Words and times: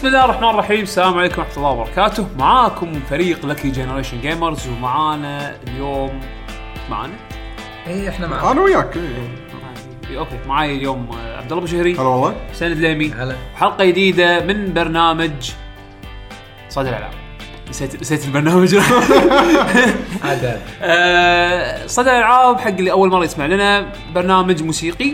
بسم 0.00 0.06
الله 0.06 0.24
الرحمن 0.24 0.48
الرحيم. 0.48 0.80
السلام 0.80 1.18
عليكم 1.18 1.40
ورحمة 1.42 1.56
الله 1.56 1.70
وبركاته. 1.70 2.26
معاكم 2.38 2.92
فريق 3.10 3.46
Lucky 3.46 3.70
Generation 3.70 4.20
Gamers 4.20 4.68
ومعانا 4.68 5.56
اليوم 5.68 6.20
معانا؟ 6.90 7.12
اي 7.86 8.08
إحنا 8.08 8.26
معاك 8.26 8.44
أنا 8.44 8.60
وياك. 8.60 8.96
إيه. 8.96 9.02
معاي- 9.62 10.18
أوكي 10.18 10.38
معاي 10.46 10.76
اليوم 10.76 11.08
آه، 11.12 11.36
عبد 11.36 11.44
الله 11.52 11.58
أبو 11.58 11.66
شهري. 11.66 11.92
هلا 11.94 12.02
والله. 12.02 12.34
حسين 12.52 12.72
الدليمي 12.72 13.10
هلا. 13.12 13.36
حلقة 13.56 13.84
جديدة 13.84 14.40
من 14.44 14.72
برنامج 14.72 15.50
صدى 16.68 16.88
الألعاب. 16.88 17.12
نسيت 17.70 18.00
نسيت 18.00 18.24
البرنامج. 18.24 18.76
عاد 20.24 20.60
آه، 20.82 21.86
صدى 21.86 22.10
الألعاب 22.10 22.60
حق 22.60 22.68
اللي 22.68 22.90
أول 22.92 23.08
مرة 23.10 23.24
يسمع 23.24 23.46
لنا 23.46 23.92
برنامج 24.14 24.62
موسيقي. 24.62 25.12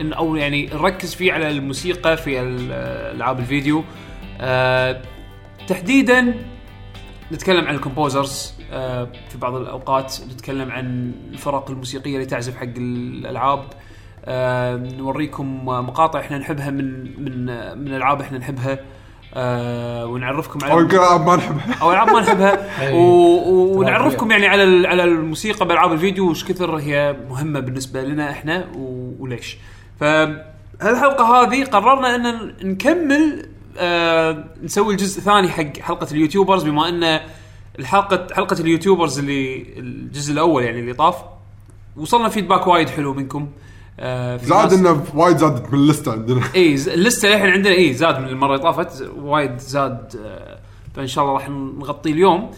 إن 0.00 0.12
أو 0.12 0.36
يعني 0.36 0.66
نركز 0.74 1.14
فيه 1.14 1.32
على 1.32 1.50
الموسيقى 1.50 2.16
في 2.16 2.40
ال- 2.40 2.72
ألعاب 3.16 3.38
الفيديو. 3.38 3.84
آه، 4.40 5.02
تحديدا 5.66 6.34
نتكلم 7.32 7.66
عن 7.66 7.74
الكومبوزرز 7.74 8.54
آه، 8.72 9.08
في 9.28 9.38
بعض 9.38 9.54
الأوقات 9.54 10.16
نتكلم 10.32 10.70
عن 10.70 11.12
الفرق 11.32 11.70
الموسيقية 11.70 12.14
اللي 12.14 12.26
تعزف 12.26 12.56
حق 12.56 12.68
الألعاب. 12.76 13.64
آه، 14.24 14.76
نوريكم 14.76 15.66
مقاطع 15.66 16.20
إحنا 16.20 16.38
نحبها 16.38 16.70
من 16.70 17.04
من 17.24 17.46
من 17.78 17.94
ألعاب 17.94 18.20
إحنا 18.20 18.38
نحبها. 18.38 18.78
ونعرفكم 20.04 20.58
على 20.62 20.72
أو 20.72 20.78
العاب 20.80 21.26
ما 21.26 21.36
نحبها. 21.36 21.74
أو 21.82 21.92
العاب 21.92 22.10
ما 22.10 22.20
نحبها. 22.20 22.92
ونعرفكم 23.76 24.30
يعني 24.30 24.46
على 24.46 24.88
على 24.88 25.04
الموسيقى 25.04 25.66
بألعاب 25.66 25.92
الفيديو 25.92 26.30
وش 26.30 26.44
كثر 26.44 26.76
هي 26.76 27.16
مهمة 27.30 27.60
بالنسبة 27.60 28.02
لنا 28.02 28.30
إحنا. 28.30 28.68
وليش. 29.18 29.58
فهالحلقه 30.00 31.42
هذه 31.42 31.64
قررنا 31.64 32.14
أن 32.14 32.54
نكمل 32.62 33.48
آه 33.78 34.44
نسوي 34.62 34.92
الجزء 34.92 35.18
الثاني 35.18 35.48
حق 35.48 35.78
حلقة 35.80 36.06
ال 36.12 36.17
YouTubers 36.17 36.64
بما 36.64 36.88
إن 36.88 37.20
الحلقة 37.78 38.34
حلقة 38.34 38.60
ال 38.60 38.66
YouTubers 38.66 39.18
اللي 39.18 39.66
الجزء 39.76 40.32
الأول 40.32 40.62
يعني 40.64 40.80
اللي 40.80 40.94
طاف 40.94 41.16
وصلنا 41.96 42.28
feedback 42.28 42.66
وايد 42.66 42.88
حلو 42.88 43.14
منكم. 43.14 43.48
آه 44.00 44.36
زاد 44.36 44.72
إنه 44.72 45.04
وايد 45.14 45.36
زادت 45.36 45.72
من 45.72 45.78
اللستة 45.78 46.12
عندنا. 46.12 46.40
إي 46.54 46.74
اللستة 46.74 47.28
للحين 47.28 47.50
عندنا 47.50 47.74
إي 47.74 47.94
زاد 47.94 48.20
من 48.20 48.28
المرة 48.28 48.54
اللي 48.54 48.62
طافت 48.62 49.10
وايد 49.18 49.58
زاد 49.58 50.16
آه، 50.24 50.58
فإن 50.94 51.06
شاء 51.06 51.24
الله 51.24 51.34
راح 51.34 51.48
نغطيه 51.50 52.12
اليوم. 52.12 52.50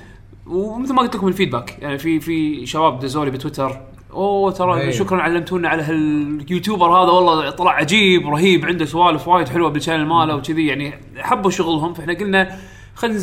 ومثل 0.47 0.93
ما 0.95 1.03
قلت 1.03 1.17
لكم 1.17 1.29
ال 1.29 1.35
feedback 1.35 1.79
يعني 1.83 1.99
في 1.99 2.21
في 2.21 2.67
شباب 2.67 3.01
دزوا 3.01 3.25
لي 3.25 3.31
بتويتر 3.31 3.81
أوه 4.13 4.53
ترى 4.53 4.81
إي. 4.81 4.93
شكرا 4.93 5.23
علمتونا 5.23 5.69
على 5.69 5.83
هال 5.83 6.04
YouTuber 6.04 6.87
هذا. 6.87 7.11
والله 7.11 7.51
طلع 7.51 7.71
عجيب 7.71 8.29
رهيب 8.29 8.67
عنده 8.67 8.85
سوالف 8.85 9.29
وايد 9.29 9.49
حلوة 9.49 9.71
بال 9.71 9.79
channel 9.79 10.07
ماله 10.07 10.37
وكذي. 10.37 10.67
يعني 10.67 10.95
حبوا 11.19 11.51
شغلهم 11.51 11.95
فإحنا 11.95 12.13
قلنا 12.13 12.57
خلينا 12.95 13.17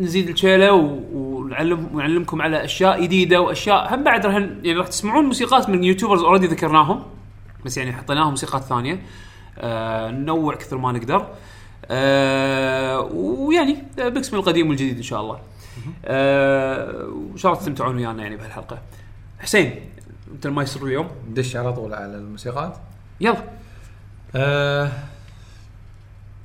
نزيد, 0.00 0.28
الشيله 0.28 0.72
ونعلم 1.12 1.88
ونعلمكم 1.94 2.42
على 2.42 2.64
أشياء 2.64 3.02
جديدة 3.02 3.40
وأشياء 3.40 3.94
هم 3.94 4.04
بعد 4.04 4.26
راح 4.26 4.34
يعني 4.34 4.72
راح 4.72 4.86
تسمعون 4.86 5.24
موسيقات 5.24 5.68
من 5.68 5.84
YouTubers 5.84 6.22
already 6.22 6.46
ذكرناهم 6.46 7.02
بس 7.64 7.76
يعني 7.76 7.92
حطيناهم 7.92 8.30
موسيقات 8.30 8.62
ثانية. 8.62 9.02
آه 9.58 10.10
ننوع 10.10 10.54
كثر 10.54 10.78
ما 10.78 10.92
نقدر. 10.92 11.26
آه 11.90 13.00
ويعني 13.00 13.76
بقسم 13.98 14.36
القديم 14.36 14.68
والجديد 14.68 14.96
إن 14.96 15.02
شاء 15.02 15.20
الله. 15.20 15.38
آه 16.04 17.04
وإن 17.30 17.36
شاء 17.36 17.52
الله 17.52 17.62
تستمتعون 17.62 17.96
ويانا 17.96 18.22
يعني 18.22 18.36
بهالحلقة. 18.36 18.78
حسين 19.40 19.74
أنت 20.32 20.46
المايسترو 20.46 20.86
اليوم. 20.86 21.08
ندش 21.30 21.56
على 21.56 21.72
طول 21.72 21.94
على 21.94 22.16
الموسيقات. 22.16 22.76
يلا. 23.20 23.44
أه 24.36 24.92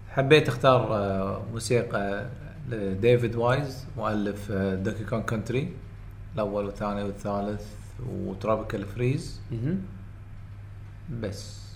حبيت 0.09 0.47
أختار 0.47 0.95
أه 0.95 1.41
موسيقى 1.53 2.25
ل 2.69 2.80
David 2.80 3.35
Wise 3.35 3.85
مؤلف 3.97 4.51
أه 4.51 4.75
Donkey 4.75 5.03
Kong 5.03 5.22
Country 5.22 5.73
الأول 6.35 6.65
والثاني 6.65 7.03
والثالث 7.03 7.65
و 8.09 8.18
Tropical 8.18 8.85
Freeze. 8.85 9.41
بس. 11.21 11.66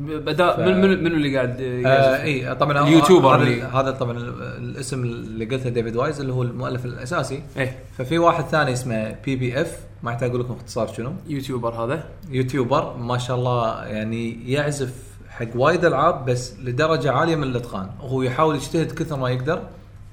بدأ 0.00 0.56
ف- 0.56 0.58
من 0.58 0.80
من 0.80 1.04
منو 1.04 1.14
اللي 1.16 1.36
قاعد 1.36 1.60
آه 1.60 1.64
يعزف؟ 1.80 2.20
اي 2.24 2.54
طبعا 2.54 2.88
ال 2.88 2.93
YouTuber 2.93 3.34
هذا 3.36 3.42
اللي- 3.42 3.62
هذا 3.62 3.90
طبعا 3.90 4.12
ال- 4.18 4.42
الاسم 4.42 5.02
اللي 5.04 5.44
قلته 5.44 5.70
David 5.70 5.96
Wise 5.96 6.20
اللي 6.20 6.32
هو 6.32 6.42
المؤلف 6.42 6.84
الأساسي. 6.84 7.42
إيه. 7.56 7.78
ففي 7.98 8.18
واحد 8.18 8.44
ثاني 8.44 8.72
اسمه 8.72 9.16
بي 9.24 9.36
بي 9.36 9.60
اف 9.60 9.78
ما 10.02 10.12
يحتاج 10.12 10.28
أقول 10.30 10.40
لكم 10.40 10.54
اختصار 10.54 10.86
شنو. 10.86 11.12
YouTuber 11.28 11.74
هذا. 11.74 12.04
YouTuber 12.30 12.96
ما 12.96 13.18
شاء 13.18 13.36
الله 13.36 13.84
يعني 13.86 14.52
يعزف 14.52 14.94
حق 15.28 15.46
وايد 15.54 15.84
ألعاب 15.84 16.24
بس 16.24 16.54
لدرجة 16.60 17.12
عالية 17.12 17.36
من 17.36 17.42
الإتقان. 17.44 17.90
وهو 18.02 18.22
يحاول 18.22 18.54
يجتهد 18.56 18.92
كثر 18.92 19.16
ما 19.16 19.30
يقدر 19.30 19.62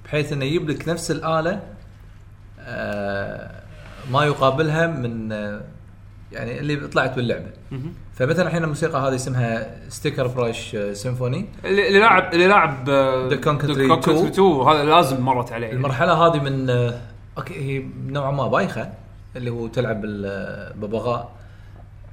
بحيث 0.06 0.34
إنه 0.34 0.46
يجيب 0.46 0.70
لك 0.70 0.90
نفس 0.90 1.12
الآلة 1.12 1.59
آه، 2.59 3.52
ما 4.12 4.26
يقابلها 4.26 4.88
من 4.88 5.31
آه، 5.31 5.62
يعني 6.32 6.60
اللي 6.60 6.88
طلعت 6.88 7.16
باللعبة. 7.16 7.46
فمثلا 8.16 8.48
الحين 8.48 8.64
الموسيقى 8.64 9.00
هذه 9.00 9.16
اسمها 9.16 9.76
Stickerbrush 9.90 10.78
Symphony 10.94 11.46
اللي 11.66 12.00
لاعب 12.00 12.34
اللي 12.34 12.48
لاعب 12.48 12.90
آه، 12.90 13.30
Donkey 13.30 13.34
Kong 13.34 14.09
2. 14.10 14.26
2 14.28 14.48
هذا 14.48 14.84
لازم 14.84 15.22
مرت 15.22 15.52
عليه. 15.52 15.72
المرحلة 15.72 16.14
هذه 16.14 16.40
من 16.44 16.70
آه، 16.70 17.02
أوكي 17.38 17.54
هي 17.54 17.86
نوعا 18.08 18.32
ما 18.32 18.48
بايخة 18.48 18.90
اللي 19.36 19.50
هو 19.50 19.68
تلعب 19.68 20.02
بالببغاء 20.02 21.32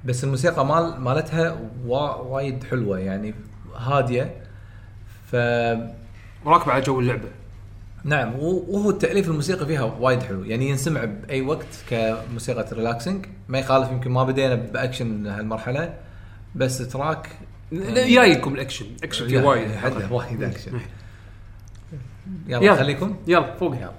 بس 0.04 0.24
الموسيقى 0.24 0.66
مال 0.66 1.00
مالتها 1.00 1.56
وا- 1.86 2.14
وايد 2.16 2.64
حلوة 2.64 2.98
يعني 2.98 3.34
هادية. 3.76 4.34
ف 5.30 5.36
راكب 6.46 6.70
على 6.70 6.80
جو 6.82 7.00
اللعبة. 7.00 7.28
نعم 8.04 8.34
وهو 8.38 8.90
التأليف 8.90 9.28
الموسيقى 9.28 9.66
فيها 9.66 9.82
وايد 9.82 10.22
حلو. 10.22 10.44
يعني 10.44 10.68
ينسمع 10.68 11.04
بأي 11.04 11.40
وقت 11.40 11.66
كموسيقى 11.90 12.66
relaxing 12.72 13.26
ما 13.48 13.58
يخالف 13.58 13.90
يمكن 13.90 14.10
ما 14.10 14.24
بدينا 14.24 14.54
بأكشن 14.54 15.26
هالمرحلة 15.26 15.94
بس 16.54 16.78
ترى 16.78 17.28
جايكم 17.72 18.54
ال 18.54 18.58
action. 18.58 18.86
action 19.02 19.28
فيه 19.28 19.42
وايد. 19.42 19.70
حده 19.70 20.12
وايد 20.12 20.42
أكشن. 20.42 20.80
يلا, 22.46 22.64
يلا. 22.64 22.74
خليكم. 22.74 23.16
يلا 23.26 23.56
فوق 23.56 23.74
يلا 23.76 23.92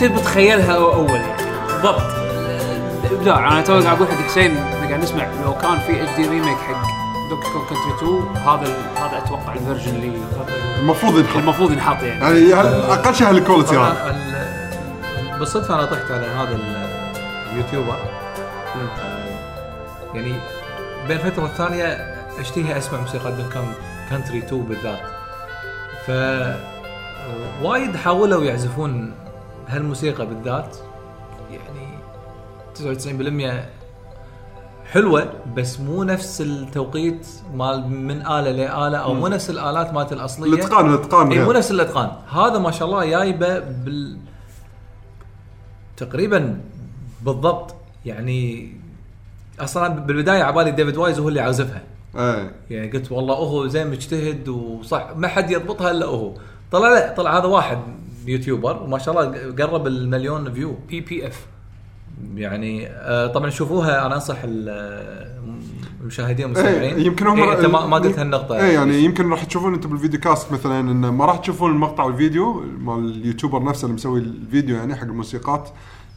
كنت 0.00 0.04
بتخيلها 0.04 0.74
أول؟ 0.76 1.10
يعني 1.10 1.42
بالضبط. 1.66 2.02
ابداع 3.12 3.48
أنا 3.52 3.60
تو 3.62 3.72
قاعد 3.72 3.86
أقول 3.86 4.08
حق 4.08 4.14
حسين 4.22 4.56
إحنا 4.56 4.86
قاعد 4.88 5.02
نسمع. 5.02 5.26
لو 5.44 5.54
كان 5.54 5.78
في 5.78 6.02
HD 6.02 6.16
remake 6.16 6.56
حق 6.58 6.82
Donkey 7.30 7.48
Kong 7.52 7.64
Country 7.68 7.94
2 7.96 8.36
هذا 8.36 8.74
هذا 8.96 9.18
أتوقع 9.18 9.52
ال 9.54 9.59
version 9.59 9.94
اللي 9.94 10.12
المفروض 10.78 11.18
ينحط. 11.18 11.36
المفروض 11.36 11.72
ينحط 11.72 12.02
يعني. 12.02 12.50
يعني 12.50 12.64
أقل 12.92 13.14
شيء 13.14 13.28
هال 13.28 13.39
quality 13.39 13.76
هذا؟ 13.76 14.16
بالصدفة 15.38 15.74
أنا 15.74 15.84
طحت 15.84 16.10
على 16.10 16.26
هذا 16.26 16.54
ال- 16.54 16.86
ال 17.52 17.56
YouTuber. 17.56 17.96
يعني 20.14 20.32
بين 21.08 21.18
فتره 21.18 21.42
والثانيه 21.42 21.84
أشتهي 22.40 22.78
أسمع 22.78 23.00
موسيقى 23.00 23.32
Donkey 23.32 23.56
Kong 23.56 23.72
Country 24.10 24.38
2 24.38 24.62
بالذات. 24.62 24.98
ف 26.06 26.10
وايد 27.62 27.96
حاولوا 27.96 28.44
يعزفون 28.44 29.12
هالموسيقى 29.68 30.26
بالذات 30.26 30.76
يعني 31.50 31.98
99% 32.74 33.64
حلوة 34.92 35.32
بس 35.56 35.80
مو 35.80 36.02
نفس 36.02 36.40
التوقيت 36.40 37.28
مال 37.54 37.88
من 37.88 38.20
آلة 38.20 38.50
لآلة 38.50 38.98
أو 38.98 39.14
مو 39.14 39.28
نفس 39.28 39.50
الآلات 39.50 39.92
مالت 39.94 40.12
الأصلية. 40.12 40.54
الإتقان 40.54 40.94
الإتقان 40.94 41.32
إي 41.32 41.44
مو. 41.44 41.52
نفس 41.52 41.70
الإتقان. 41.70 42.10
هذا 42.32 42.58
ما 42.58 42.70
شاء 42.70 42.88
الله 42.88 43.04
جايبة 43.04 43.58
بال 43.58 44.18
تقريبا 45.96 46.60
بالضبط. 47.22 47.74
يعني 48.04 48.72
أصلا 49.60 49.88
بالبداية 49.88 50.42
عبالي 50.42 50.70
David 50.70 50.96
Wise 50.96 51.18
هو 51.18 51.28
اللي 51.28 51.40
عازفها. 51.40 51.82
إيه 52.16 52.52
يعني 52.70 52.90
قلت 52.90 53.12
والله 53.12 53.34
هو 53.34 53.66
زين 53.66 53.90
مجتهد 53.90 54.48
وصح 54.48 55.08
ما 55.16 55.28
حد 55.28 55.50
يضبطها 55.50 55.90
إلا 55.90 56.06
هو 56.06 56.32
طلع 56.72 56.88
لا 56.88 57.14
طلع 57.14 57.38
هذا 57.38 57.46
واحد 57.46 57.78
يوتيوبر 58.28 58.82
وما 58.82 58.98
شاء 58.98 59.14
الله 59.24 59.52
قرب 59.64 59.86
المليون 59.86 60.52
view 60.52 60.76
بي 60.88 61.00
بي 61.00 61.26
اف 61.26 61.46
يعني 62.34 62.86
آه 62.88 63.26
طبعا 63.26 63.50
شوفوها 63.50 64.06
أنا 64.06 64.14
أنصح 64.14 64.36
ال- 64.44 65.36
المشاهدين 66.00 66.56
إيه 66.56 66.62
والمستمعين. 66.64 67.06
يمكن 67.06 67.26
هم 67.26 67.40
إيه 67.42 67.52
أنت 67.52 67.66
ما, 67.66 67.96
قلت 67.96 68.18
هالنقطة. 68.18 68.56
إيه 68.56 68.74
يعني 68.74 68.98
يمكن 69.04 69.30
راح 69.30 69.44
تشوفون 69.44 69.74
أنتم 69.74 69.90
بال 69.90 69.99
video 69.99 70.20
cast 70.20 70.52
مثلا 70.52 70.80
انه 70.80 71.10
ما 71.10 71.24
راح 71.24 71.36
تشوفون 71.36 71.70
المقطع 71.70 72.06
الفيديو 72.06 72.64
مال 72.78 72.98
اليوتيوبر 73.10 73.64
نفسه 73.64 73.84
اللي 73.84 73.94
مسوي 73.94 74.20
الفيديو 74.20 74.76
يعني 74.76 74.94
حق 74.96 75.02
الموسيقات 75.02 75.68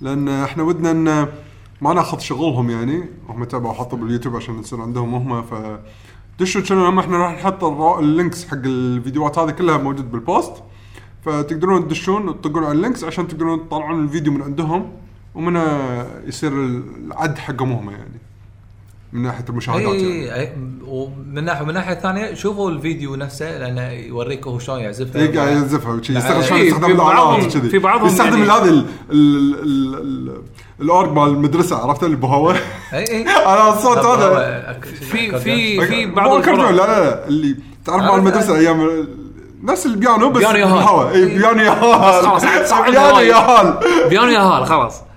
لأن 0.01 0.29
إحنا 0.29 0.63
ودنا 0.63 0.91
إن 0.91 1.27
ما 1.81 1.93
ناخذ 1.93 2.19
شغلهم 2.19 2.69
يعني 2.69 3.03
هم 3.29 3.43
تبعوا 3.43 3.73
حطوا 3.73 3.97
باليوتيوب 3.97 4.35
عشان 4.35 4.59
يصير 4.59 4.81
عندهم 4.81 5.15
هم 5.15 5.41
ف 5.41 5.53
دشوا 6.39 6.61
إحنا 6.99 7.17
راح 7.17 7.31
نحط 7.33 7.63
ال 7.99 8.07
links 8.07 8.47
حق 8.47 8.57
الفيديوهات 8.65 9.39
هذه 9.39 9.51
كلها 9.51 9.77
موجود 9.77 10.11
بالبوست. 10.11 10.53
فتقدرون 11.25 11.87
تدشون 11.87 12.27
وتطقون 12.27 12.63
على 12.63 12.71
ال 12.71 12.77
links 12.77 13.03
عشان 13.03 13.27
تقدرون 13.27 13.67
تطلعون 13.67 14.03
الفيديو 14.03 14.33
من 14.33 14.41
عندهم 14.41 14.91
ومنها 15.35 16.05
يصير 16.27 16.51
العد 16.53 17.37
حقهم 17.37 17.71
هم 17.71 17.89
يعني 17.89 18.19
من 19.13 19.21
ناحية 19.21 19.45
المشاهدات 19.49 19.83
يعني. 19.83 20.33
إي 20.33 20.39
اي 20.41 20.53
ومن 20.87 21.43
ناحية 21.43 21.65
من 21.65 21.73
ناحية 21.73 21.93
ثانية 21.93 22.33
شوفوا 22.33 22.71
الفيديو 22.71 23.15
نفسه 23.15 23.57
لأنه 23.57 23.89
يوريك 23.91 24.47
هو 24.47 24.59
شلون 24.59 24.79
يعزفها 24.79 25.21
إي 25.21 25.27
قاعد 25.37 25.51
يعزفها 25.57 25.93
وشي 25.93 26.13
يستخدم 26.13 26.41
شلون 26.41 26.59
في 26.59 26.67
يستخدم 26.67 26.99
وكذي. 26.99 27.69
في 27.69 27.79
بعضهم 27.79 28.07
يستخدم 28.07 28.37
يعني- 28.43 28.51
هذا 28.51 28.69
ال- 28.69 28.85
ال- 29.11 29.55
ال- 29.63 29.95
ال- 29.95 30.41
الأورج 30.81 31.11
مال 31.11 31.23
المدرسة 31.29 31.75
عرفت؟ 31.75 32.03
اللي 32.03 32.15
بهوا 32.15 32.53
إي 32.53 32.59
إي. 32.93 33.21
أنا 33.53 33.73
الصوت 33.73 33.97
هذا 33.97 34.79
في 34.83 35.39
في 35.39 35.85
في 35.87 36.05
بعض 36.05 36.47
لا 36.47 36.71
لا 36.71 36.71
لا 36.71 37.27
اللي 37.27 37.55
تعرف 37.85 38.03
مال 38.03 38.15
المدرسة 38.15 38.55
أيام 38.57 39.07
نفس 39.63 39.85
البيانو 39.85 40.29
بس 40.29 40.37
بيانو 40.41 40.57
ياهال. 40.57 40.73
بالهواء. 40.73 41.13
اي 41.15 41.25
بيانو 41.25 41.61
ياهال 41.61 42.25
خلاص، 42.25 42.73
عاد 42.73 42.91
بيانو. 42.91 43.19
ياهال 43.19 43.79
بيانو 44.09 44.27
يا 44.31 44.39
هال 44.39 44.65
خلاص. 44.65 45.01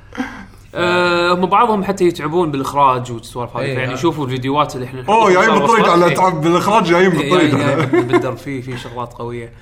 آه، 0.75 1.35
هم 1.35 1.47
بعضهم 1.47 1.85
حتى 1.85 2.05
يتعبون 2.05 2.51
بالإخراج 2.51 3.13
والسوالف 3.13 3.57
هذه 3.57 3.65
إيه، 3.65 3.79
يعني 3.79 3.93
آه. 3.93 3.97
شوفوا 3.97 4.25
الفيديوات 4.25 4.75
اللي 4.75 4.87
إحنا 4.87 5.05
أوه 5.09 5.33
جايين 5.33 5.59
بالطريق. 5.59 5.89
على 5.89 6.05
إيه. 6.07 6.15
تعب 6.15 6.41
بالإخراج 6.41 6.85
جايين 6.85 7.11
جاي- 7.11 7.19
بالطريق 7.23 7.55
جاي 7.55 8.03
بالدر 8.03 8.37
في 8.37 8.63
في 8.63 8.79
شغلات 8.79 9.13
قوية. 9.13 9.53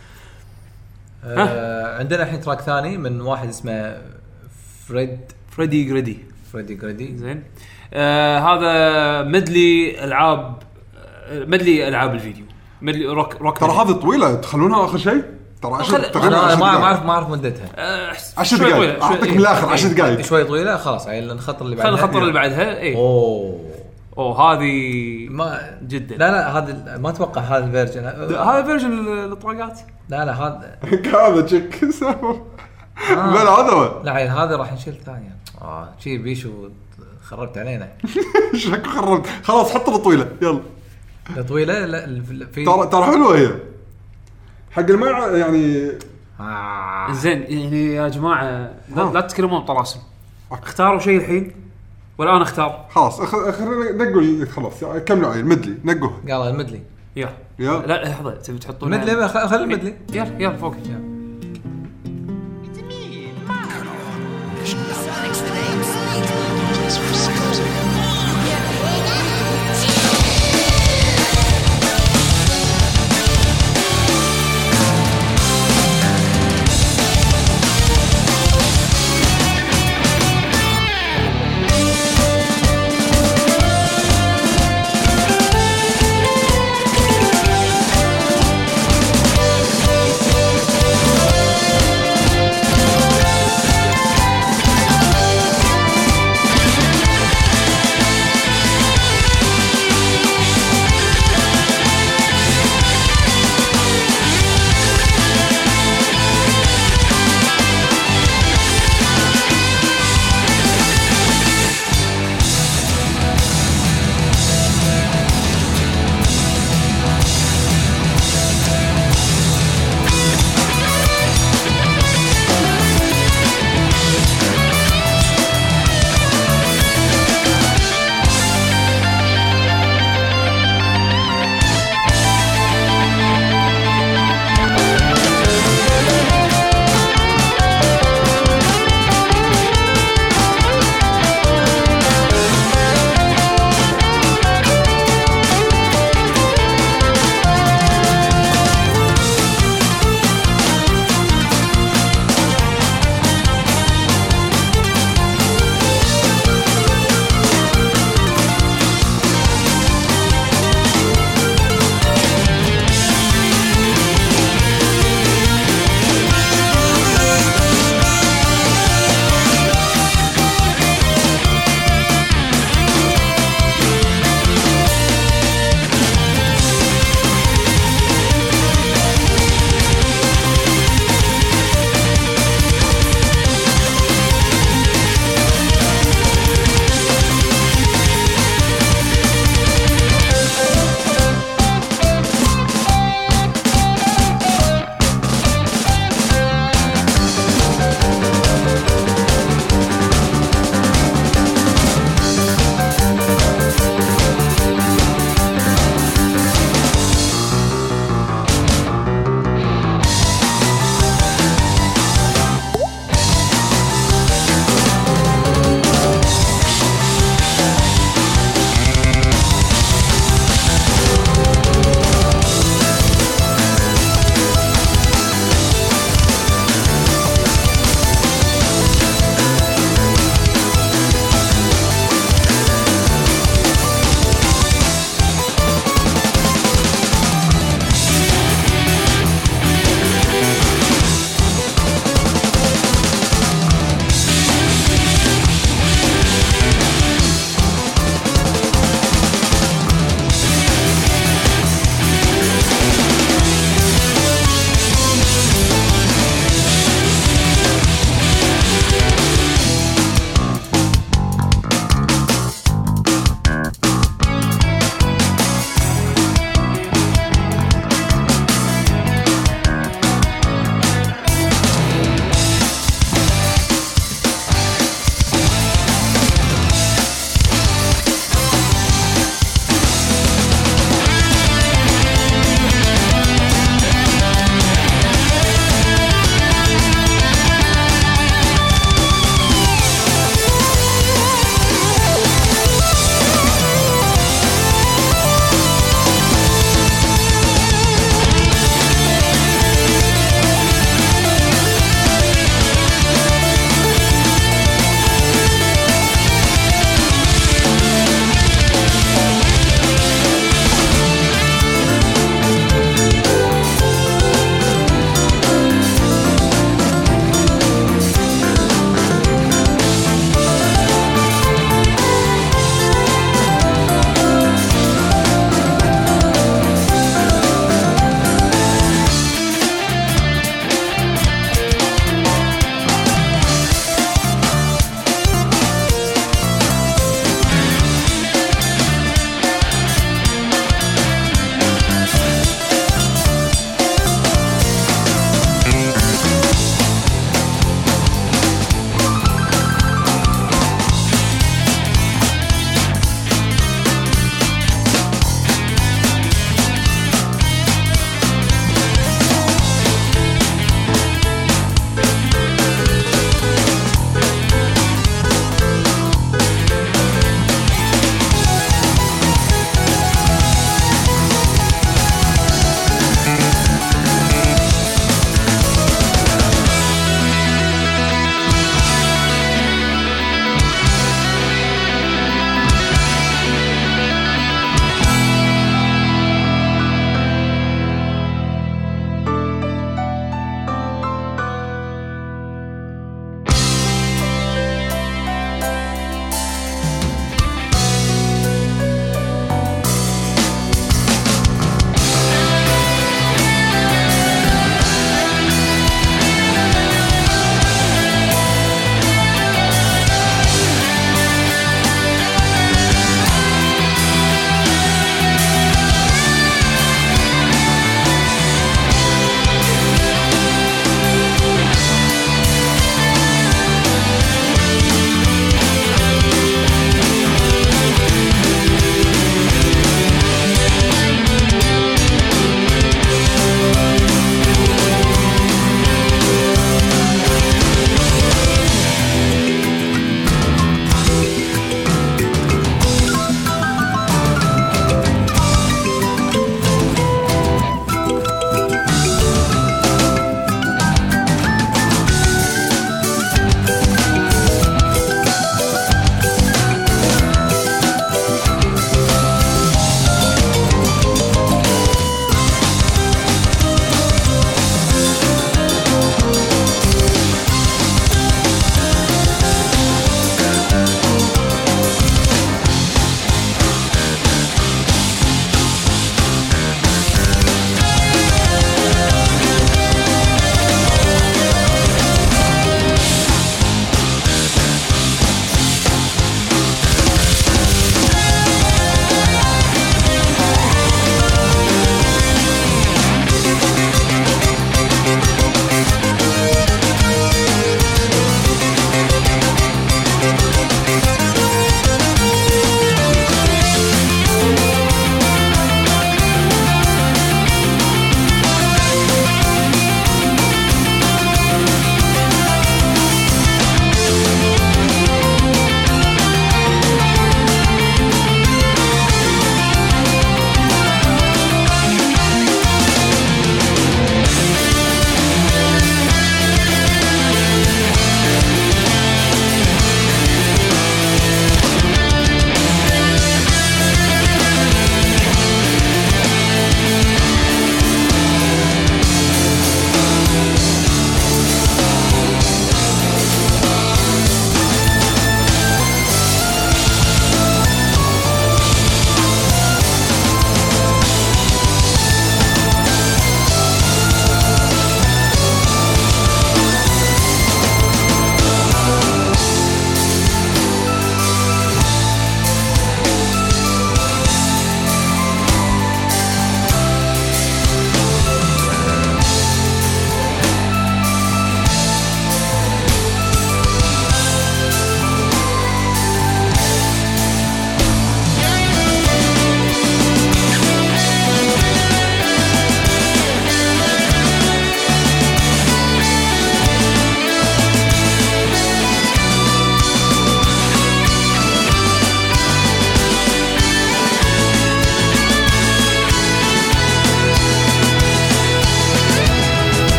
آه 1.25 1.99
عندنا 1.99 2.23
الحين 2.23 2.41
track 2.41 2.61
ثاني 2.61 2.97
من 2.99 3.21
واحد 3.21 3.49
اسمه 3.49 3.97
فريد 4.89 5.19
فريدي 5.57 5.85
جريدي 5.85 6.19
فريدي 6.53 6.75
جريدي 6.75 7.17
زين. 7.17 7.43
آه 7.95 8.39
هذا 8.39 9.29
medley 9.29 10.05
ألعاب 10.05 10.63
آه، 10.99 11.45
medley 11.45 11.89
ألعاب 11.89 12.15
الفيديو. 12.15 12.45
medley 12.83 13.07
rock 13.07 13.35
rock 13.41 13.59
ترى. 13.59 13.71
هذه 13.71 13.93
طويلة 13.93 14.35
تخلونها 14.35 14.85
آخر 14.85 14.99
شيء؟ 14.99 15.25
ترى 15.63 15.75
عشر 15.75 15.93
خل- 16.03 16.11
تقريبا 16.13 16.45
أنا 16.45 16.55
ما. 16.57 16.67
اعرف 16.67 17.05
ما 17.05 17.13
أعرف 17.13 17.29
مدتها. 17.29 17.67
آه، 17.77 18.11
عشر 18.39 18.57
شوي 18.57 18.59
دقايق 18.71 18.77
طويلة، 18.77 18.99
شوي- 18.99 19.03
أعطيك 19.03 19.25
إيه. 19.25 19.33
من 19.35 19.39
الآخر 19.41 19.69
عشر 19.69 19.89
دقايق 19.89 20.21
شوي 20.21 20.45
طويلة 20.45 20.77
خلاص 20.77 21.07
يعني 21.07 21.33
الخط 21.33 21.63
اللي 21.63 21.77
بعدها 21.77 21.91
خلينا 21.91 22.05
الخطر 22.05 22.23
اللي 22.23 22.33
بعدها 22.33 22.79
اي 22.81 22.97
أوه. 22.97 23.61
أوه 24.19 24.41
هذه 24.53 24.73
ما 25.31 25.79
جدا. 25.83 26.17
لا 26.17 26.31
لا 26.31 26.59
هذا 26.59 26.97
ما 26.99 27.11
أتوقع 27.11 27.41
هذا 27.41 27.65
ال 27.65 27.69
version. 27.69 28.05
هذا 28.37 28.63
فيرجن 28.63 28.93
الطراقات 29.33 29.81
لا 30.09 30.25
لا 30.25 30.33
هذا 30.33 30.79
هذا 31.15 31.41
تشيك 31.41 31.85
آه. 32.03 32.41
بلا 33.31 33.51
هذا 33.51 33.73
هو. 33.73 34.03
لا 34.05 34.13
عيل 34.13 34.29
هذا 34.31 34.57
راح 34.57 34.73
نشيل 34.73 34.95
ثانية 35.07 35.37
آه 35.63 35.89
شي 35.99 36.19
بيشو 36.19 36.51
خربت 37.25 37.59
علينا. 37.59 37.89
شكو 38.57 38.91
خربت. 38.91 39.27
خلاص 39.43 39.75
حط 39.75 39.89
الطويله 39.89 40.29
يلا. 40.43 40.53
لا 40.53 40.61
طويله 41.49 41.85
لا 41.87 42.23
في 42.53 42.65
ترى 42.65 42.87
ترى 42.87 43.05
حلوة 43.05 43.39
هي. 43.39 43.51
حق 44.71 44.81
اللي 44.83 44.97
ما 44.97 45.07
يع- 45.07 45.37
يعني 45.37 45.91
آه. 46.41 47.13
زين 47.13 47.43
يعني 47.49 47.95
يا 47.95 48.09
جماعة 48.09 48.45
لا. 48.97 49.03
لا 49.15 49.21
تتكلمون 49.21 49.61
بطلاسم. 49.61 50.01
اختاروا 50.53 50.99
شيء 50.99 51.17
الحين؟ 51.17 51.53
ولا 52.19 52.37
أنا 52.37 52.43
أختار؟ 52.43 52.87
خلاص 52.91 53.21
أخ- 53.21 53.51
خلينا 53.51 54.05
نقوا 54.05 54.45
خلاص 54.45 54.85
كملوا 55.07 55.31
عيل 55.33 55.47
مدلي 55.47 55.75
نقوها 55.85 56.15
قال 56.39 56.51
المدلي. 56.55 56.83
يلا. 57.17 57.31
يلا. 57.59 57.87
لا 57.87 58.05
لحظة 58.09 58.35
تبي 58.35 58.59
تحطون 58.59 58.95
المدلي 58.95 59.29
خ- 59.29 59.47
خلي 59.47 59.65
المدلي. 59.65 59.95
يلا 60.13 60.33
يلا 60.39 60.57
فوق. 60.57 60.75
Sonic's 60.75 61.10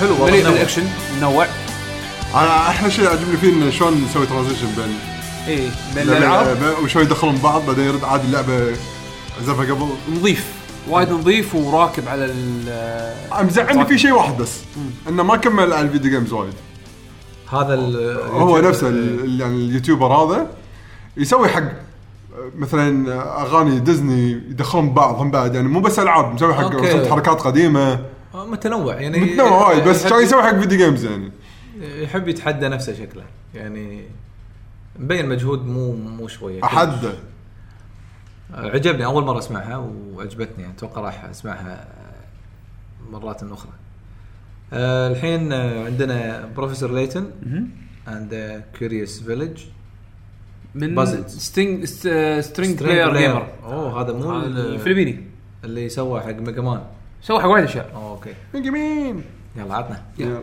حلو 0.00 0.08
مليء 0.14 0.22
والله 0.22 0.38
منوع. 0.40 0.52
بالأكشن. 0.52 0.84
منوع 1.18 1.46
أنا 2.34 2.68
أحلى 2.68 2.90
شيء 2.90 3.08
عجبني 3.08 3.36
فيه 3.36 3.50
إنه 3.52 3.70
شلون 3.70 4.04
نسوي 4.10 4.26
transition 4.26 4.66
بين 4.76 4.98
اي 5.48 5.70
بين 5.94 6.02
الألعاب. 6.08 6.56
لعبة- 6.58 6.84
وشوي 6.84 7.02
يدخلون 7.02 7.36
بعض 7.36 7.66
بعدين 7.66 7.84
يرد 7.84 8.04
عادي 8.04 8.26
اللعبة 8.26 8.72
زفها 9.44 9.64
قبل. 9.74 9.88
نظيف 10.16 10.46
وايد 10.88 11.10
نظيف 11.10 11.54
وراكب 11.54 12.08
على 12.08 12.24
ال 12.24 13.46
مزعلني 13.46 13.86
في 13.86 13.98
شيء 13.98 14.12
واحد 14.12 14.36
بس 14.36 14.50
إنه 15.08 15.22
ما 15.22 15.36
كمل 15.36 15.72
على 15.72 15.80
ال 15.86 15.90
video 15.90 16.10
games 16.10 16.32
وايد. 16.32 16.52
هذا 17.52 17.74
ال- 17.74 18.20
هو 18.32 18.58
نفسه 18.58 18.88
ال- 18.88 19.40
يعني 19.40 19.54
اليوتيوبر 19.56 20.06
هذا 20.12 20.46
يسوي 21.16 21.48
حق 21.48 21.62
مثلا 22.58 23.12
أغاني 23.42 23.78
ديزني 23.78 24.30
يدخلون 24.32 24.90
بعض 24.94 25.14
هم 25.20 25.30
بعد 25.30 25.54
يعني 25.54 25.68
مو 25.68 25.80
بس 25.80 25.98
ألعاب 25.98 26.34
مسوي 26.34 26.54
حق 26.54 26.62
okay. 26.62 27.10
حركات 27.10 27.40
قديمة. 27.40 28.00
متنوع 28.44 29.00
يعني 29.00 29.20
متنوع 29.20 29.68
وايد 29.68 29.84
بس 29.88 30.06
كان 30.06 30.22
يسوي 30.22 30.42
حق 30.42 30.54
video 30.60 30.78
games 30.78 31.04
يعني. 31.04 31.32
يحب 31.80 32.28
يتحدى 32.28 32.68
نفسه 32.68 32.94
شكله 32.94 33.22
يعني 33.54 34.02
مبين 34.98 35.28
مجهود 35.28 35.66
مو 35.66 35.92
مو 35.92 36.28
شوية 36.28 36.64
أحد؟ 36.64 37.04
آه، 38.54 38.70
عجبني 38.70 39.04
أول 39.04 39.24
مرة 39.24 39.38
أسمعها 39.38 39.76
وعجبتني 39.76 40.62
يعني 40.62 40.74
أتوقع 40.76 41.00
راح 41.00 41.24
أسمعها 41.24 41.88
مرات 43.10 43.42
أخرى. 43.42 43.72
آه 44.72 45.08
الحين 45.08 45.52
آه، 45.52 45.84
عندنا 45.84 46.46
Professor 46.56 46.92
Layton 46.92 47.30
and 48.08 48.62
Curious 48.78 49.22
Village 49.22 49.60
من 50.74 51.04
Buzzed. 51.06 51.26
ستينج 51.26 51.84
String 52.40 52.78
Player 52.82 53.16
Gamer 53.16 53.48
أوه 53.64 54.00
هذا 54.02 54.12
مو 54.12 54.36
ال- 54.40 54.58
الفلبيني. 54.74 55.24
اللي 55.64 55.88
سوى 55.88 56.20
حق 56.20 56.30
Mega 56.30 56.62
Man 56.62 56.82
سوى 57.26 57.40
حق 57.40 57.48
وايد 57.48 57.64
أشياء. 57.64 57.90
okay. 57.94 58.34
يمين 58.54 59.24
يلا 59.56 59.74
عطنا. 59.74 60.02
يلا. 60.18 60.42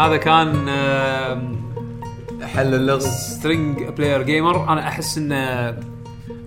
هذا 0.00 0.16
كان 0.16 0.68
حل 2.42 2.74
اللغز. 2.74 3.06
String 3.06 3.82
Player 3.82 4.22
Gamer 4.22 4.72
أنا 4.72 4.88
أحس 4.88 5.18
إنه 5.18 5.74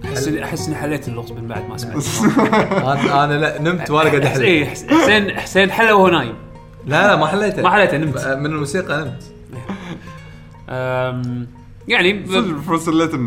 أحس 0.05 0.27
أحس 0.27 0.67
إني 0.67 0.75
حليت 0.75 1.07
اللغز 1.07 1.31
من 1.31 1.47
بعد 1.47 1.69
ما 1.69 1.77
سمعت. 1.77 2.05
أنا 2.83 3.23
أنا 3.23 3.33
لا 3.33 3.61
نمت 3.61 3.91
وأنا 3.91 4.09
قاعد 4.09 4.25
اي 4.25 4.63
احلم 4.63 4.89
حسين 4.89 5.39
حسين 5.39 5.71
حله 5.71 5.95
وهو 5.95 6.07
نايم 6.07 6.35
لا 6.87 7.07
لا 7.07 7.15
ما 7.15 7.27
حليته. 7.27 7.61
ما 7.61 7.69
حليته، 7.69 7.97
نمت. 7.97 8.27
من 8.27 8.45
الموسيقى 8.45 8.97
نمت. 8.99 9.23
يعني 11.87 12.23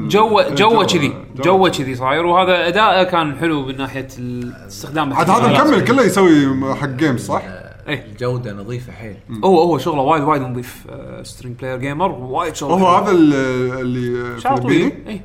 جو 0.09 0.43
جو 0.51 0.87
كذي 0.87 1.15
جو 1.37 1.71
كذي. 1.71 1.95
صاير. 1.95 2.27
وهذا 2.27 2.69
أداءه 2.69 3.03
كان 3.03 3.37
حلو 3.37 3.67
من 3.67 3.77
ناحية 3.77 4.09
الاستخدام. 4.19 5.13
عاد 5.13 5.31
هذا 5.31 5.49
مكمل 5.49 5.85
كله 5.85 6.03
يسوي 6.03 6.75
حق 6.75 6.89
games 6.89 7.27
صح؟ 7.27 7.43
إيه. 7.89 8.05
الجودة 8.05 8.53
نظيفة 8.53 8.93
حيل. 8.93 9.17
هو 9.45 9.61
هو 9.63 9.79
شغله 9.79 10.01
وايد 10.01 10.23
وايد 10.23 10.43
نظيف 10.43 10.87
String 11.23 11.57
Player 11.59 11.79
Gamer 11.79 12.13
وايد 12.13 12.55
شغله 12.55 12.75
هو. 12.75 12.97
هذا 12.97 13.11
اللي 13.11 14.41
شعره 14.41 14.57
فلبيني 14.57 14.91
طويل 14.91 15.09
اي 15.09 15.21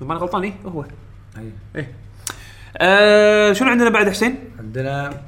ماني 0.00 0.20
غلطان 0.20 0.42
اي 0.42 0.52
هو. 0.66 0.84
إيه. 1.76 1.92
آه 2.76 3.52
شنو 3.52 3.68
عندنا 3.68 3.90
بعد 3.90 4.08
حسين؟ 4.08 4.38
عندنا 4.58 5.20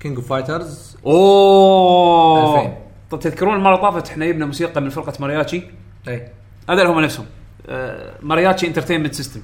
King 0.00 0.16
of 0.16 0.28
Fighters 0.28 0.96
أوه. 1.06 2.60
2000. 2.60 2.76
طب 3.10 3.20
تذكرون 3.20 3.54
المرة 3.54 3.74
اللي 3.74 3.82
طافت 3.82 4.08
إحنا 4.08 4.26
جبنا 4.26 4.46
موسيقى 4.46 4.80
من 4.80 4.88
فرقة 4.88 5.12
مارياتشي؟ 5.20 5.62
اي 6.08 6.28
هذول 6.70 6.86
هم 6.86 7.00
نفسهم. 7.00 7.26
آه 7.66 8.14
Mariachi 8.22 8.66
Entertainment 8.66 9.14
System 9.14 9.40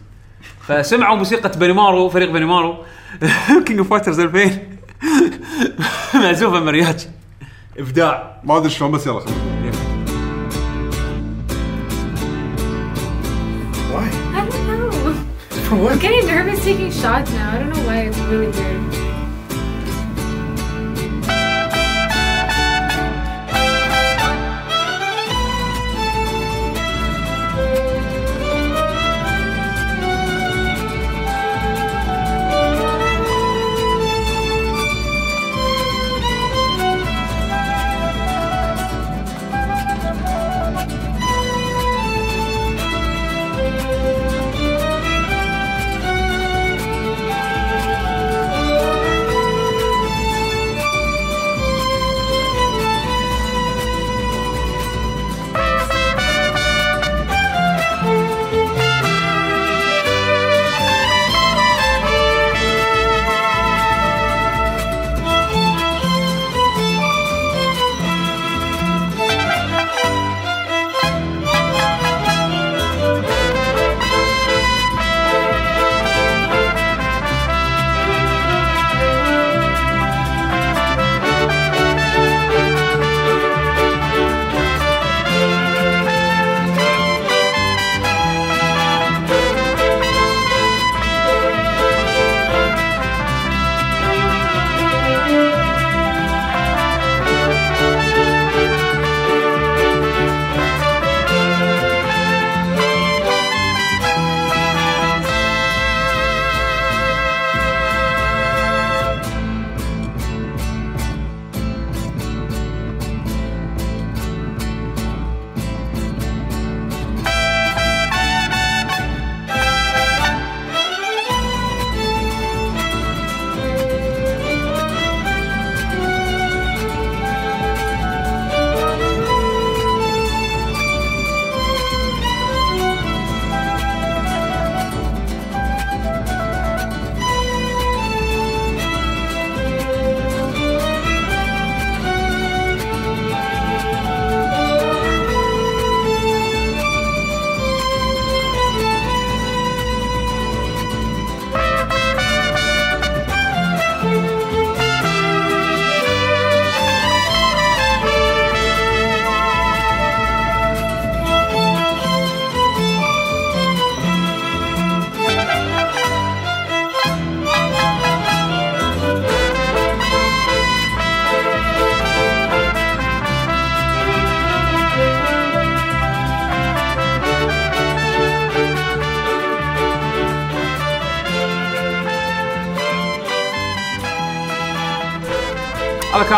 فسمعوا 0.60 1.16
موسيقى 1.16 1.58
بنيمارو 1.58 2.08
فريق 2.08 2.30
بنيمارو 2.30 2.76
King 3.66 3.78
of 3.78 3.90
Fighters 3.90 4.20
2000 4.20 4.73
معزوفه 6.14 6.60
مارياتشي 6.60 7.08
ابداع 7.78 8.40
ما 8.44 8.56
ادري 8.56 8.70
شلون 8.70 8.90
بس 8.90 9.06
يلا 9.06 9.20
خلينا 9.20 9.74
Why? 13.92 14.08
I 14.38 14.40
don't 14.50 14.66
know. 14.66 15.12
For 15.66 15.76
what? 15.76 15.92
I'm 15.92 15.98
getting 15.98 16.26
nervous 16.26 16.64
taking 16.64 16.90
shots 16.90 17.30
now. 17.32 17.54
I 17.54 17.58
don't 17.60 17.70
know 17.74 17.84
why. 17.86 17.98
It's 18.08 18.18
really 18.30 18.48
weird. 18.48 18.93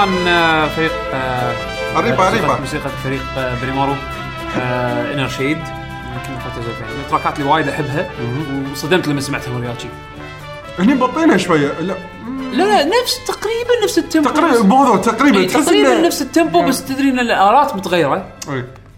كان 0.07 0.29
آه، 0.29 0.69
فريق 0.69 0.93
آه، 1.15 1.53
قريبة، 1.97 2.17
موسيقى- 2.17 2.21
قريبة. 2.21 2.61
موسيقى 2.61 2.91
فريق 3.05 3.23
آه، 3.39 3.61
بريمارو 3.63 3.95
إنر 5.15 5.29
شيد. 5.29 5.59
يمكن 5.59 6.33
من 6.33 7.01
التراكات 7.05 7.39
اللي 7.39 7.51
وايد 7.51 7.69
أحبها. 7.69 8.11
وصدمت 8.73 9.09
لما 9.09 9.21
سمعتها 9.21 9.59
مرياتشي 9.59 9.89
هني 10.79 10.95
مبطينها 10.95 11.37
شوية. 11.37 11.73
لا. 11.81 11.95
لا 12.53 12.63
لا 12.65 12.85
نفس 12.85 13.25
تقريبا 13.27 13.85
نفس 13.85 13.99
التيمبو 13.99 14.29
تقريبا 14.31 14.63
مو 14.63 14.85
هذا 14.85 15.03
تقريبا 15.03 15.47
تقريبا 15.47 16.01
نفس 16.01 16.23
التيمبو 16.23 16.63
بس 16.63 16.85
تدري 16.85 17.09
إن 17.11 17.19
الآلات 17.19 17.77
متغيرة. 17.77 18.27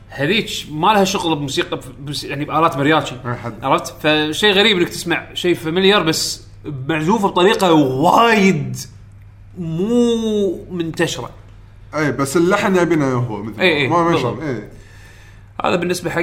هذيك 0.09 0.51
ما 0.71 0.87
لها 0.93 1.05
شغل 1.05 1.37
بموسيقى 1.37 1.81
يعني 2.25 2.45
بآلات 2.45 2.77
مرياتشي. 2.77 3.15
عرفت؟ 3.63 3.95
فشيء 4.07 4.53
غريب 4.53 4.79
إنك 4.79 4.89
تسمع 4.89 5.27
شيء 5.35 5.55
فاميليار 5.55 6.03
بس 6.03 6.43
معزوف 6.89 7.25
بطريقة 7.27 7.73
وايد 7.73 8.77
مو 9.59 10.65
منتشرة. 10.71 11.31
اي 11.95 12.13
بس 12.13 12.37
اللحن 12.37 12.77
يبينه 12.77 13.15
هو 13.15 13.43
مثل 13.43 13.61
إي 13.61 13.77
إي، 13.77 13.89
ما 13.89 14.03
ما 14.03 14.11
بالضبط. 14.11 14.39
شغل 14.39 14.49
اي 14.49 14.69
هذا 15.65 15.77
بالنسبة 15.77 16.11
حق 16.11 16.21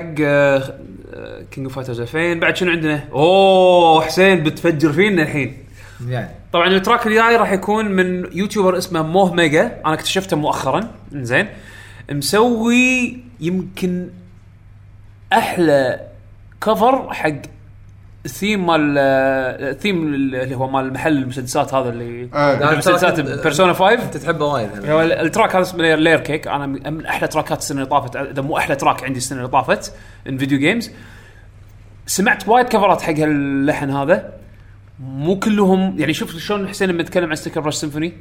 King 1.52 1.66
of 1.66 1.76
Fighters 1.76 2.02
2000 2.02 2.34
بعد 2.34 2.56
شنو 2.58 2.72
عندنا؟ 2.72 3.04
أوه 3.12 4.02
حسين 4.02 4.44
بتفجر 4.44 4.94
فينا 4.94 5.24
الحين. 5.24 5.58
يعني. 6.08 6.30
طبعا 6.54 6.68
ال 6.68 6.75
track 6.75 7.08
الجاي 7.08 7.36
راح 7.36 7.52
يكون 7.52 7.86
من 7.86 8.38
يوتيوبر 8.38 8.78
اسمه 8.78 9.02
موه 9.02 9.34
ميجا. 9.34 9.82
أنا 9.86 9.94
اكتشفته 9.94 10.38
مؤخرا. 10.38 10.92
زين 11.12 11.48
مسوي 12.12 13.18
يمكن 13.40 14.10
أحلى 15.34 16.08
cover 16.62 17.14
حق 17.14 17.36
الثيم 18.26 18.66
مال 18.66 18.98
الثيم 18.98 20.14
اللي 20.14 20.56
هو 20.56 20.68
مال 20.68 20.94
محل 20.94 21.18
المسدسات 21.18 21.74
هذا 21.74 21.90
اللي 21.90 22.30
آه. 22.34 22.72
المسدسات 22.72 23.20
بيرسونا 23.20 23.74
5 23.74 23.94
أنت 23.94 24.18
تحبه 24.18 24.46
وايد 24.46 24.70
ال 25.12 25.19
track 25.19 25.56
هذا 25.56 25.62
اسمه 25.62 25.96
Layer 25.96 26.20
Cake 26.20 26.48
أنا 26.48 26.66
من 26.66 26.94
من 26.94 27.06
أحلى 27.06 27.28
تراكات 27.28 27.60
السنة 27.60 27.78
اللي 27.78 27.90
طافت. 27.90 28.16
إذا 28.16 28.42
مو 28.42 28.58
أحلى 28.58 28.76
track 28.76 29.04
عندي 29.04 29.18
السنة 29.18 29.38
اللي 29.40 29.50
طافت 29.50 29.94
in 30.30 30.38
video 30.38 30.60
games 30.60 30.92
سمعت 32.06 32.48
وايد 32.48 32.66
كفرات 32.66 33.02
حق 33.02 33.14
هاللحن 33.14 33.90
هذا. 33.90 34.34
مو 35.00 35.40
كلهم 35.40 36.00
يعني 36.00 36.14
شوف 36.14 36.38
شلون 36.38 36.68
حسين 36.68 36.90
لما 36.90 37.02
يتكلم 37.02 37.30
عن 37.30 37.36
Stickerbrush 37.36 37.76
Symphony 37.76 38.14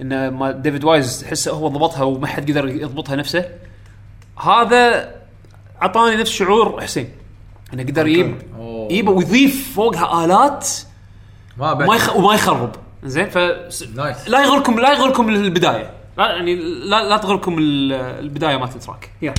إن 0.00 0.28
ما 0.28 0.50
David 0.50 0.84
Wise 0.84 1.20
تحسه 1.20 1.52
هو 1.52 1.68
ضبطها 1.68 2.02
وما 2.02 2.26
حد 2.26 2.50
قدر 2.50 2.68
يضبطها 2.68 3.16
نفسه. 3.16 3.44
هذا 4.42 5.14
أعطاني 5.82 6.16
نفس 6.16 6.30
شعور 6.30 6.80
حسين. 6.80 7.08
إنه 7.74 7.82
قدر 7.82 8.06
يجيب 8.06 8.34
يجيب 8.90 9.08
ويضيف 9.08 9.72
فوقها 9.76 10.24
الات 10.24 10.68
ما 11.58 11.72
بعد. 11.72 11.88
ما 11.88 11.94
يخ... 11.96 12.16
وما 12.16 12.34
يخرب. 12.34 12.70
زين؟ 13.04 13.30
ف 13.30 13.38
nice. 13.96 14.28
لا 14.28 14.44
يغركم 14.44 14.78
لا 14.80 14.92
يغركم 14.92 15.28
البداية. 15.28 15.90
لا 16.18 16.26
يعني 16.30 16.54
لا 16.84 17.08
لا 17.08 17.16
تغركم 17.16 17.58
ال- 17.58 17.92
البداية 17.92 18.56
مالت 18.56 18.76
ال 18.76 18.82
track 18.82 19.10
يلا. 19.22 19.34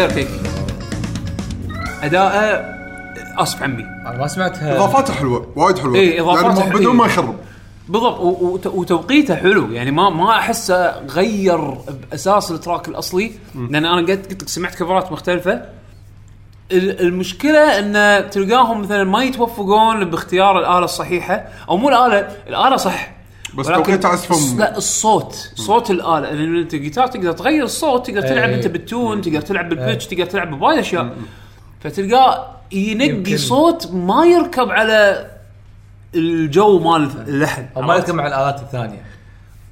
Layer 0.00 0.12
Cake 0.12 0.28
اداءه 2.02 2.64
اسف 3.42 3.62
عمي. 3.62 3.82
أنا 4.06 4.18
ما 4.18 4.26
سمعتها. 4.26 4.76
إضافاته 4.76 5.14
حلوة 5.14 5.46
وايد 5.56 5.78
حلوة. 5.78 5.94
إيه، 5.94 6.20
إضافاته 6.22 6.46
يعني 6.48 6.60
حلوة. 6.60 6.80
بدون 6.80 6.96
ما 6.96 7.06
يخرب. 7.06 7.36
بالضبط 7.88 8.20
وتوقيته 8.66 9.34
حلو. 9.36 9.72
يعني 9.72 9.90
ما 9.90 10.10
ما 10.10 10.30
أحسه 10.38 10.98
غير 11.06 11.58
بأساس 12.10 12.50
ال 12.50 12.56
track 12.56 12.88
الأصلي. 12.88 13.32
لأن 13.54 13.74
أنا 13.84 13.96
قلت 13.96 14.10
قلت 14.30 14.42
لك 14.42 14.48
سمعت 14.48 14.74
كفرات 14.74 15.12
مختلفة. 15.12 15.52
ال- 16.72 17.00
المشكلة 17.00 17.78
إن 17.78 18.30
تلقاهم 18.30 18.82
مثلا 18.82 19.04
ما 19.04 19.22
يتوفقون 19.24 20.04
باختيار 20.10 20.58
الآلة 20.58 20.84
الصحيحة 20.84 21.44
أو 21.68 21.76
مو 21.76 21.88
الآلة 21.88 22.28
الآلة 22.48 22.76
صح. 22.76 23.10
بس 23.54 23.66
توقيت 23.66 24.04
عزفهم- 24.06 24.58
لا 24.58 24.76
الصوت. 24.76 25.52
صوت 25.70 25.90
الآلة. 25.90 26.20
لأن 26.20 26.56
انت 26.56 26.74
الجيتار 26.74 27.06
تقدر 27.06 27.32
تغير 27.32 27.64
الصوت 27.64 28.06
تقدر 28.06 28.20
تلعب 28.20 28.48
إيه. 28.48 28.56
أنت 28.56 28.66
بال 28.66 28.85
tone 28.85 29.22
تقدر 29.22 29.40
تلعب 29.40 29.68
بال 29.68 29.79
pitch 29.79 30.06
تقدر 30.06 30.24
تلعب 30.24 30.58
بوايد 30.58 30.78
أشياء. 30.78 31.16
فتلقاه 31.80 32.56
ينقي 32.72 33.36
صوت 33.36 33.92
ما 33.92 34.24
يركب 34.24 34.70
على 34.70 35.30
الجو 36.14 36.78
مال 36.78 37.10
اللحن. 37.28 37.66
أو 37.76 37.82
ما؟ 37.82 37.94
يركب 37.94 38.14
مع 38.14 38.26
الآلات 38.26 38.60
الثانية. 38.60 39.02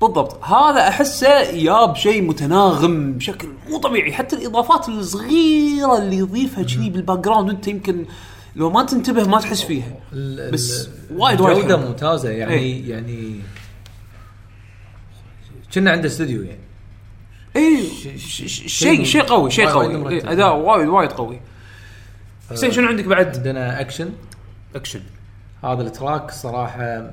بالضبط. 0.00 0.44
هذا 0.44 0.88
أحسه 0.88 1.40
ياب 1.40 1.96
شيء 1.96 2.22
متناغم 2.22 3.12
بشكل 3.12 3.48
مو 3.70 3.78
طبيعي. 3.78 4.12
حتى 4.12 4.37
الإضافات 4.37 4.88
الصغيرة 4.88 5.98
اللي 5.98 6.16
يضيفها 6.16 6.64
كذي 6.64 6.90
بال 6.90 7.18
background 7.18 7.50
انت 7.50 7.68
يمكن 7.68 8.04
لو 8.56 8.70
ما 8.70 8.82
تنتبه 8.82 9.28
ما 9.28 9.40
تحس 9.40 9.62
فيها. 9.62 9.92
بس 10.52 10.88
وايد 11.16 11.40
وايد 11.40 11.58
جوده. 11.58 11.76
ممتازة. 11.76 12.30
يعني 12.30 12.54
إيه. 12.54 12.90
يعني 12.90 13.40
كنا 15.74 15.90
عنده 15.90 16.07
استوديو 16.07 16.42
يعني. 16.42 16.61
اي 17.57 17.87
ش- 18.18 18.62
شيء 18.66 19.04
شيء 19.04 19.22
قوي 19.22 19.50
شيء 19.50 19.68
قوي. 19.68 19.96
مرتب. 19.96 20.12
إيه، 20.12 20.33
اداء 20.33 20.57
وايد 20.57 20.88
وايد 20.88 21.12
قوي. 21.12 21.40
حسين 22.50 22.70
شنو 22.72 22.87
عندك 22.88 23.04
بعد؟ 23.04 23.37
عندنا 23.37 23.81
action 23.81 24.12
action 24.74 25.00
هذا 25.64 25.83
ال 25.83 25.90
track 25.90 26.31
صراحة 26.31 27.11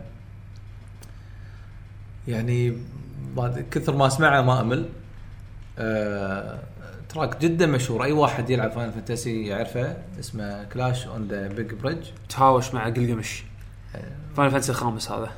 يعني 2.27 2.77
بعد 3.35 3.65
كثر 3.71 3.95
ما 3.95 4.07
أسمعه 4.07 4.41
ما 4.41 4.61
أمل. 4.61 4.85
آه 5.79 6.59
track 7.09 7.41
جدا 7.41 7.65
مشهور. 7.65 8.03
أي 8.03 8.11
واحد 8.11 8.49
يلعب 8.49 8.71
Final 8.71 8.91
Fantasy 8.91 9.45
يعرفه 9.45 9.97
اسمه 10.19 10.63
Clash 10.63 11.07
on 11.07 11.27
the 11.27 11.47
Big 11.47 11.73
Bridge 11.73 12.05
تهاوش 12.29 12.73
مع 12.73 12.85
قلقمش 12.85 13.43
Final 14.37 14.51
Fantasy 14.51 14.71
الخامس 14.71 15.11
هذا. 15.11 15.31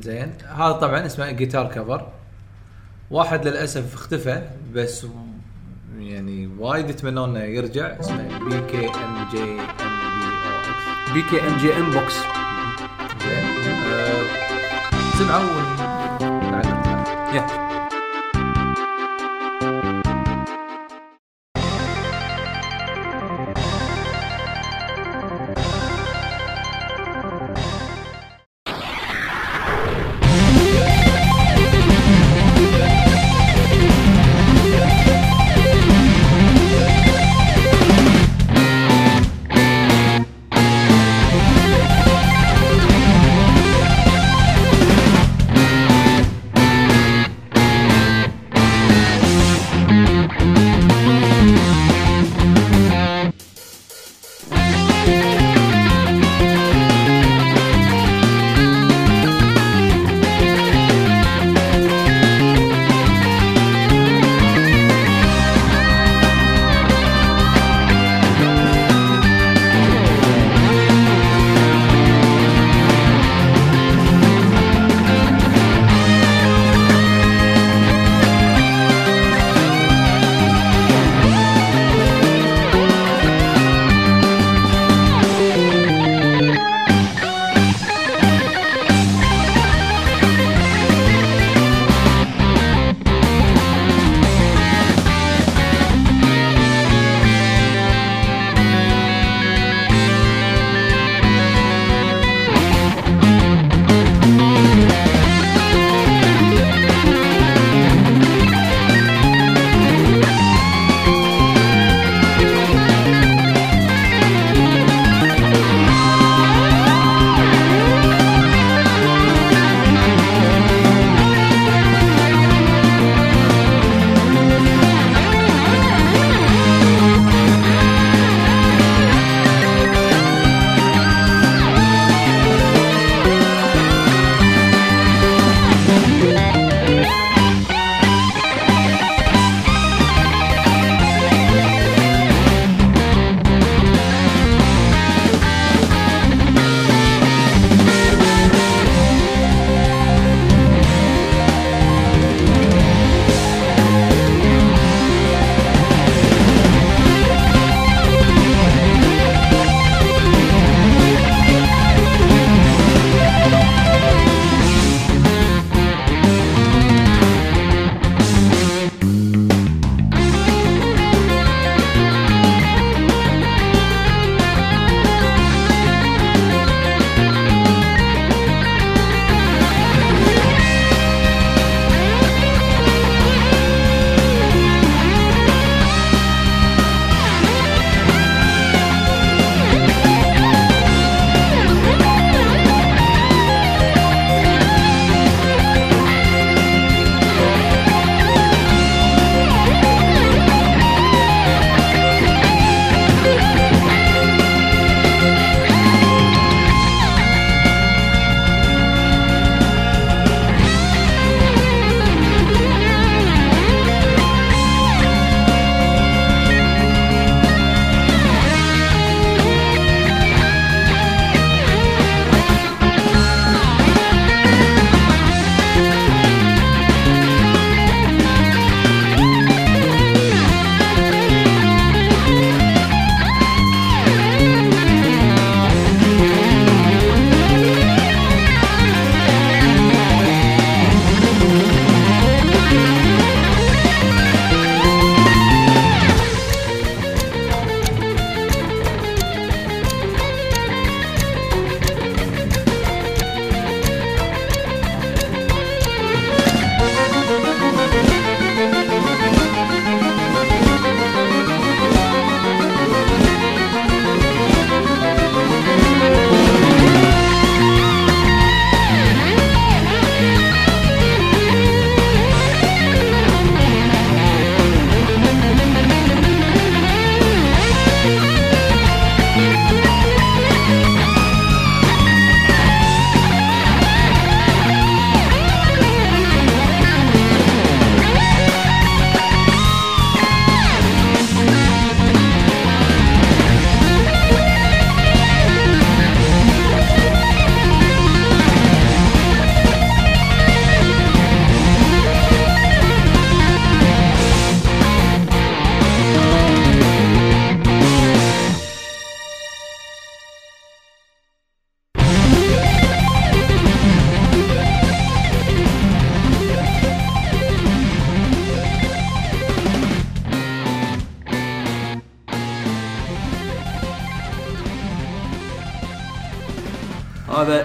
زين 0.00 0.32
هذا 0.48 0.72
طبعا 0.72 1.06
اسمه 1.06 1.30
guitar 1.30 1.68
cover 1.68 2.08
واحد 3.10 3.48
للأسف 3.48 3.94
اختفى 3.94 4.42
بس 4.74 5.06
يعني 5.98 6.50
وايد 6.58 6.90
يتمنون 6.90 7.36
انه 7.36 7.44
يرجع 7.44 8.00
اسمه 8.00 8.38
P 8.38 8.60
K 8.70 8.86
M 8.86 9.28
G 9.32 9.42
M 9.42 9.56
B 10.20 10.26
O 10.46 10.60
X 10.60 11.12
P 11.12 11.22
K 11.22 11.48
M 11.48 11.56
G 11.56 11.76
M 11.76 11.90
box 11.90 12.14
زين 13.24 13.74
سمعوا 15.18 15.44
ونعلق 16.20 17.04
يا 17.34 17.63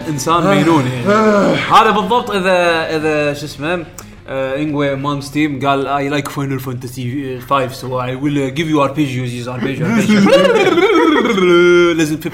إنسان 0.07 0.57
مجنون 0.57 0.85
يعني 0.87 1.05
هذا 1.55 1.91
بالضبط 1.91 2.31
إذا 2.31 2.87
إذا 2.97 3.33
شو 3.33 3.45
اسمه 3.45 3.85
Yngwie 4.29 4.95
Malmsteen 4.95 5.67
قال 5.67 5.87
I 5.87 6.09
like 6.09 6.27
Final 6.27 6.59
Fantasy 6.59 7.39
5 7.39 7.67
so 7.67 8.01
I 8.01 8.15
will 8.15 8.53
give 8.53 8.67
you 8.67 8.83
arpeggios 8.83 9.47
arpeggio 9.47 9.87
لازم 11.93 12.19
50 12.21 12.31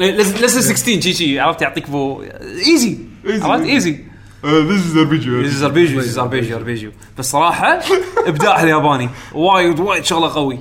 إيه، 0.00 0.10
لازم 0.10 0.36
لازم 0.40 0.60
16 0.60 1.00
شي 1.00 1.12
شي 1.12 1.40
عرفت؟ 1.40 1.62
يعطيك 1.62 1.90
بو 1.90 2.22
easy 2.66 2.98
easy. 3.26 3.42
عرفت؟ 3.42 3.64
easy 3.64 3.98
this 4.46 4.86
is 4.86 4.98
video 4.98 5.40
these 5.40 5.62
arpeggio 5.62 6.00
these 6.00 6.18
arpeggio 6.18 6.56
arpeggio 6.56 6.90
بس 7.18 7.30
صراحة 7.30 7.80
إبداع 8.26 8.62
الياباني. 8.62 9.08
وايد 9.32 9.80
وايد 9.80 10.04
شغلة 10.04 10.34
قوي. 10.34 10.58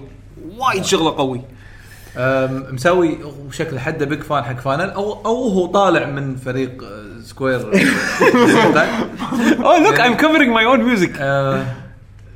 وايد 0.58 0.86
شغلة 0.86 1.18
قوي. 1.18 1.42
مسوي 2.72 3.18
بشكل 3.50 3.80
حده 3.80 4.06
big 4.06 4.22
fan 4.22 4.44
حق 4.44 4.60
Final 4.60 4.90
أو 4.90 5.26
أو 5.26 5.48
هو 5.48 5.66
طالع 5.66 6.06
من 6.06 6.36
فريق 6.36 6.84
Square 7.24 7.72
oh 9.66 9.80
look 9.84 10.00
I'm 10.00 10.14
covering 10.14 10.50
my 10.50 10.66
own 10.66 10.84
music 10.84 11.20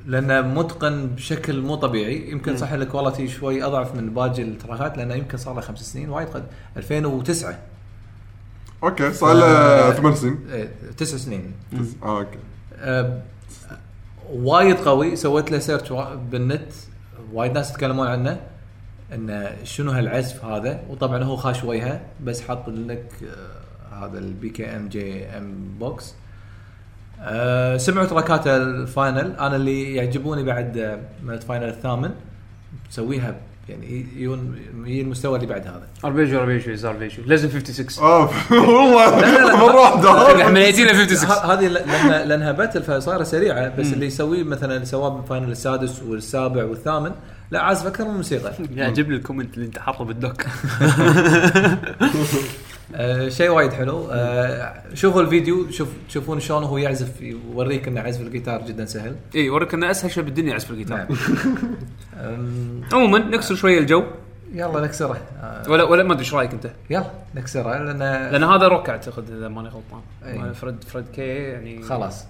لأنه 0.06 0.42
متقن 0.42 1.08
بشكل 1.08 1.62
مو 1.62 1.76
طبيعي. 1.76 2.32
يمكن 2.32 2.58
صح 2.58 2.72
ال 2.72 2.79
quality 2.79 3.28
شوي 3.28 3.64
أضعف 3.64 3.96
من 3.96 4.14
باقي 4.14 4.42
التراكات 4.42 4.98
لأنه 4.98 5.14
يمكن 5.14 5.38
صار 5.38 5.56
له 5.56 5.62
خمس 5.62 5.80
سنين 5.80 6.10
وايد 6.10 6.28
قد 6.28 6.44
2009 6.78 7.60
okay 8.84 9.14
صار 9.14 9.34
له 9.34 9.92
ثمان 9.92 10.16
سنين. 10.16 10.40
إيه، 10.52 10.70
تسع 10.98 11.18
سنين. 11.18 11.54
آه 12.04 12.20
okay. 12.20 12.38
آه، 12.80 13.22
وايد 14.34 14.76
قوي. 14.76 15.16
سويت 15.16 15.52
له 15.52 15.60
search 15.60 15.94
بالنت. 16.32 16.72
وايد 17.34 17.52
ناس 17.52 17.72
يتكلمون 17.72 18.08
عنه. 18.08 18.40
انه 19.14 19.50
شنو 19.64 19.92
هالعزف 19.92 20.46
هذا 20.46 20.80
وطبعا 20.90 21.24
هو 21.24 21.36
خاش 21.36 21.64
وجهه 21.64 22.02
بس 22.24 22.42
حط 22.42 22.70
لك 22.70 23.12
آه، 23.24 24.06
هذا 24.06 24.20
ال 24.20 24.35
P 24.35 24.50
K 24.50 24.66
M 24.66 24.88
G 24.90 25.26
M 25.26 25.54
box 25.80 26.14
آه، 27.22 27.78
سمعوا 27.78 28.06
تراكاته 28.08 28.58
ال 28.58 28.70
Final 28.70 29.32
أنا 29.40 29.56
اللي 29.56 29.96
يعجبوني 29.96 30.44
بعد 30.44 30.78
آه، 30.78 31.00
مالت 31.24 31.44
Final 31.44 31.70
الثامن 31.70 32.12
مسويها 32.90 33.36
يعني 33.70 34.06
يجون 34.16 34.56
يجي 34.86 35.02
المستوى 35.02 35.36
اللي 35.36 35.48
بعد 35.48 35.62
هذا 35.68 35.88
arpeggio 36.06 36.40
arpeggio 36.40 36.72
these 36.72 36.86
arpeggio 36.86 37.24
لازم 37.26 37.50
56 37.50 38.06
آه 38.06 38.30
والله. 38.52 39.56
مره 39.58 39.76
واحدة 39.82 40.44
عمليتين 40.46 40.88
56 40.88 41.30
ه- 41.30 41.54
هذه 41.54 41.68
لانها 41.68 42.26
لانها 42.26 42.52
battle 42.52 42.84
فصايره 42.84 43.24
سريعه 43.24 43.76
بس 43.76 43.94
اللي 43.94 44.06
يسويه 44.06 44.44
مثلا 44.44 44.86
سواه 44.86 45.10
بال 45.10 45.22
Final 45.22 45.52
السادس 45.52 46.04
والسابع 46.04 46.64
والثامن 46.64 47.12
لا 47.52 47.62
عازف 47.62 47.88
أكثر 47.88 48.08
من 48.08 48.14
موسيقى 48.14 48.54
يعجبني 48.76 49.16
ال 49.16 49.20
comment 49.21 49.54
اللي 49.54 49.66
أنت 49.66 49.80
حاطه 49.80 50.06
بال 50.06 50.18
doc. 50.18 50.44
آه 52.96 53.30
شيء 53.30 53.50
وايد 53.50 53.74
حلو. 53.74 54.08
آه 54.12 54.84
شوفوا 54.94 55.22
الفيديو 55.22 55.72
شوف 55.72 55.90
تشوفون 56.10 56.40
شلون 56.40 56.64
هو 56.64 56.78
يعزف 56.78 57.22
يوريك 57.22 57.88
إنه 57.88 58.02
عزف 58.02 58.22
الجيتار 58.22 58.62
جدا 58.68 58.86
سهل. 58.86 59.16
إي 59.36 59.46
يوريك 59.46 59.74
إنه 59.74 59.92
أسهل 59.92 60.12
شيء 60.12 60.24
بالدنيا 60.24 60.54
عزف 60.54 60.72
الجيتار. 60.72 60.98
نعم. 60.98 61.08
عموما 62.94 63.20
نكسر 63.20 63.56
شوية 63.56 63.80
الجو. 63.80 64.04
يلا 64.54 64.82
نكسره. 64.82 65.22
آه. 65.42 65.70
ولا 65.70 65.84
ولا 65.84 66.04
ما 66.04 66.14
أدري 66.14 66.24
إيش 66.24 66.34
رأيك 66.34 66.54
أنت؟ 66.54 66.72
يلا 66.90 67.12
نكسره 67.36 67.78
لأن 67.78 68.00
لأن 68.32 68.44
هذا 68.44 68.68
روك 68.68 68.90
أعتقد 68.90 69.32
إذا 69.32 69.48
ماني 69.48 69.70
غلطان. 69.70 70.54
فريد 70.54 70.84
فريد 70.84 71.06
كي 71.16 71.22
يعني 71.22 71.84
خلاص. 71.84 72.26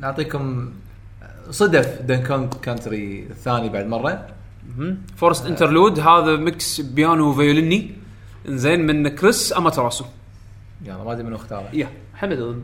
نعطيكم 0.00 0.72
صدف 1.50 2.02
Donkey 2.02 2.33
Kong 2.33 2.54
Country 2.62 3.26
الثاني 3.30 3.68
بعد 3.68 3.86
مرة. 3.86 4.26
Forest 5.16 5.46
Interlude 5.46 6.00
هذا 6.00 6.36
mix 6.36 6.80
بيانو 6.80 7.32
violin. 7.34 7.94
انزين 8.48 8.86
من 8.86 9.08
كريس 9.08 9.52
اماتراسو 9.52 10.04
يلا 10.84 11.04
ما 11.04 11.12
أدري 11.12 11.22
منو 11.22 11.36
اختاره. 11.36 11.68
يا 11.72 11.88
حمد 12.14 12.38
أظن. 12.38 12.62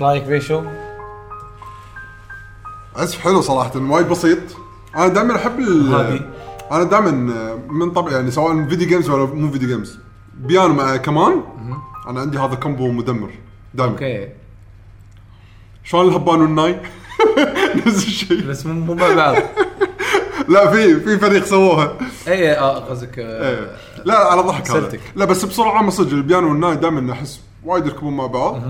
إيش 0.00 0.06
رأيك 0.06 0.24
بيشو؟ 0.24 0.62
عزف 2.96 3.18
حلو 3.18 3.40
صراحة 3.40 3.72
وايد 3.76 4.08
بسيط. 4.08 4.38
أنا 4.96 5.08
دائما 5.08 5.36
أحب 5.36 5.58
ال 5.58 5.94
هادي. 5.94 6.22
أنا 6.72 6.84
دائما 6.84 7.10
من 7.68 7.90
طبعي 7.90 8.14
يعني 8.14 8.30
سواء 8.30 8.64
video 8.68 8.88
games 8.88 9.10
ولا 9.10 9.34
مو 9.34 9.50
video 9.50 9.68
games 9.68 9.98
بيانو 10.34 10.74
مع 10.74 10.96
كمان. 10.96 11.42
أنا 12.08 12.20
عندي 12.20 12.38
هذا 12.38 12.54
combo 12.54 12.90
مدمر 12.90 13.30
دائما. 13.74 13.92
okay. 13.92 14.28
شلون 15.84 16.08
الهبان 16.08 16.40
والناي 16.40 16.80
نفس 17.86 18.06
الشيء. 18.06 18.46
بس 18.48 18.66
مو 18.66 18.72
مو 18.72 18.94
مع 18.94 19.14
بعض. 19.14 19.36
لا 20.48 20.70
في 20.70 21.00
في 21.00 21.18
فريق 21.18 21.44
سووها. 21.44 21.98
اي 22.28 22.58
آه 22.58 22.78
قصدك 22.78 23.18
آه، 23.18 23.50
إيه. 23.50 23.76
لا 24.04 24.18
على 24.18 24.42
ضحك 24.42 24.70
هذا. 24.70 24.80
سلتك. 24.80 25.00
لا 25.16 25.24
بس 25.24 25.60
عامه 25.60 25.90
صدق 25.90 26.12
البيانو 26.12 26.48
والناي 26.48 26.76
دائما 26.76 27.12
أحس 27.12 27.40
وايد 27.64 27.86
يركبون 27.86 28.16
مع 28.16 28.26
بعض. 28.26 28.62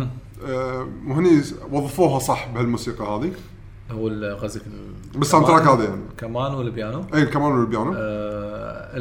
وهني 1.07 1.43
وظفوها 1.71 2.19
صح 2.19 2.49
بهالموسيقى 2.55 3.05
هذه؟ 3.05 3.33
هو 3.91 4.09
قصدك 4.43 4.67
ال- 4.67 5.19
بال 5.19 5.47
soundtrack 5.47 5.63
هذا 5.63 5.85
يعني. 5.85 6.01
كمان 6.19 6.55
ولا 6.55 6.71
بيانو؟ 6.71 7.05
اي 7.15 7.23
الكمان 7.23 7.53
والبيانو 7.53 7.95
آه 7.97 8.99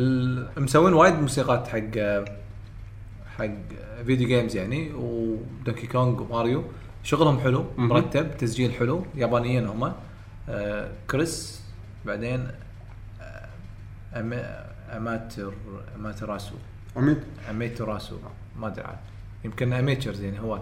مسوين 0.57 0.93
وايد 0.93 1.13
موسيقات 1.13 1.67
حق 1.67 2.23
حق 3.37 3.49
video 4.05 4.27
games 4.27 4.55
يعني 4.55 4.91
ودونكي 4.93 5.87
كونغ 5.87 6.21
وماريو 6.21 6.63
شغلهم 7.03 7.39
حلو. 7.39 7.65
مرتب 7.77 8.37
تسجيل 8.37 8.71
حلو 8.73 9.05
يابانيين 9.15 9.65
هم. 9.67 9.91
آه 10.49 10.91
كريس 11.11 11.61
بعدين 12.05 12.47
آه، 13.21 13.47
اماتر 14.97 15.53
اماتراسو 15.95 16.55
عميد 16.97 17.17
amateurs 17.49 18.02
أو 18.02 18.15
ما 18.59 18.67
أدري 18.67 18.83
يمكن 19.45 19.73
amateurs 19.73 20.21
يعني 20.21 20.39
هواة. 20.39 20.61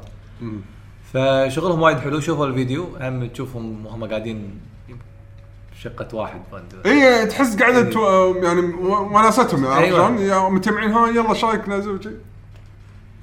فشغلهم 1.14 1.82
وايد 1.82 1.98
حلو 2.00 2.20
شوفوا 2.20 2.46
الفيديو 2.46 2.88
هم 3.02 3.28
تشوفهم 3.28 3.86
وهم 3.86 4.04
قاعدين 4.06 4.60
شقة 5.82 6.16
واحد. 6.16 6.42
اي 6.86 7.26
تحس 7.26 7.56
قاعدة 7.60 7.82
تو- 7.90 8.36
يعني 8.36 8.62
وناستهم 8.84 9.64
يعني 9.64 9.76
عرفت 9.76 9.86
أيوة. 9.94 10.18
شلون؟ 10.18 10.54
متجمعين 10.54 10.92
ها 10.92 11.08
يلا 11.08 11.34
شايك 11.34 11.70
نازل 11.70 12.18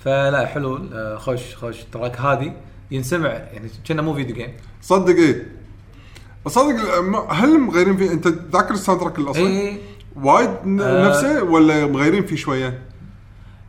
فلا 0.04 0.46
حلو 0.46 0.88
آه، 0.92 1.16
خوش 1.16 1.54
خوش 1.56 1.76
track 1.92 2.20
هادي 2.20 2.52
ينسمع 2.90 3.28
يعني 3.28 3.70
كأنه 3.84 4.02
مو 4.02 4.14
video 4.14 4.36
game 4.36 4.53
صدق 4.82 5.14
إيه 5.16 5.46
صدق 6.46 7.00
ما- 7.00 7.32
هل 7.32 7.58
مغيرين 7.58 7.96
فيه 7.96 8.12
أنت 8.12 8.26
ذاكر 8.28 8.74
ال 8.74 9.01
soundtrack 9.01 9.18
الأصلي؟ 9.18 9.46
اي 9.68 9.78
وايد 10.16 10.48
آه. 10.80 11.08
نفسه 11.08 11.42
ولا 11.42 11.86
مغيرين 11.86 12.26
فيه 12.26 12.36
شوية؟ 12.36 12.82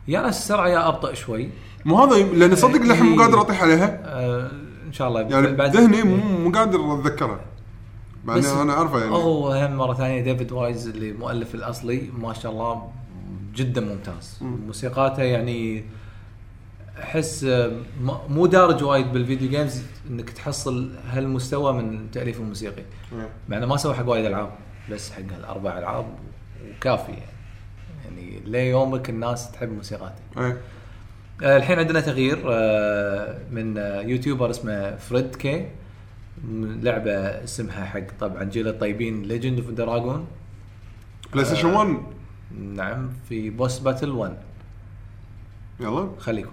يا 0.08 0.28
السرعة 0.28 0.68
يا 0.68 0.88
أبطأ 0.88 1.14
شوي 1.14 1.50
مو 1.86 1.98
هذا 2.04 2.16
لأن 2.22 2.56
صدق 2.56 2.82
الحين 2.82 3.06
مو 3.06 3.12
إيه. 3.12 3.18
قادر 3.26 3.40
أطيح 3.40 3.62
عليها. 3.62 4.00
آه 4.04 4.50
إن 4.86 4.92
شاء 4.92 5.08
الله. 5.08 5.20
يعني 5.20 5.52
بعد- 5.56 5.76
ذهني 5.76 6.02
مو 6.02 6.16
مو 6.16 6.50
قادر 6.50 6.94
اتذكرها 7.00 7.40
مع 8.24 8.36
أنا 8.36 8.72
أعرفه 8.72 8.98
يعني. 8.98 9.10
هو 9.12 9.52
هم 9.52 9.76
مرة 9.76 9.94
ثانية 9.94 10.20
ديفيد 10.20 10.52
وايز 10.52 10.88
اللي 10.88 11.12
مؤلف 11.12 11.54
الأصلي 11.54 12.10
ما 12.18 12.32
شاء 12.32 12.52
الله 12.52 12.88
جدا 13.54 13.80
ممتاز. 13.80 14.38
موسيقاته 14.40 15.22
يعني 15.22 15.84
أحس 17.02 17.44
آه، 17.44 17.72
مو 18.28 18.46
دارج 18.46 18.84
وايد 18.84 19.12
بال 19.12 19.23
video 19.23 19.50
games 19.50 19.82
إنك 20.10 20.30
تحصل 20.30 20.90
هالمستوى 21.10 21.72
من 21.72 21.94
التاليف 21.96 22.40
الموسيقي. 22.40 22.82
إيه. 23.12 23.28
مع 23.48 23.56
إنه 23.56 23.66
ما 23.66 23.76
سوى 23.76 23.94
حق 23.94 24.08
وايد 24.08 24.24
ألعاب 24.24 24.50
بس 24.90 25.10
حق 25.10 25.22
هالاربع 25.36 25.78
ألعاب 25.78 26.06
وكافي 26.78 27.12
يعني. 27.12 27.26
يعني 28.04 28.40
ليومك 28.44 29.10
الناس 29.10 29.50
تحب 29.52 29.72
موسيقاته. 29.72 30.22
الحين 31.42 31.78
عندنا 31.78 32.00
تغيير 32.00 32.42
آه، 32.46 33.38
من 33.50 33.78
آه، 33.78 34.00
YouTuber 34.00 34.50
اسمه 34.50 34.96
فريد 34.96 35.34
كي. 35.36 35.68
لعبة 36.82 37.12
اسمها 37.44 37.84
حق 37.84 38.00
طبعا 38.20 38.44
جيل 38.44 38.68
الطيبين 38.68 39.22
Legend 39.22 39.58
of 39.60 39.70
Dragoon 39.70 40.26
PlayStation 41.32 41.74
1 41.74 41.96
نعم 42.76 43.10
في 43.28 43.50
boss 43.50 43.78
battle 43.78 44.10
1 44.10 44.36
يلا. 45.80 46.10
خليكم. 46.18 46.50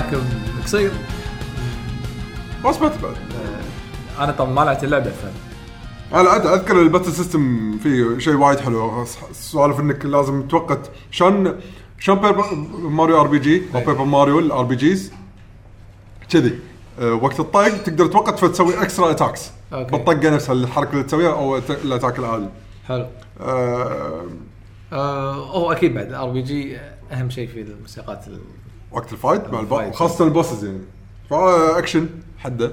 track 0.00 0.22
قصير. 0.64 0.90
بس 2.64 2.80
ما 2.80 2.88
تبعد. 2.88 3.14
آه، 4.18 4.24
أنا 4.24 4.32
طبعا 4.32 4.50
ما 4.50 4.60
لعبت 4.60 4.84
اللعبة 4.84 5.10
ف 5.10 5.24
أنا 6.14 6.54
أذكر 6.54 6.82
ال 6.82 6.86
battle 6.86 7.12
system 7.12 7.78
فيه 7.78 8.18
شيء 8.18 8.34
وايد 8.34 8.60
حلو. 8.60 9.04
سوالف 9.32 9.80
إنك 9.80 10.04
لازم 10.04 10.48
توقت 10.48 10.90
شلون 11.10 11.60
شلون 11.98 12.18
Paper 12.18 12.54
Mario 12.78 13.20
RPG 13.20 13.62
أو. 13.74 13.80
Paper 13.80 14.04
Mario 14.04 14.32
ال 14.32 14.38
RPGs 14.38 15.12
كذي. 16.30 16.58
أه، 17.00 17.12
وقت 17.14 17.40
الطق 17.40 17.68
تقدر 17.82 18.06
توقت 18.06 18.38
فتسوي 18.38 18.82
extra 18.82 19.10
attacks 19.10 19.50
okay. 19.72 19.90
بالطقه 19.96 20.30
نفسها 20.30 20.52
الحركة 20.52 20.92
اللي 20.92 21.02
تسويها 21.02 21.32
أو 21.32 21.56
ال 21.56 21.65
attack 21.65 22.18
العادي 22.18 22.46
حلو. 22.88 23.06
آه 23.40 25.34
هو 25.34 25.72
أكيد 25.72 25.94
بعد 25.94 26.06
ال 26.06 26.30
RPG 26.30 26.78
أهم 27.12 27.30
شيء 27.30 27.48
في 27.48 27.60
الموسيقات 27.60 28.28
ال- 28.28 28.40
وقت 28.92 29.12
ال 29.12 29.19
fight 29.19 29.52
مع 29.52 29.60
ال 29.60 29.65
fight. 29.65 29.94
خاصة 29.94 30.24
ال 30.24 30.30
bosses 30.30 30.64
يعني. 30.64 30.80
فاكشن 31.30 32.08
حدة. 32.38 32.72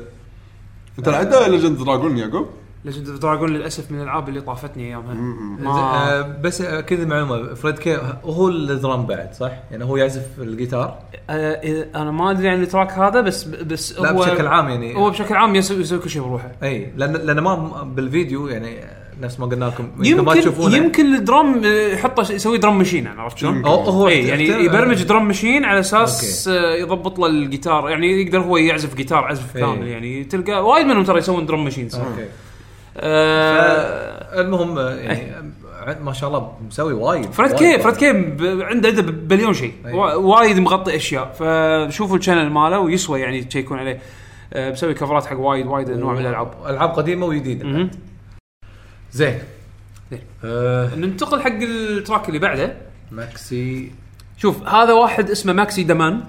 أنت 1.00 1.10
لعبت 1.10 1.34
Legend 1.34 1.78
Dragoon 1.78 2.18
يعقوب؟ 2.18 2.48
Legend 2.86 3.10
of 3.10 3.20
Dragoon 3.20 3.50
للأسف 3.50 3.92
من 3.92 3.98
الألعاب 3.98 4.30
اللي 4.30 4.42
طافتني 4.42 4.84
أيامها. 4.84 5.14
ما 5.14 5.72
آه 5.72 6.22
بس 6.22 6.62
آه، 6.62 6.82
كذا 6.82 7.06
معلومه 7.06 7.54
فريد 7.54 7.80
كي 7.80 7.98
هو 8.24 8.50
ال 8.50 8.61
drum 8.61 9.06
بعد 9.06 9.34
صح؟ 9.34 9.52
يعني 9.72 9.84
هو 9.84 9.98
يعزف 9.98 10.28
الجيتار؟ 10.40 11.00
آه، 11.30 11.88
أنا 11.96 12.12
ما 12.12 12.32
أدري 12.32 12.50
عن 12.50 12.62
ال 12.62 12.67
track 12.67 12.92
هذا 12.92 13.22
بس 13.22 13.44
بس 13.44 14.00
لا 14.00 14.12
هو 14.12 14.20
بشكل 14.20 14.48
عام 14.48 14.70
يعني. 14.70 14.96
هو 14.96 15.10
بشكل 15.10 15.36
عام 15.36 15.56
يسوي, 15.56 15.82
يسوي 15.82 16.00
كل 16.00 16.10
شيء 16.10 16.22
بروحه. 16.22 16.52
إي 16.64 16.94
لأن 16.98 17.14
لأن 17.14 17.40
ما 17.40 17.84
بالفيديو 17.84 18.48
يعني 18.48 18.80
نفس 19.22 19.40
ما 19.40 19.46
قلنا 19.46 19.66
لكم 19.66 19.88
يمكن 20.00 20.24
ما 20.24 20.34
تشوفونه. 20.34 20.78
يمكن 20.78 21.16
ال 21.16 21.25
drum 21.25 21.62
آه، 21.66 21.68
يحطه 21.94 22.32
يسوي 22.34 22.58
drum 22.58 22.78
machine 22.78 23.06
يعني 23.06 23.22
عرفت 23.22 23.38
شلون؟ 23.38 23.66
هو 23.66 23.82
هو 23.82 24.08
اي 24.08 24.28
يعني 24.28 24.48
يبرمج 24.48 25.04
drum 25.04 25.28
machine 25.28 25.66
على 25.66 25.80
أساس 25.80 26.48
آه، 26.48 26.76
يضبط 26.76 27.20
له 27.20 27.26
الجيتار. 27.28 27.90
يعني 27.90 28.22
يقدر 28.22 28.40
هو 28.40 28.58
يعزف 28.58 28.96
جيتار 28.96 29.24
عزف 29.24 29.56
إي. 29.56 29.62
كامل 29.62 29.88
يعني 29.88 30.24
تلقى 30.24 30.66
وايد 30.66 30.86
منهم 30.86 31.04
ترى 31.04 31.18
يسوون 31.18 31.46
drum 31.46 31.64
machines 31.64 31.96
okay. 31.96 32.26
آه 32.98 34.42
المهم 34.42 34.78
يعني 34.78 35.32
آه، 35.88 35.98
ما 36.04 36.14
شاء 36.14 36.30
الله 36.30 36.52
مسوي 36.68 36.94
وايد 36.94 37.32
فريد 37.32 37.52
وايد 37.52 37.76
كي. 37.78 37.84
فريد 37.84 37.96
كي 37.96 38.08
عنده 38.64 38.90
عنده 38.90 39.02
بليون 39.02 39.54
شيء. 39.54 39.74
وا- 39.86 40.14
وايد 40.14 40.60
مغطي 40.60 40.96
أشياء. 40.96 41.32
فشوفوا 41.40 42.18
ال 42.18 42.22
channel 42.22 42.50
ماله 42.50 42.80
ويسوى 42.80 43.20
يعني 43.20 43.44
تشيكون 43.44 43.80
عليه. 43.80 44.00
آه، 44.54 44.72
مسوي 44.72 44.94
كفرات 44.94 45.26
حق 45.26 45.40
وايد 45.40 45.68
وايد 45.68 45.90
أنواع 45.90 46.14
من 46.14 46.22
الألعاب. 46.22 46.52
ألعاب 46.68 46.90
قديمة 46.90 47.26
وجديدة. 47.26 47.90
زين. 49.16 49.40
زين. 50.12 50.20
آه 50.44 50.96
ننتقل 50.96 51.42
حق 51.42 51.52
ال 51.62 51.73
track 51.73 52.28
اللي 52.28 52.40
بعده. 52.40 52.78
ماكسي. 53.12 53.92
شوف 54.38 54.68
هذا 54.68 54.94
واحد 54.94 55.30
اسمه 55.30 55.54
ماكسي 55.54 55.84
دمان. 55.84 56.24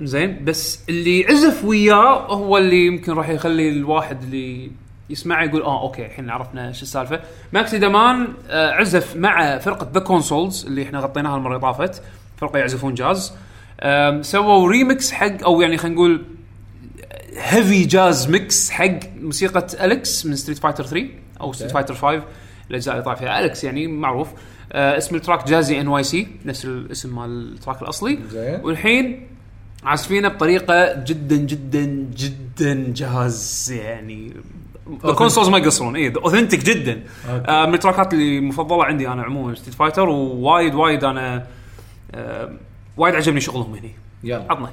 زين 0.00 0.44
بس 0.44 0.80
اللي 0.88 1.26
عزف 1.26 1.64
وياه 1.64 2.26
هو 2.26 2.58
اللي 2.58 2.86
يمكن 2.86 3.12
راح 3.12 3.28
يخلي 3.28 3.68
الواحد 3.68 4.22
اللي 4.22 4.70
يسمعه 5.10 5.44
يقول 5.44 5.62
آه 5.62 5.82
okay 5.82 6.06
الحين 6.06 6.30
عرفنا 6.30 6.72
شو 6.72 6.82
السالفة. 6.82 7.20
ماكسي 7.52 7.78
دمان 7.78 8.28
آه 8.48 8.70
عزف 8.70 9.16
مع 9.16 9.58
فرقة 9.58 9.90
The 9.94 10.00
Consouls 10.00 10.66
اللي 10.66 10.82
إحنا 10.82 10.98
غطيناها 11.00 11.36
المرة 11.36 11.48
اللي 11.56 11.60
طافت. 11.60 12.02
فرقة 12.36 12.58
يعزفون 12.58 12.94
جاز. 12.94 13.32
سووا 14.20 14.68
ريمكس 14.68 15.12
حق 15.12 15.42
أو 15.44 15.60
يعني 15.60 15.76
خلينا 15.76 15.94
نقول 15.96 16.24
heavy 17.36 17.84
jazz 17.84 18.30
mix 18.30 18.70
حق 18.70 18.98
موسيقى 19.20 19.66
اليكس 19.84 20.26
من 20.26 20.36
Street 20.36 20.58
Fighter 20.58 20.84
3 20.86 21.06
أو 21.40 21.52
Street 21.52 21.72
Fighter 21.72 21.94
5 21.94 22.22
الأجزاء 22.70 22.94
اللي 22.94 23.04
طلع 23.04 23.14
فيها. 23.14 23.40
أليكس 23.40 23.64
يعني 23.64 23.86
معروف. 23.86 24.28
آه 24.72 24.98
اسم 24.98 25.16
ال 25.16 25.21
track 25.21 25.48
Jazzy 25.48 25.80
NYC 25.80 26.28
نفس 26.44 26.64
الاسم 26.64 27.16
مال 27.16 27.52
ال 27.52 27.57
track 27.57 27.82
الأصلي. 27.82 28.18
زين. 28.30 28.60
والحين 28.64 29.26
عازفينه 29.84 30.28
بطريقة 30.28 31.04
جدا 31.04 31.36
جدا 31.36 31.84
جدا 32.16 32.92
جاز 32.92 33.72
يعني 33.76 34.32
ال 35.04 35.09
Consouls 35.09 35.48
ما 35.48 35.58
يقصرون. 35.58 35.96
اي 35.96 36.12
authentic 36.16 36.64
جدا. 36.64 37.02
okay. 37.30 37.50
آه 37.50 37.66
من 37.66 37.74
التراكات 37.74 38.14
اللي 38.14 38.40
مفضلة 38.40 38.84
عندي 38.84 39.08
أنا 39.08 39.22
عموما 39.22 39.54
Street 39.54 39.74
Fighter 39.74 40.08
ووايد 40.08 40.74
وايد 40.74 41.04
أنا 41.04 41.46
آه 42.14 42.52
وايد 42.96 43.14
عجبني 43.14 43.40
شغلهم 43.40 43.74
هنا 43.74 43.88
يلا. 44.24 44.46
عطنا. 44.50 44.70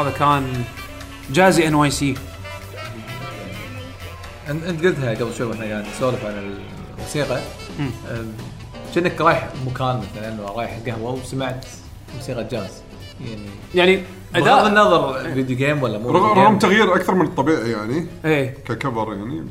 هذا 0.00 0.10
كان 0.10 0.64
Jazzy 1.30 1.68
NYC 1.68 2.14
أنت 4.48 4.84
قلتها 4.84 5.14
قبل 5.14 5.34
شوي 5.38 5.46
وإحنا 5.46 5.64
قاعد 5.64 5.84
نسولف 5.96 6.24
عن 6.24 6.56
الموسيقى. 6.98 7.40
كأنك 8.94 9.20
رايح 9.20 9.48
مكان 9.66 10.02
مثلا 10.16 10.50
رايح 10.56 10.78
قهوة 10.86 11.12
وسمعت 11.12 11.66
موسيقى 12.16 12.44
جاز. 12.44 12.82
يعني 13.20 13.46
يعني 13.74 14.02
بغض 14.34 14.48
اداء 14.48 14.66
النظر 14.66 15.34
video 15.34 15.56
game 15.56 15.82
ولا 15.82 15.98
مو 15.98 16.10
رغم 16.10 16.38
رغم 16.38 16.58
تغيير 16.58 16.94
أكثر 16.94 17.14
من 17.14 17.26
الطبيعي 17.26 17.70
يعني 17.70 18.06
إيه. 18.24 18.54
ك 18.64 18.72
cover 18.72 19.12
يعني. 19.12 19.44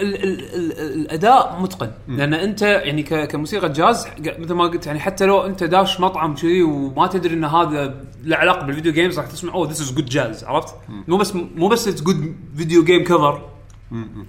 ال 0.00 0.24
ال 0.24 0.54
ال 0.54 1.00
الأداء 1.00 1.58
متقن. 1.60 1.90
لأن 2.08 2.34
أنت 2.34 2.62
يعني 2.62 3.02
كموسيقى 3.02 3.68
جاز 3.68 4.08
مثل 4.38 4.54
ما 4.54 4.64
قلت 4.64 4.86
يعني 4.86 5.00
حتى 5.00 5.26
لو 5.26 5.46
أنت 5.46 5.64
داش 5.64 6.00
مطعم 6.00 6.34
كذي 6.34 6.62
وما 6.62 7.06
تدري 7.06 7.34
إن 7.34 7.44
هذا 7.44 8.04
له 8.24 8.36
علاقة 8.36 8.66
بال 8.66 8.73
video 8.73 8.92
games 8.92 9.18
راح 9.18 9.26
تسمع 9.26 9.54
oh 9.54 9.68
this 9.68 9.80
is 9.80 9.92
good 9.94 10.06
jazz 10.06 10.44
عرفت؟ 10.44 10.74
مو 11.08 11.16
بس 11.16 11.34
مو 11.34 11.68
بس 11.68 11.88
it's 11.88 12.02
good 12.02 12.36
video 12.56 12.84
game 12.84 13.04
cover 13.04 13.42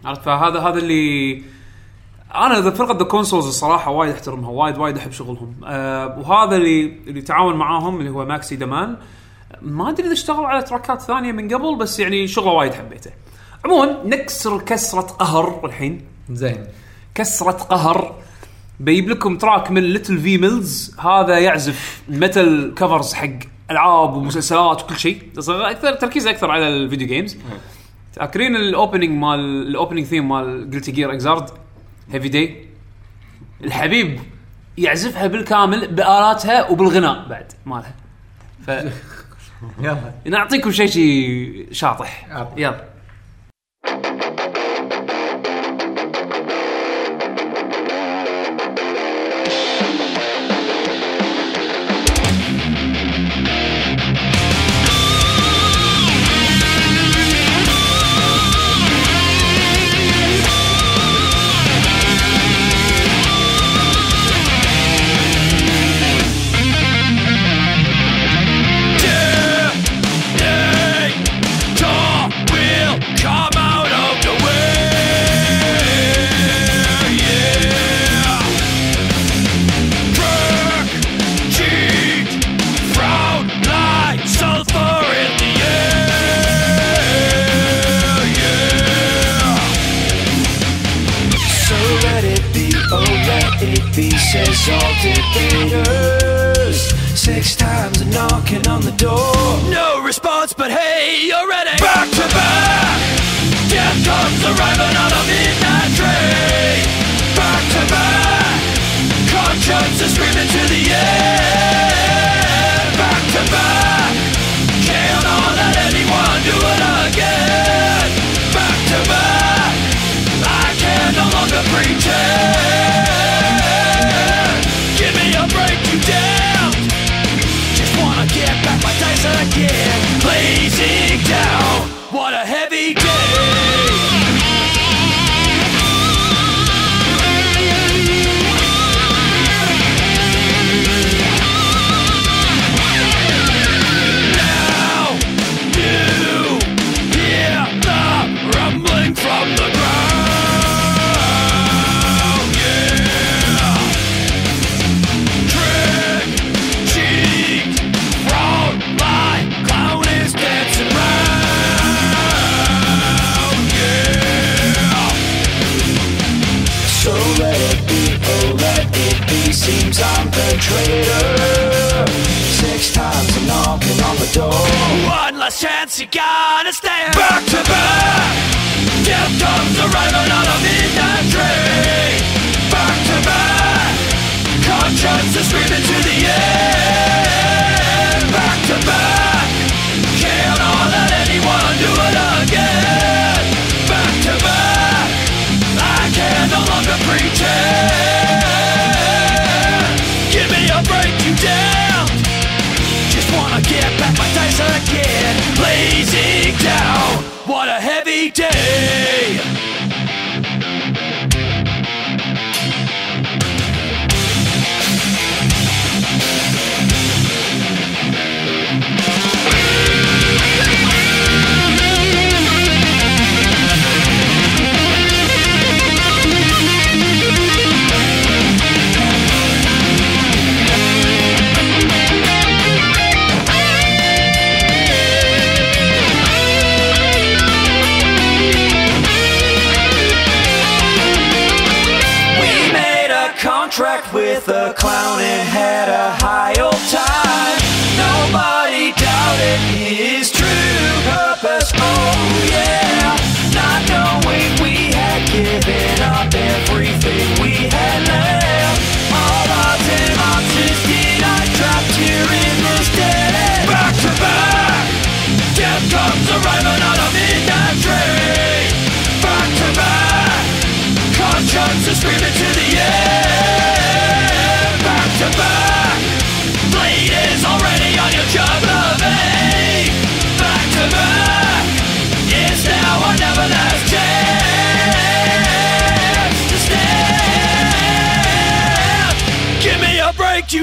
عرفت؟ 0.06 0.22
فهذا 0.22 0.60
هذا 0.60 0.78
اللي 0.78 1.44
أنا 2.36 2.60
ذا 2.60 2.70
فرقة 2.70 2.98
The 2.98 3.04
Consouls 3.04 3.48
الصراحة 3.48 3.92
وايد 3.92 4.12
أحترمها 4.12 4.50
وايد 4.50 4.78
وايد 4.78 4.98
أحب 4.98 5.12
شغلهم. 5.12 5.56
أه 5.66 6.20
وهذا 6.20 6.56
اللي 6.56 7.00
اللي 7.08 7.22
تعاون 7.22 7.56
معاهم 7.56 8.00
اللي 8.00 8.10
هو 8.10 8.26
ماكسي 8.26 8.56
دمان 8.56 8.98
ما 9.62 9.90
أدري 9.90 10.06
إذا 10.06 10.14
اشتغل 10.14 10.46
على 10.46 10.62
تراكات 10.62 11.02
ثانية 11.02 11.32
من 11.32 11.54
قبل 11.54 11.76
بس 11.76 12.00
يعني 12.00 12.28
شغله 12.28 12.52
وايد 12.52 12.74
حبيته. 12.74 13.12
عموما 13.66 13.98
نكسر 14.06 14.62
كسرة 14.62 15.02
قهر 15.02 15.66
الحين. 15.66 16.02
زين. 16.30 16.66
كسرة 17.16 17.52
قهر. 17.52 18.16
بيجيب 18.80 19.10
لكم 19.10 19.38
track 19.38 19.72
من 19.72 19.84
Little 19.84 20.18
V 20.20 20.38
Mills 20.38 20.96
هذا 21.00 21.40
يعزف 21.40 22.02
metal 22.10 22.74
covers 22.76 23.14
حق 23.14 23.30
ألعاب 23.72 24.14
ومسلسلات 24.14 24.84
وكل 24.84 24.96
شيء. 24.98 25.22
أكثر 25.38 25.94
تركيز 25.94 26.28
أكثر 26.28 26.52
على 26.52 26.68
ال 26.68 26.75
video 26.75 27.08
games 27.08 27.38
فاكرين 28.14 28.56
ال 28.56 28.63
opening 28.63 29.10
مال 29.10 29.40
ال 29.68 29.73
opening 29.73 30.06
theme 30.06 30.30
مال 30.30 30.70
Guilty 30.70 30.92
Gear 30.92 31.14
Xrd 31.14 31.50
Heavy 32.12 32.30
Day 32.30 32.66
الحبيب 33.64 34.20
يعزفها 34.78 35.28
بالكامل 35.28 35.88
بآلاتها 35.88 36.70
وبالغناء 36.70 37.28
بعد 37.30 37.54
مالها. 37.66 37.94
ف 38.68 38.70
يلا. 39.86 40.14
نعطيكم 40.26 40.72
شيء 40.72 40.88
شيء 40.88 41.68
شاطح. 41.72 42.28
يلا. 42.58 42.95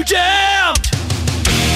You 0.03 0.15
damned. 0.15 0.83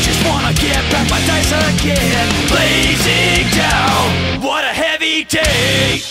Just 0.08 0.22
wanna 0.28 0.54
get 0.54 0.82
back 0.92 1.10
my 1.10 1.20
days 1.30 1.54
again. 1.72 2.28
Blazing 2.52 3.46
down. 3.64 4.42
What 4.42 4.64
a 4.66 4.74
heavy 4.84 5.24
day. 5.24 6.02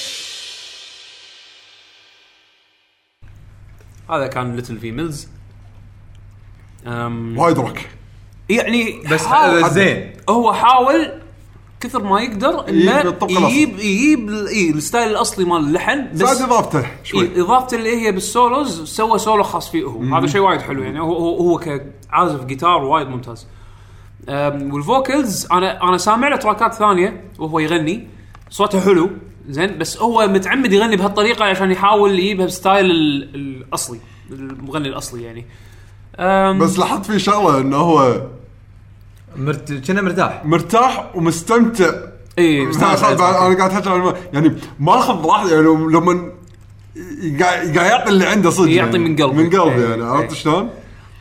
هذا 4.10 4.26
كان 4.26 4.56
Little 4.56 4.78
V 4.78 4.90
Mills 4.92 5.28
أم، 6.86 7.38
وايد 7.38 7.58
روك 7.58 7.78
يعني 8.48 9.02
بس 9.10 9.26
حاول- 9.26 9.62
بس 9.64 9.70
زين 9.72 10.12
هو 10.28 10.52
حاول 10.52 11.12
كثر 11.80 12.02
ما 12.02 12.20
يقدر 12.20 12.68
انه. 12.68 13.16
يجيب 13.30 13.78
يجيب 13.78 14.30
إيه 14.30 14.70
ال 14.70 14.77
style 14.77 15.08
الأصلي 15.10 15.44
مال 15.44 15.56
اللحن 15.60 16.08
بس 16.12 16.18
زاد 16.18 16.42
إضافته. 16.50 16.86
شوي. 17.04 17.22
إيه 17.22 17.42
إضافته 17.42 17.74
اللي 17.76 18.06
هي 18.06 18.12
بال 18.12 18.33
solos 18.33 18.84
سوى 18.84 19.18
سولو 19.18 19.42
خاص 19.42 19.70
فيه 19.70 19.84
هو. 19.84 20.16
هذا 20.16 20.26
شيء 20.26 20.40
وايد 20.40 20.60
حلو 20.60 20.82
يعني 20.82 21.00
هو 21.00 21.14
هو, 21.16 21.36
هو 21.50 21.58
كعازف 21.58 22.44
جيتار 22.44 22.82
وايد 22.84 23.08
ممتاز. 23.08 23.46
وال 24.72 24.91
vocals 24.91 25.46
أنا 25.52 25.82
أنا 25.88 25.98
سامع 25.98 26.28
له 26.28 26.36
تراكات 26.36 26.74
ثانية 26.74 27.24
وهو 27.38 27.58
يغني. 27.58 28.08
صوته 28.50 28.80
حلو 28.80 29.10
زين 29.48 29.78
بس 29.78 29.98
هو 29.98 30.26
متعمد 30.26 30.72
يغني 30.72 30.96
بهالطريقة 30.96 31.44
عشان 31.44 31.70
يحاول 31.70 32.18
يجيبها 32.18 32.46
ب 32.46 32.54
style 32.54 32.90
ال- 32.90 33.34
الأصلي 33.34 33.98
المغني 34.30 34.88
الأصلي 34.88 35.22
يعني. 35.22 35.46
بس 36.58 36.78
لاحظت 36.78 37.06
في 37.06 37.18
شغلة 37.18 37.58
إنه 37.60 37.76
هو 37.76 38.20
مرت... 39.36 39.72
كنا 39.72 40.02
مرتاح 40.02 40.44
مرتاح 40.44 41.16
ومستمتع 41.16 41.90
إي 42.38 42.72
خلاص، 42.72 43.02
أنا 43.02 43.54
قاعد 43.58 43.72
احكي 43.72 43.90
عن 43.90 44.14
يعني 44.32 44.56
ماخذ 44.80 45.26
راحته 45.26 45.54
يعني 45.54 45.66
لما 45.66 46.32
قاعد 47.40 47.76
يعطي 47.76 48.10
اللي 48.10 48.26
عنده 48.26 48.50
صدق 48.50 48.70
يعطي 48.70 48.90
يعني. 48.90 48.98
من 48.98 49.16
قلبه. 49.16 49.32
من 49.32 49.50
قلبي 49.50 49.84
إيه، 49.84 49.90
يعني. 49.90 50.04
عرفت 50.04 50.34
شلون؟ 50.34 50.70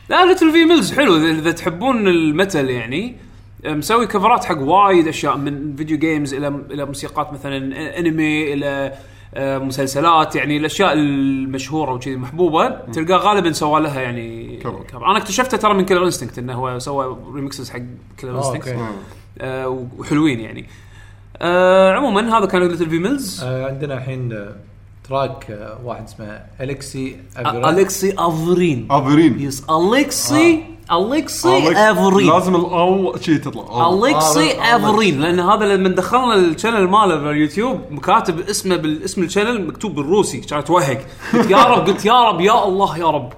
لا 0.08 0.24
Little 0.24 0.52
V 0.52 0.64
Mills 0.64 0.92
حلو 0.92 1.16
اذا 1.16 1.50
تحبون 1.50 2.08
ال 2.08 2.18
metal 2.18 2.70
يعني 2.70 3.16
مسوي 3.64 4.06
كفرات 4.06 4.44
حق 4.44 4.58
وايد 4.58 5.08
أشياء 5.08 5.36
من 5.36 5.76
video 5.76 5.98
games 5.98 6.34
إلى 6.34 6.48
إلى 6.70 6.84
موسيقات 6.84 7.32
مثلا 7.32 7.98
انمي 7.98 8.52
إلى 8.52 8.66
آه، 8.66 8.92
مسلسلات 9.38 10.36
يعني 10.36 10.56
الأشياء 10.56 10.92
المشهورة 10.92 11.92
وكذي 11.92 12.14
المحبوبه 12.14 12.68
تلقاه 12.68 13.16
غالبا 13.16 13.52
سوى 13.52 13.80
لها 13.80 14.00
يعني 14.00 14.56
cover. 14.56 14.82
cover. 14.88 15.06
أنا 15.06 15.18
اكتشفته 15.18 15.56
ترى 15.56 15.74
من 15.74 15.84
Killer 15.84 16.04
Instinct 16.04 16.38
إنه 16.38 16.54
هو 16.54 16.78
سوى 16.78 17.16
remixes 17.34 17.70
حق 17.70 17.80
Killer 18.20 18.34
آه، 18.34 18.38
Instinct 18.38 18.68
okay. 18.68 18.82
آه 19.40 19.86
وحلوين 19.98 20.40
يعني. 20.40 20.66
آه 21.38 21.92
عموما 21.92 22.38
هذا 22.38 22.46
كان 22.46 22.62
Little 22.62 22.90
V 22.90 22.98
Mills 22.98 23.42
آه 23.44 23.66
عندنا 23.66 23.94
الحين 23.94 24.32
آه، 24.32 24.56
track 25.08 25.50
آه 25.50 25.78
واحد 25.84 26.04
اسمه 26.04 26.40
الكسي. 26.60 27.16
الكسي 27.38 28.14
أفرين. 28.18 28.88
أفرين. 28.90 29.40
yes 29.40 29.62
الكسي 29.70 30.64
الكسي 30.92 31.72
أفرين. 31.90 32.30
لازم 32.30 32.54
الاو 32.56 33.16
شي 33.20 33.38
تطلع. 33.38 33.90
الكسي 33.90 34.52
آه، 34.52 34.76
أفرين. 34.76 35.20
لأن 35.20 35.40
هذا 35.40 35.64
لما 35.66 35.88
دخلنا 35.88 36.34
ال 36.34 36.41
channel 36.41 36.88
ماله 36.88 37.16
باليوتيوب 37.16 37.98
كاتب 38.04 38.40
اسمه 38.40 38.76
بالاسم 38.76 39.22
ال 39.22 39.27
channel 39.27 39.66
مكتوب 39.66 39.94
بالروسي 39.94 40.40
كان 40.40 40.58
اتوهق 40.58 41.00
قلت 41.32 41.50
يا 41.50 41.62
رب 41.64 41.86
قلت 41.86 42.04
يا 42.04 42.28
رب 42.28 42.40
يا 42.40 42.64
الله 42.64 42.98
يا 42.98 43.10
رب. 43.10 43.32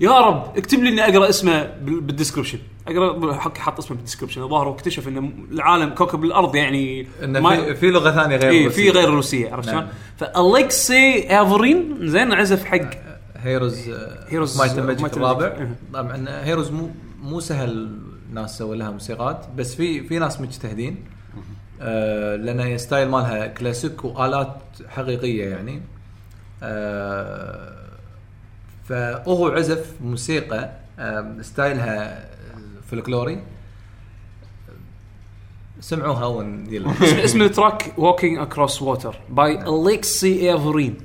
يا 0.00 0.20
رب 0.20 0.56
اكتب 0.58 0.78
لي 0.82 0.88
إني 0.88 1.04
أقرأ 1.16 1.28
اسمه 1.28 1.64
بال- 1.64 2.00
بال 2.00 2.09
description 2.09 2.58
أقرأ 2.88 3.34
حق 3.34 3.58
حط 3.58 3.78
اسمه 3.78 3.96
بال 3.96 4.03
description 4.03 4.42
الظاهر 4.42 4.68
هو 4.68 4.72
اكتشف 4.74 5.08
إن 5.08 5.32
العالم 5.52 5.88
كوكب 5.90 6.24
الأرض 6.24 6.54
يعني 6.56 7.06
إنه 7.24 7.40
ما- 7.40 7.56
في, 7.64 7.74
في 7.74 7.90
لغة 7.90 8.10
ثانية 8.10 8.36
غير 8.36 8.50
اي. 8.50 8.70
في 8.70 8.90
غير 8.90 9.10
روسيه 9.10 9.52
عرفت 9.52 9.68
نعم. 9.68 9.76
شلون؟ 9.80 9.88
فالكسي 10.18 11.26
أفرين 11.42 11.96
زين 12.08 12.32
عزف 12.32 12.64
حق 12.64 12.80
Heroes 13.36 13.88
Heroes 14.28 14.58
Might 14.58 14.78
Magic 14.78 15.16
الرابع. 15.16 15.46
إيه. 15.46 15.74
طبعا 15.94 16.26
Heroes 16.44 16.70
مو 16.70 16.90
مو 17.22 17.40
سهل 17.40 17.98
ناس 18.32 18.58
سووا 18.58 18.76
لها 18.76 18.90
موسيقات 18.90 19.46
بس 19.56 19.74
في 19.74 20.02
في 20.02 20.18
ناس 20.18 20.40
مجتهدين 20.40 21.04
آه 21.80 22.36
لأن 22.36 22.78
style 22.78 23.08
مالها 23.08 23.46
كلاسيك 23.46 24.04
وآلات 24.04 24.56
حقيقية 24.88 25.44
يعني 25.44 25.82
آه 26.62 27.79
فهو 28.90 29.48
عزف 29.48 29.92
موسيقى 30.00 30.70
آه 30.98 31.36
style 31.40 32.12
ها 32.12 32.26
فلكلوري 32.90 33.42
سمعوها 35.80 36.26
ونجيل 36.26 36.86
اسم, 37.24 37.42
ال 37.42 37.51
track 37.51 37.94
Walking 37.98 38.38
Across 38.38 38.82
Water 38.82 39.16
by 39.28 39.62
الكسي 39.68 40.54
افرين 40.54 40.96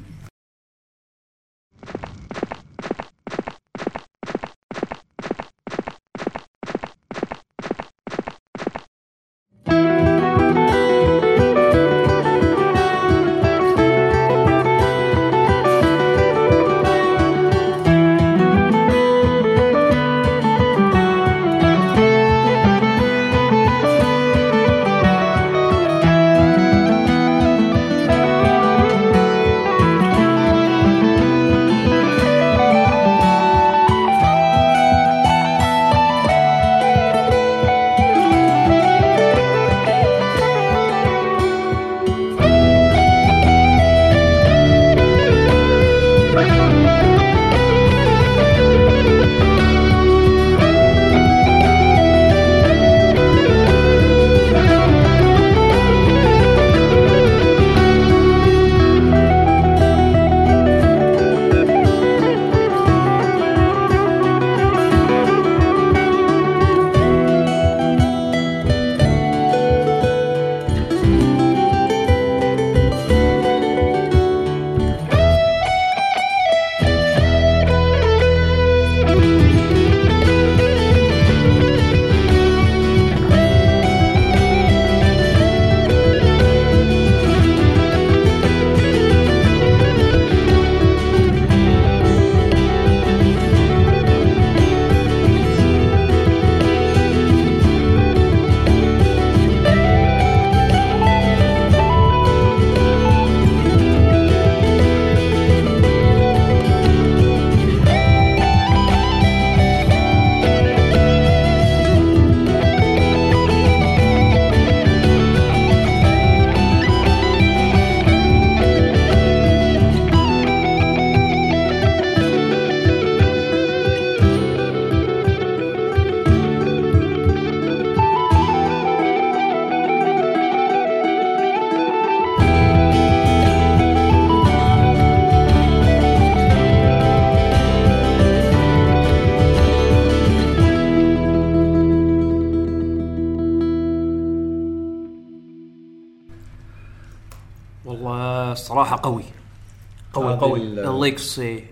ال- 151.05 151.09
الليكسي 151.09 151.63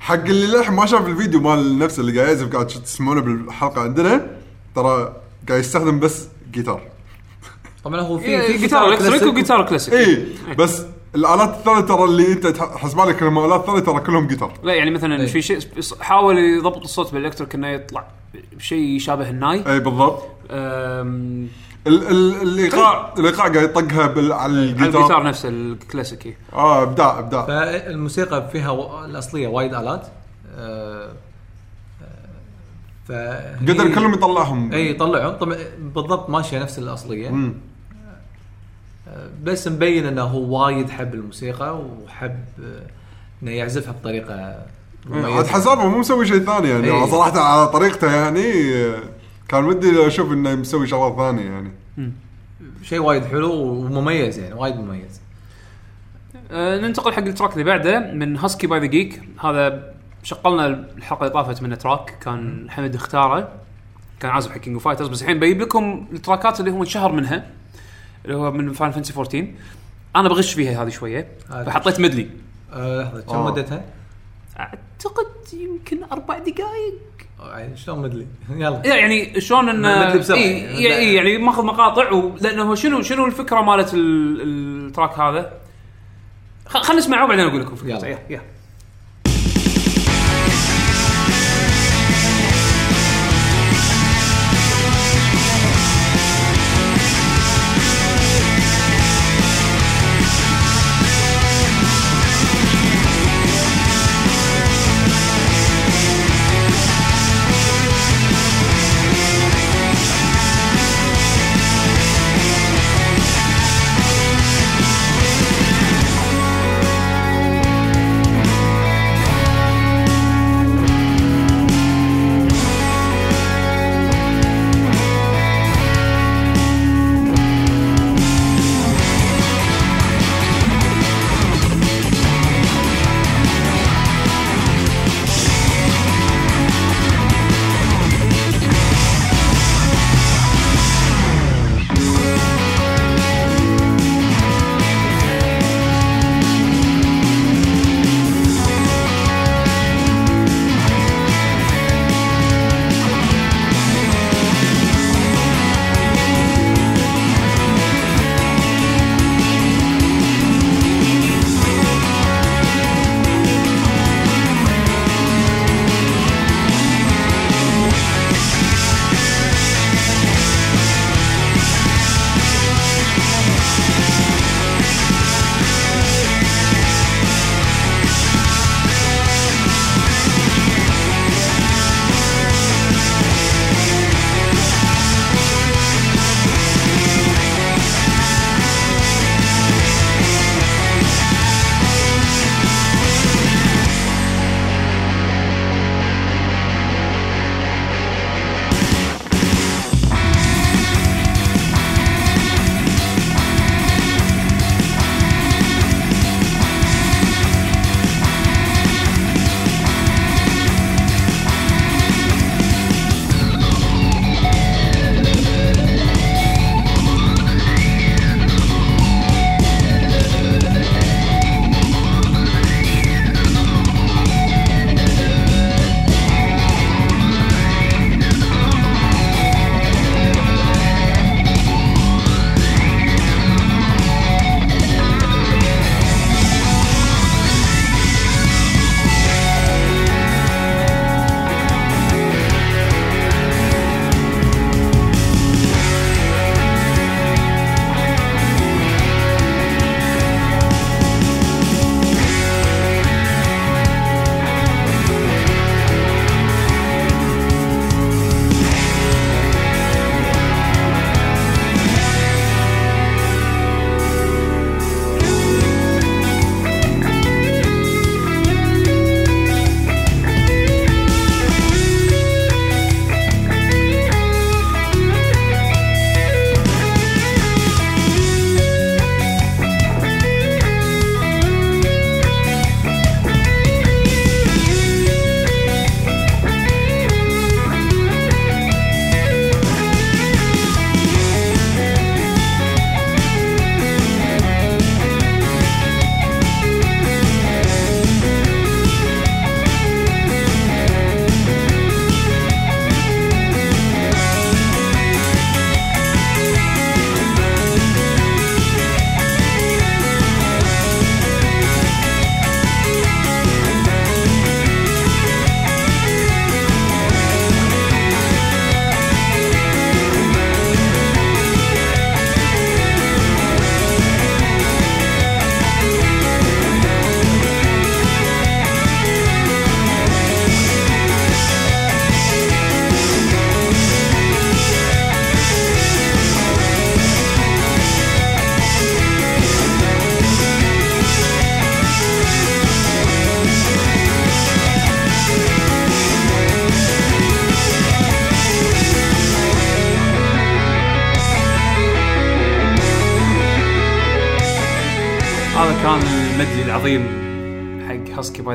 حق 0.00 0.14
اللي 0.14 0.46
للحين 0.46 0.74
ما 0.74 0.86
شاف 0.86 1.06
الفيديو 1.06 1.40
مال 1.40 1.78
نفسه 1.78 2.00
اللي 2.00 2.20
قاعد 2.20 2.28
يعزف 2.28 2.52
قاعد 2.52 2.66
تسمعونه 2.66 3.20
بالحلقة 3.20 3.80
عندنا 3.82 4.26
ترى 4.74 5.12
قاعد 5.48 5.60
يستخدم 5.60 6.00
بس 6.00 6.28
جيتار 6.52 6.80
طبعا 7.84 8.00
هو 8.00 8.18
في 8.18 8.40
في 8.40 8.52
في 8.52 8.58
جيتار 8.58 8.88
electric 8.92 9.10
classic 9.10 9.28
وجيتار 9.32 9.66
كلاسيك 9.68 9.94
اي 9.94 10.26
بس 10.58 10.82
الآلات 11.14 11.48
الثانية 11.48 11.80
ترى 11.80 12.04
اللي 12.04 12.32
أنت 12.32 12.56
حسب 12.58 12.96
بالك 12.96 13.22
انهم 13.22 13.38
آلات 13.44 13.66
ثانية 13.66 13.80
ترى 13.80 14.00
كلهم 14.00 14.26
جيتار 14.26 14.52
لا 14.62 14.74
يعني 14.74 14.90
مثلا 14.90 15.20
إيه. 15.20 15.26
في 15.26 15.42
شيء 15.42 15.58
حاول 16.00 16.38
يضبط 16.38 16.82
الصوت 16.84 17.12
بال 17.14 17.22
electric 17.22 17.54
إنه 17.54 17.68
يطلع 17.68 18.04
بشيء 18.56 18.78
يشابه 18.96 19.30
الناي. 19.30 19.64
اي 19.72 19.80
بالضبط. 19.80 20.22
ال- 21.86 22.06
ال- 22.08 22.42
الايقاع 22.42 23.14
الايقاع 23.18 23.48
قاعد 23.48 23.56
يطقها 23.64 24.06
بال- 24.06 24.32
على 24.32 24.42
على 24.42 24.52
الجيتار. 24.70 24.86
الجيتار 25.02 25.22
نفسه 25.22 25.48
الكلاسيكي. 25.48 26.34
آه 26.52 26.82
إبداع 26.82 27.18
إبداع. 27.18 27.46
فالموسيقى 27.46 28.48
فيها 28.52 28.70
و... 28.70 29.04
الأصلية 29.04 29.48
وايد 29.48 29.74
آلات. 29.74 30.06
آه، 30.56 31.08
ف 33.08 33.12
قدر 33.68 33.94
كلهم 33.94 34.14
يطلعهم. 34.14 34.72
إي 34.72 34.90
يطلعهم 34.90 35.36
طبعا 35.36 35.56
بالضبط 35.78 36.30
ماشية 36.30 36.58
نفس 36.58 36.78
الأصلية. 36.78 37.28
مم. 37.30 37.54
آه، 39.08 39.28
بس 39.44 39.68
مبين 39.68 40.06
إنه 40.06 40.22
هو 40.22 40.64
وايد 40.64 40.90
حب 40.90 41.14
الموسيقى 41.14 41.78
وحب 42.04 42.44
آه، 42.64 42.82
إنه 43.42 43.50
يعزفها 43.50 43.92
بطريقة 43.92 44.34
عاد 44.34 44.62
مميزة. 45.06 45.46
حسابه 45.52 45.84
مو 45.88 45.98
مسوي 45.98 46.26
شيء 46.26 46.38
ثاني 46.38 46.68
يعني. 46.68 46.90
إيه. 46.90 47.06
صراحة 47.10 47.40
على 47.40 47.68
طريقته 47.68 48.12
يعني 48.14 48.74
آه، 48.74 48.98
كان 49.52 49.64
ودي 49.64 49.90
لو 49.90 50.06
أشوف 50.06 50.32
إنه 50.32 50.54
مسوي 50.54 50.86
شغلات 50.86 51.16
ثانية 51.16 51.50
يعني. 51.50 51.72
شيء 52.82 52.98
وايد 52.98 53.24
حلو 53.24 53.52
ومميز 53.52 54.38
يعني 54.38 54.54
وايد 54.54 54.76
مميز. 54.76 55.20
أه 56.50 56.78
ننتقل 56.78 57.12
حق 57.12 57.22
ال 57.22 57.27
track 57.27 57.52
اللي 57.52 57.64
بعده 57.64 58.12
من 58.12 58.36
Husky 58.36 58.66
by 58.66 58.80
the 58.80 58.86
Geek 58.86 59.22
هذا 59.40 59.92
شغلنا 60.22 60.66
الحلقة 60.66 61.20
اللي 61.20 61.32
طافت 61.32 61.62
منه 61.62 61.74
track 61.74 62.18
كان 62.18 62.70
حمد 62.70 62.94
اختاره. 62.94 63.52
كان 64.20 64.30
عازف 64.30 64.50
حق 64.50 64.58
King 64.58 64.74
of 64.74 64.84
Fighters 64.84 65.08
بس 65.08 65.22
الحين 65.22 65.40
بجيب 65.40 65.60
لكم 65.60 66.06
التراكات 66.12 66.60
اللي 66.60 66.70
هو 66.70 66.82
انشهر 66.82 67.12
منها 67.12 67.46
اللي 68.24 68.36
هو 68.36 68.50
من 68.50 68.72
Final 68.72 68.90
Fantasy 68.90 69.12
14 69.12 69.46
أنا 70.16 70.28
بغش 70.28 70.54
فيها 70.54 70.82
هذه 70.82 70.88
شوية. 70.88 71.28
فحطيت 71.48 72.00
medley 72.00 72.30
آه، 72.72 73.02
لحظة 73.02 73.20
كم 73.20 73.34
آه. 73.34 73.50
مدتها؟ 73.50 73.84
أعتقد 74.60 75.26
يمكن 75.52 76.04
أربع 76.12 76.38
دقائق 76.38 76.58
آه، 76.64 77.11
شلون 77.74 77.98
medley؟ 77.98 78.26
يلا 78.56 78.80
يعني 78.84 79.40
شلون 79.40 79.68
انه 79.68 80.06
مدلي 80.08 80.18
بسرعة 80.18 80.38
إيه 80.38 80.62
يعني. 80.62 80.78
إيه 80.78 80.94
إيه 80.94 81.16
يعني 81.16 81.38
ماخذ 81.38 81.64
مقاطع 81.64 82.12
و... 82.12 82.36
لأنه 82.40 82.74
شنو 82.74 83.02
شنو 83.02 83.26
الفكرة 83.26 83.60
مالت 83.60 83.94
ال... 83.94 84.40
التراك 84.40 85.18
هذا. 85.18 85.52
خلينا 86.66 87.00
نسمعه 87.00 87.24
وبعدين 87.24 87.46
أقول 87.46 87.60
لكم 87.60 87.76
فكرته 87.76 88.06
يلا. 88.06 88.40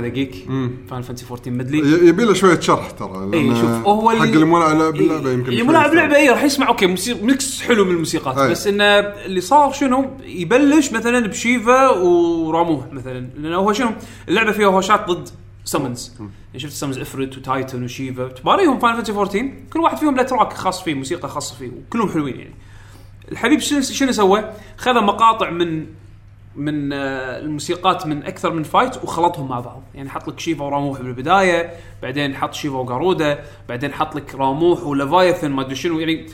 Geek 0.07 0.35
Final 0.89 1.01
Fantasy 1.01 1.25
14 1.25 1.51
medley 1.51 2.07
يبي 2.07 2.25
له 2.25 2.33
شوية 2.33 2.59
شرح 2.59 2.91
ترى 2.91 3.29
اي 3.33 3.55
شوف 3.55 3.69
هو 3.69 4.09
حق 4.09 4.21
اللي 4.21 4.45
مو 4.45 4.59
لاعب 4.59 4.95
لعبه 4.95 5.31
يمكن 5.31 5.51
اللي 5.51 5.63
مو 5.63 5.71
لاعب. 5.71 5.93
لعبه 5.93 6.15
اي 6.15 6.29
راح 6.29 6.43
يسمع 6.43 6.67
okay 6.67 6.87
mix 7.21 7.61
حلو 7.61 7.85
من 7.85 7.91
الموسيقات 7.91 8.37
أي. 8.37 8.51
بس 8.51 8.67
انه 8.67 8.83
اللي 8.85 9.41
صار 9.41 9.71
شنو؟ 9.71 10.11
يبلش 10.25 10.91
مثلا 10.91 11.27
ب 11.27 11.38
Shiva 11.38 11.89
و 11.89 12.06
Ramuh 12.06 12.87
مثلا 12.91 13.27
لأنه 13.37 13.55
هو 13.55 13.73
شنو؟ 13.73 13.91
اللعبة 14.29 14.51
فيها 14.51 14.67
هوشات 14.67 15.07
ضد 15.09 15.29
summons 15.65 16.13
يعني 16.19 16.59
شفت 16.59 16.73
summons 16.73 16.97
Ifrit 16.97 17.37
و 17.37 17.45
Titan 17.45 17.83
و 17.83 17.91
Shiva 17.91 18.27
تباريهم 18.27 18.79
Final 18.79 18.95
Fantasy 18.95 19.11
14 19.11 19.51
كل 19.73 19.79
واحد 19.79 19.97
فيهم 19.97 20.15
له 20.15 20.23
track 20.23 20.53
خاص 20.53 20.83
فيه 20.83 20.93
موسيقى 20.93 21.29
خاصة 21.29 21.55
فيه 21.55 21.67
وكلهم 21.67 22.09
حلوين 22.09 22.39
يعني. 22.39 22.55
الحبيب 23.31 23.59
شنو 23.59 23.81
شنو 23.81 24.11
سوى؟ 24.11 24.51
خذ 24.77 24.93
مقاطع 24.93 25.49
من 25.49 25.85
من 26.57 26.93
آه، 26.93 27.39
الموسيقات 27.39 28.07
من 28.07 28.23
أكثر 28.23 28.53
من 28.53 28.63
fight 28.63 29.03
وخلطهم 29.03 29.47
مع 29.47 29.59
بعض. 29.59 29.83
يعني 29.95 30.09
حط 30.09 30.27
لك 30.27 30.39
Shiva 30.39 30.63
و 30.63 30.70
Ramuh 30.70 31.01
بالبداية 31.01 31.71
بعدين 32.01 32.35
حط 32.35 32.53
Shiva 32.53 32.75
و 32.75 32.84
Garuda 32.84 33.39
بعدين 33.69 33.93
حط 33.93 34.15
لك 34.15 34.35
Ramuh 34.35 34.83
و 34.83 34.90
Leviathan 34.90 35.51
ما 35.51 35.61
أدري 35.61 35.75
شنو. 35.75 35.99
يعني 35.99 36.25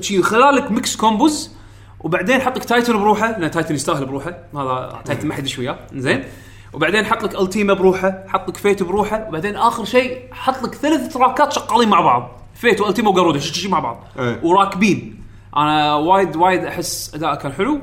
شي 0.00 0.22
خلالك 0.22 0.70
mix 0.70 0.96
combos 0.96 1.50
وبعدين 2.00 2.40
حط 2.40 2.56
لك 2.56 2.64
Titan 2.64 2.98
بروحه 2.98 3.38
لأن 3.38 3.50
Titan 3.50 3.74
يستاهل 3.74 4.06
بروحه. 4.06 4.38
هذا 4.56 5.00
Titan 5.04 5.28
ما 5.28 5.34
حد 5.34 5.48
وياه 5.58 5.78
زين؟ 5.94 6.24
وبعدين 6.72 7.04
حط 7.04 7.22
لك 7.22 7.40
Ultima 7.40 7.74
بروحه 7.74 8.24
حط 8.28 8.48
لك 8.48 8.56
Ifrit 8.56 8.82
بروحه 8.82 9.28
وبعدين 9.28 9.56
آخر 9.56 9.84
شيء 9.84 10.22
حط 10.32 10.62
لك 10.62 10.74
ثلاث 10.74 11.12
تراكات 11.12 11.52
شغالين 11.52 11.88
مع 11.88 12.00
بعض. 12.00 12.40
Ifrit 12.54 12.80
و 12.80 12.88
Ultima 12.88 13.38
شي 13.38 13.68
مع 13.68 13.80
بعض. 13.80 14.04
إيه. 14.18 14.40
وراكبين. 14.42 15.24
أنا 15.56 15.94
وايد 15.94 16.36
وايد 16.36 16.64
أحس 16.64 17.14
اداءه 17.14 17.34
كان 17.34 17.52
حلو. 17.52 17.80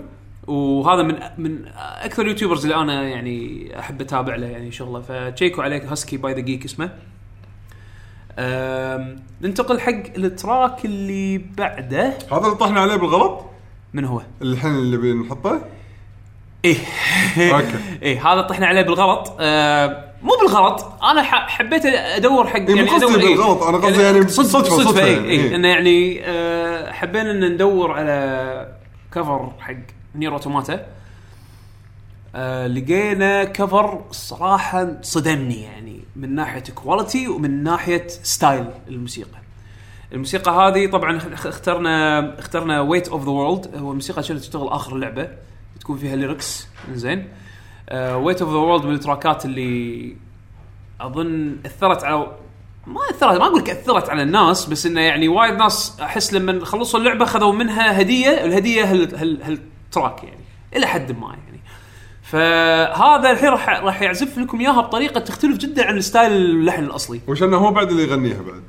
وهذا 0.47 1.01
من 1.03 1.15
من 1.37 1.65
أكثر 1.77 2.21
ال 2.21 2.26
YouTubers 2.26 2.65
اللي 2.65 2.75
أنا 2.75 3.03
يعني 3.03 3.69
أحب 3.79 4.01
أتابع 4.01 4.35
له 4.35 4.47
يعني 4.47 4.71
شغله 4.71 5.01
فتشيكوا 5.01 5.63
عليك 5.63 5.85
Husky 5.85 6.17
by 6.17 6.33
the 6.33 6.39
Geek 6.39 6.65
اسمه. 6.65 6.89
ننتقل 9.41 9.79
حق 9.79 10.15
ال 10.17 10.29
track 10.29 10.85
اللي 10.85 11.37
بعده. 11.37 12.13
هذا 12.31 12.45
اللي 12.45 12.55
طحنا 12.55 12.79
عليه 12.79 12.95
بالغلط؟ 12.95 13.45
من 13.93 14.05
هو؟ 14.05 14.21
الحين 14.41 14.71
اللي 14.71 14.97
بنحطه 14.97 15.61
إيه. 16.65 16.77
أوكي. 17.37 17.79
إيه 18.03 18.27
هذا 18.27 18.41
طحنا 18.41 18.67
عليه 18.67 18.81
بالغلط. 18.81 19.27
مو 20.21 20.31
بالغلط. 20.41 21.03
أنا 21.03 21.23
حبيت 21.23 21.85
أدور 21.85 22.47
حق 22.47 22.59
إيه، 22.59 22.89
قصدي 22.89 23.05
ادور 23.05 23.17
بالغلط، 23.17 23.63
أنا 23.63 23.77
قصدي 23.77 24.01
يعني 24.01 24.27
صدفة 24.27 24.63
صدفة, 24.63 24.83
صدفة 24.83 25.03
اي 25.03 25.13
يعني، 25.13 25.29
اي 25.29 25.31
إيه. 25.31 25.55
إنه 25.55 25.67
يعني 25.67 26.21
أه 26.23 26.91
حبينا 26.91 27.31
إن 27.31 27.53
ندور 27.53 27.91
على 27.91 28.77
cover 29.11 29.51
حق 29.59 29.96
Nier 30.17 30.33
Automata 30.33 30.85
آه 32.35 32.67
لقينا 32.67 33.43
cover 33.43 34.01
الصراحه 34.09 34.87
صدمني 35.01 35.61
يعني 35.61 35.99
من 36.15 36.35
ناحية 36.35 36.63
quality 36.75 37.27
ومن 37.27 37.63
ناحية 37.63 38.07
style 38.07 38.65
الموسيقى. 38.87 39.39
الموسيقى 40.13 40.51
هذه 40.51 40.89
طبعا 40.89 41.17
اخ- 41.17 41.47
اخترنا 41.47 42.39
اخترنا 42.39 42.81
Weight 42.81 43.07
of 43.07 43.23
the 43.23 43.29
World 43.29 43.75
هو 43.75 43.89
الموسيقى 43.91 44.21
اللي 44.29 44.41
تشتغل 44.41 44.67
آخر 44.67 44.95
اللعبه 44.95 45.29
تكون 45.79 45.97
فيها 45.97 46.15
lyrics 46.15 46.67
زين 46.93 47.27
Weight 47.93 48.41
of 48.41 48.49
the 48.51 48.57
World 48.57 48.85
من 48.85 48.93
التراكات 48.93 49.45
اللي 49.45 50.15
أظن 51.01 51.57
أثرت 51.65 52.03
على 52.03 52.31
ما 52.87 53.01
اثرت 53.11 53.39
ما 53.39 53.45
أقول 53.45 53.59
لك 53.59 53.69
أثرت 53.69 54.09
على 54.09 54.23
الناس 54.23 54.65
بس 54.65 54.85
إنه 54.85 55.01
يعني 55.01 55.27
وايد 55.27 55.53
ناس 55.53 55.99
أحس 56.01 56.33
لما 56.33 56.65
خلصوا 56.65 56.99
اللعبة 56.99 57.25
خذوا 57.25 57.53
منها 57.53 58.01
هدية. 58.01 58.29
الهدية 58.45 58.91
هال 58.91 59.15
هال 59.43 59.59
هال 59.97 60.05
track 60.05 60.23
يعني 60.23 60.41
إلى 60.75 60.87
حد 60.87 61.11
ما 61.11 61.27
يعني. 61.27 61.59
فهذا 62.23 63.31
الحين 63.31 63.49
راح 63.49 63.69
راح 63.69 64.01
يعزف 64.01 64.37
لكم 64.37 64.59
إياها 64.59 64.81
بطريقة 64.81 65.19
تختلف 65.19 65.57
جدا 65.57 65.85
عن 65.85 66.01
style 66.01 66.31
اللحن 66.31 66.83
الأصلي. 66.83 67.21
وش 67.27 67.43
إنه 67.43 67.57
هو 67.57 67.71
بعد 67.71 67.89
اللي 67.89 68.03
يغنيها 68.03 68.41
بعد؟ 68.41 68.63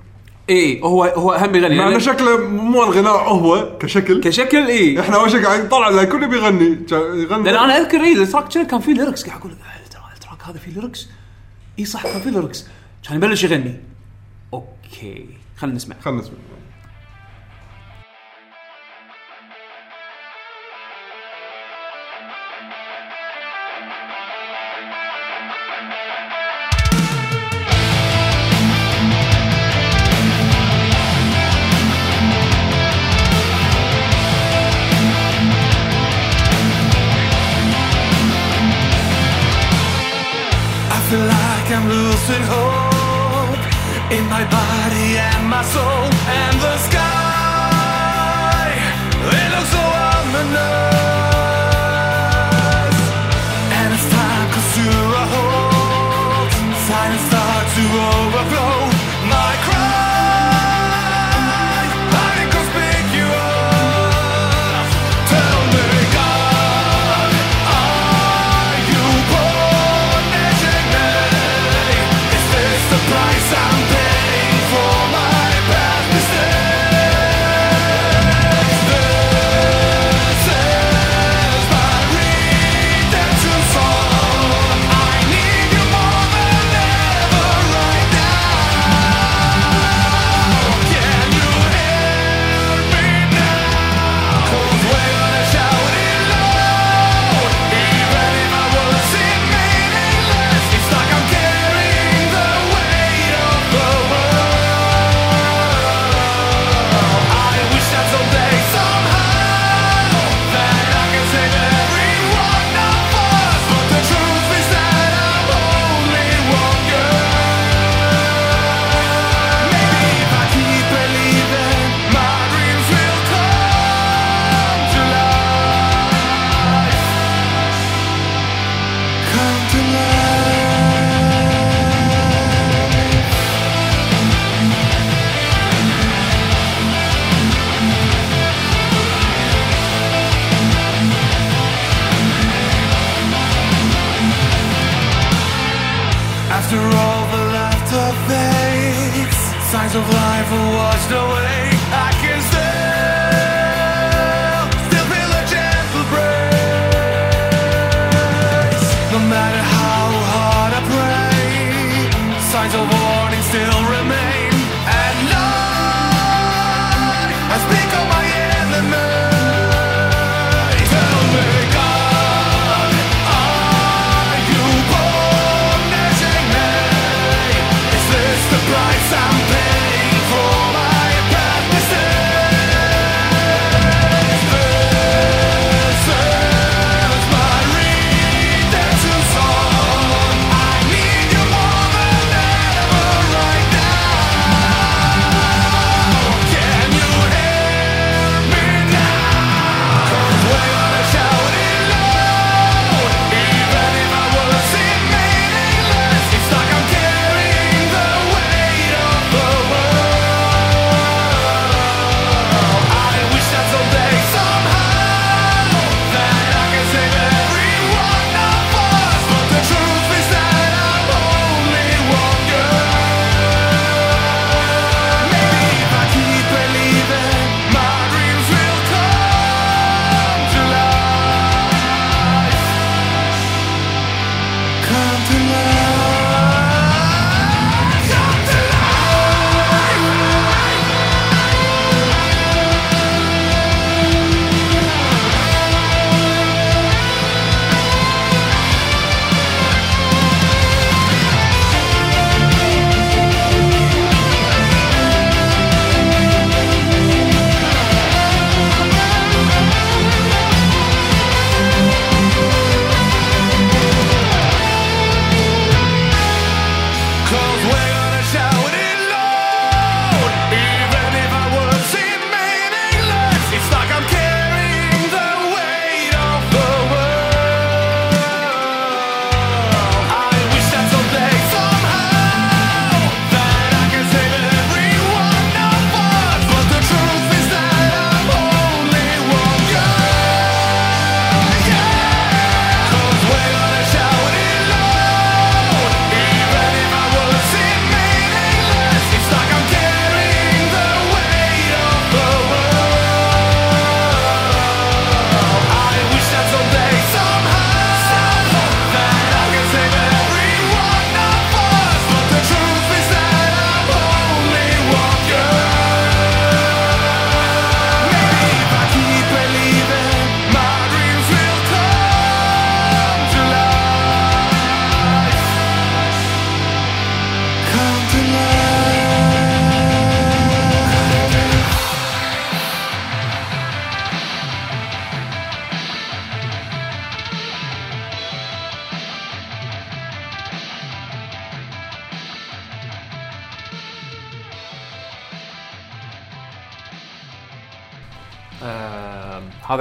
إي 0.50 0.80
هو 0.82 1.04
هو 1.04 1.32
أهم 1.32 1.54
يغني 1.54 1.78
مع 1.78 1.88
إنه 1.88 1.98
لأن- 1.98 2.02
شكله 2.02 2.36
مو 2.48 2.82
الغناء 2.82 3.12
هو 3.28 3.78
كشكل. 3.80 4.20
كشكل 4.20 4.66
إي. 4.66 5.00
إحنا 5.00 5.16
أول 5.16 5.30
شيء 5.30 5.44
قاعد 5.44 5.64
نطلع 5.64 5.88
له 5.88 6.04
كله 6.04 6.26
بيغني 6.26 6.78
يغني. 6.92 7.42
لأن 7.44 7.46
أنا 7.64 7.76
أذكر 7.78 8.00
إي 8.00 8.12
ال 8.12 8.18
track 8.18 8.48
كان 8.66 8.80
فيه 8.80 8.92
lyrics 8.92 9.26
قاعد 9.26 9.40
أقول 9.40 9.52
"آه، 9.52 9.88
ترى 9.90 10.02
ال 10.14 10.19
track 10.19 10.42
هذا 10.48 10.58
فيه 10.58 10.72
lyrics 10.80 11.08
إي 11.78 11.84
صح 11.84 12.02
كان 12.02 12.20
فيه 12.20 12.30
lyrics 12.30 12.66
كان 13.08 13.16
يبلش 13.16 13.44
يغني. 13.44 13.80
okay 14.54 15.26
خلينا 15.56 15.76
نسمع. 15.76 15.96
خلنا 16.00 16.20
نسمع. 16.20 16.32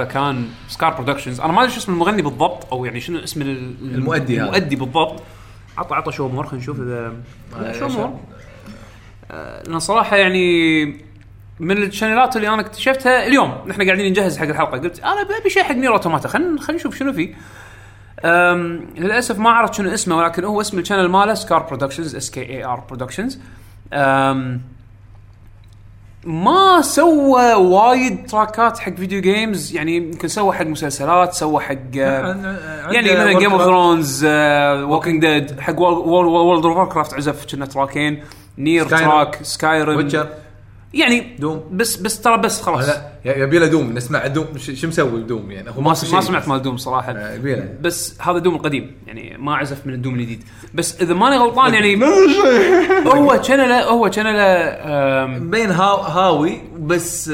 هذا 0.00 0.04
كان 0.08 0.48
Skar 0.68 0.94
Productions 0.94 1.40
أنا 1.40 1.52
ما 1.52 1.60
أدري 1.62 1.72
شو 1.72 1.78
اسم 1.78 1.92
المغني 1.92 2.22
بالضبط 2.22 2.72
أو 2.72 2.84
يعني 2.84 3.00
شنو 3.00 3.18
اسم 3.18 3.42
ال- 3.42 3.74
المؤدي 3.94 4.36
هذا. 4.40 4.44
المؤدي 4.46 4.76
بالضبط. 4.76 5.22
عطى 5.78 5.94
عطى 5.94 6.12
show 6.12 6.28
more 6.28 6.46
خلينا 6.46 6.62
نشوف 6.62 6.80
اذا 6.80 7.12
لا، 7.60 7.72
show 7.78 7.88
more؟ 7.88 8.18
آه، 9.30 9.62
لأن 9.62 9.78
صراحة 9.78 10.16
يعني 10.16 10.84
من 11.60 11.82
الشانلات 11.82 12.36
اللي 12.36 12.48
أنا 12.48 12.60
اكتشفتها 12.60 13.26
اليوم. 13.26 13.54
نحن 13.66 13.82
قاعدين 13.86 14.10
نجهز 14.10 14.38
حق 14.38 14.46
الحلقة. 14.46 14.78
قلت 14.78 15.00
أنا 15.00 15.38
أبي 15.40 15.50
شيء 15.50 15.62
حق 15.62 15.74
Nier 15.74 15.92
Automata 15.92 16.28
خلينا 16.28 16.60
خلينا 16.60 16.80
نشوف 16.80 16.96
شنو 16.96 17.12
فيه 17.12 17.34
للأسف 18.98 19.38
ما 19.38 19.50
عرفت 19.50 19.74
شنو 19.74 19.94
اسمه 19.94 20.16
ولكن 20.16 20.44
هو 20.44 20.60
اسم 20.60 20.78
ال 20.78 20.82
channel 20.82 21.08
ماله 21.08 21.34
Skar 21.34 21.62
Productions 21.62 22.16
S 22.16 22.30
K 22.30 22.40
A 22.40 22.64
R 22.64 22.80
Productions 22.88 23.38
ما 26.28 26.80
سوى 26.82 27.54
وايد 27.54 28.26
تراكات 28.26 28.78
حق 28.78 28.92
video 28.94 29.20
games 29.20 29.74
يعني 29.76 29.96
يمكن 29.96 30.28
سوى 30.28 30.52
حق 30.52 30.66
مسلسلات 30.66 31.32
سوى 31.34 31.60
حق 31.60 31.74
آه، 31.98 32.88
يعني 32.90 33.10
مثلا 33.12 33.38
Game 33.38 33.52
of 33.52 33.62
Thrones 33.62 34.24
و 34.24 34.36
Walking 34.36 35.20
Dead 35.26 35.60
حق 35.60 35.80
World 35.80 36.64
of 36.66 36.92
Warcraft 36.92 37.14
عزف 37.14 37.46
كنا 37.52 37.66
تراكين. 37.66 38.22
نير 38.58 38.84
Skyrim. 38.88 38.90
track 38.90 39.38
Skyrim 39.42 39.96
Witcher 39.96 40.28
يعني 40.94 41.36
Doom. 41.38 41.64
بس 41.72 41.96
بس 41.96 42.20
ترى 42.20 42.38
بس 42.38 42.60
خلاص. 42.62 42.88
لا 42.88 43.12
يبي 43.24 43.58
له 43.58 43.66
Doom 43.66 43.92
نسمع 43.92 44.26
Doom. 44.26 44.46
شو 44.58 44.88
مسوي 44.88 45.20
ب 45.22 45.28
Doom 45.28 45.50
يعني؟ 45.50 45.70
هو 45.70 45.80
ما 45.80 45.88
ما. 46.12 46.20
سمعت 46.20 46.48
مال 46.48 46.62
Doom 46.62 46.76
صراحة. 46.76 47.12
آه، 47.12 47.34
يبي 47.34 47.54
له 47.54 47.68
بس 47.80 48.14
هذا 48.20 48.38
Doom 48.38 48.54
القديم 48.54 48.96
يعني 49.06 49.36
ما 49.38 49.56
عزف 49.56 49.86
من 49.86 49.94
ال 49.94 49.98
Doom 49.98 50.14
الجديد. 50.14 50.44
بس 50.74 51.00
إذا 51.02 51.14
ماني 51.14 51.36
غلطان 51.36 51.74
يعني 51.74 52.04
هو 53.14 53.42
channel 53.42 53.79
ه 53.79 53.84
هو 53.84 54.10
channel 54.10 54.38
ه 54.38 54.42
آم، 54.42 55.46
مبين 55.46 55.70
هاو 55.70 55.96
هاوي 55.96 56.60
بس 56.78 57.32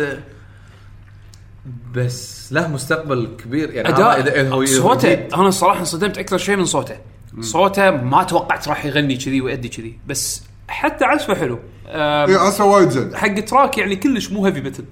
بس 1.95 2.53
له 2.53 2.69
مستقبل 2.69 3.29
كبير. 3.45 3.71
يعني 3.71 3.89
أداء 3.89 4.65
صوته. 4.65 5.13
أنا 5.15 5.49
الصراحه 5.49 5.81
انصدمت 5.81 6.19
أكثر 6.19 6.39
شيء 6.39 6.57
من 6.57 6.65
صوته. 6.65 6.97
صوته 7.41 7.91
ما 7.91 8.23
توقعت 8.23 8.69
راح 8.69 8.85
يغني 8.87 9.17
كذي 9.17 9.41
ويأدي 9.41 9.69
كذي. 9.69 9.99
بس 10.07 10.43
حتى 10.69 11.05
عزفه 11.05 11.35
حلو. 11.35 11.59
اي 11.87 12.35
عسى 12.35 12.63
وايد 12.63 12.89
زين. 12.89 13.17
حق 13.17 13.35
track 13.41 13.79
يعني 13.79 13.97
كلش 13.97 14.33
مو 14.33 14.47
heavy 14.47 14.61
metal 14.61 14.85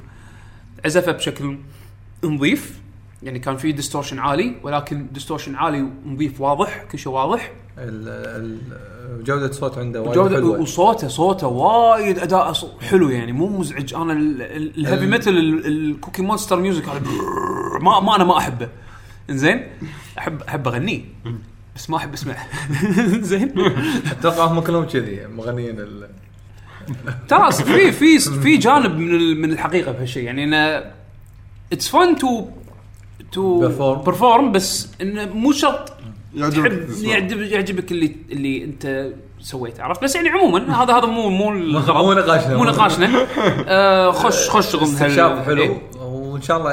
عزفه 0.84 1.12
بشكل 1.12 1.56
نظيف 2.24 2.80
يعني 3.22 3.38
كان 3.38 3.56
في 3.56 3.72
distortion 3.72 4.18
عالي 4.18 4.54
ولكن 4.62 5.06
distortion 5.12 5.54
عالي 5.54 5.88
ونظيف 6.06 6.40
واضح 6.40 6.84
كل 6.92 6.98
شيء 6.98 7.12
واضح. 7.12 7.52
ال- 7.78 8.08
ال- 8.44 9.24
جودة 9.24 9.46
الصوت 9.46 9.78
عنده 9.78 10.02
وايد 10.02 10.14
جودة 10.14 10.36
حلوة. 10.36 10.60
وصوته 10.60 11.08
صوته 11.08 11.46
وايد 11.46 12.18
أداء 12.18 12.52
ص- 12.52 12.66
حلو 12.80 13.08
يعني 13.08 13.32
مو 13.32 13.46
مزعج. 13.58 13.94
أنا 13.94 14.12
ال- 14.12 14.42
ال- 14.42 14.78
ال 14.78 14.82
heavy 14.82 15.04
ال- 15.04 15.10
metal 15.10 15.38
ال- 15.38 15.66
ال 15.66 15.74
cookie 15.74 16.22
monster 16.22 16.60
music 16.60 16.88
هذا 16.88 17.00
ما 17.80 18.00
ما 18.00 18.16
أنا 18.16 18.24
ما 18.24 18.38
أحبه. 18.38 18.68
إنزين؟ 19.30 19.66
احب 20.18 20.42
أحب 20.42 20.68
أغنيه. 20.68 21.02
بس 21.76 21.90
ما 21.90 21.96
أحب 21.96 22.12
أسمعه. 22.12 22.46
زين 23.30 23.52
أتوقع 24.10 24.44
هم 24.44 24.60
كلهم 24.60 24.84
كذي 24.84 25.26
مغنيين 25.26 25.80
ال- 25.80 26.08
ترى 27.28 27.52
في 27.52 27.92
في 27.92 28.18
في 28.18 28.56
جانب 28.56 28.98
من 28.98 29.14
ال- 29.14 29.40
من 29.40 29.52
الحقيقة 29.52 29.92
بهالشيء 29.92 30.22
يعني 30.24 30.44
انه 30.44 30.84
it's 31.72 31.88
fun 31.88 32.16
to 32.16 32.46
to 33.32 33.68
perform. 33.68 34.04
perform 34.06 34.52
بس 34.52 34.88
انه 35.00 35.24
مو 35.24 35.52
شرط 35.52 35.92
يعجبك 36.34 36.66
تحب. 36.72 37.04
يعجب 37.04 37.40
يعجبك 37.40 37.92
اللي 37.92 38.16
اللي 38.32 38.64
أنت 38.64 39.08
سويته 39.40 39.82
عرفت 39.82 40.04
بس 40.04 40.14
يعني 40.14 40.28
عموما 40.28 40.82
هذا 40.82 40.92
هذا 40.94 41.06
مو 41.06 41.28
مو 41.30 41.52
الغرض. 41.52 42.04
مو 42.04 42.12
نقاشنا. 42.12 42.56
مو 42.56 42.64
نقاشنا 42.64 43.26
آه 43.68 44.10
خش 44.10 44.48
خش 44.50 44.74
هال- 44.76 44.82
استكشاف 44.82 45.46
حلو 45.46 45.62
إيه. 45.62 45.82
وإن 46.00 46.42
شاء 46.42 46.56
الله 46.58 46.72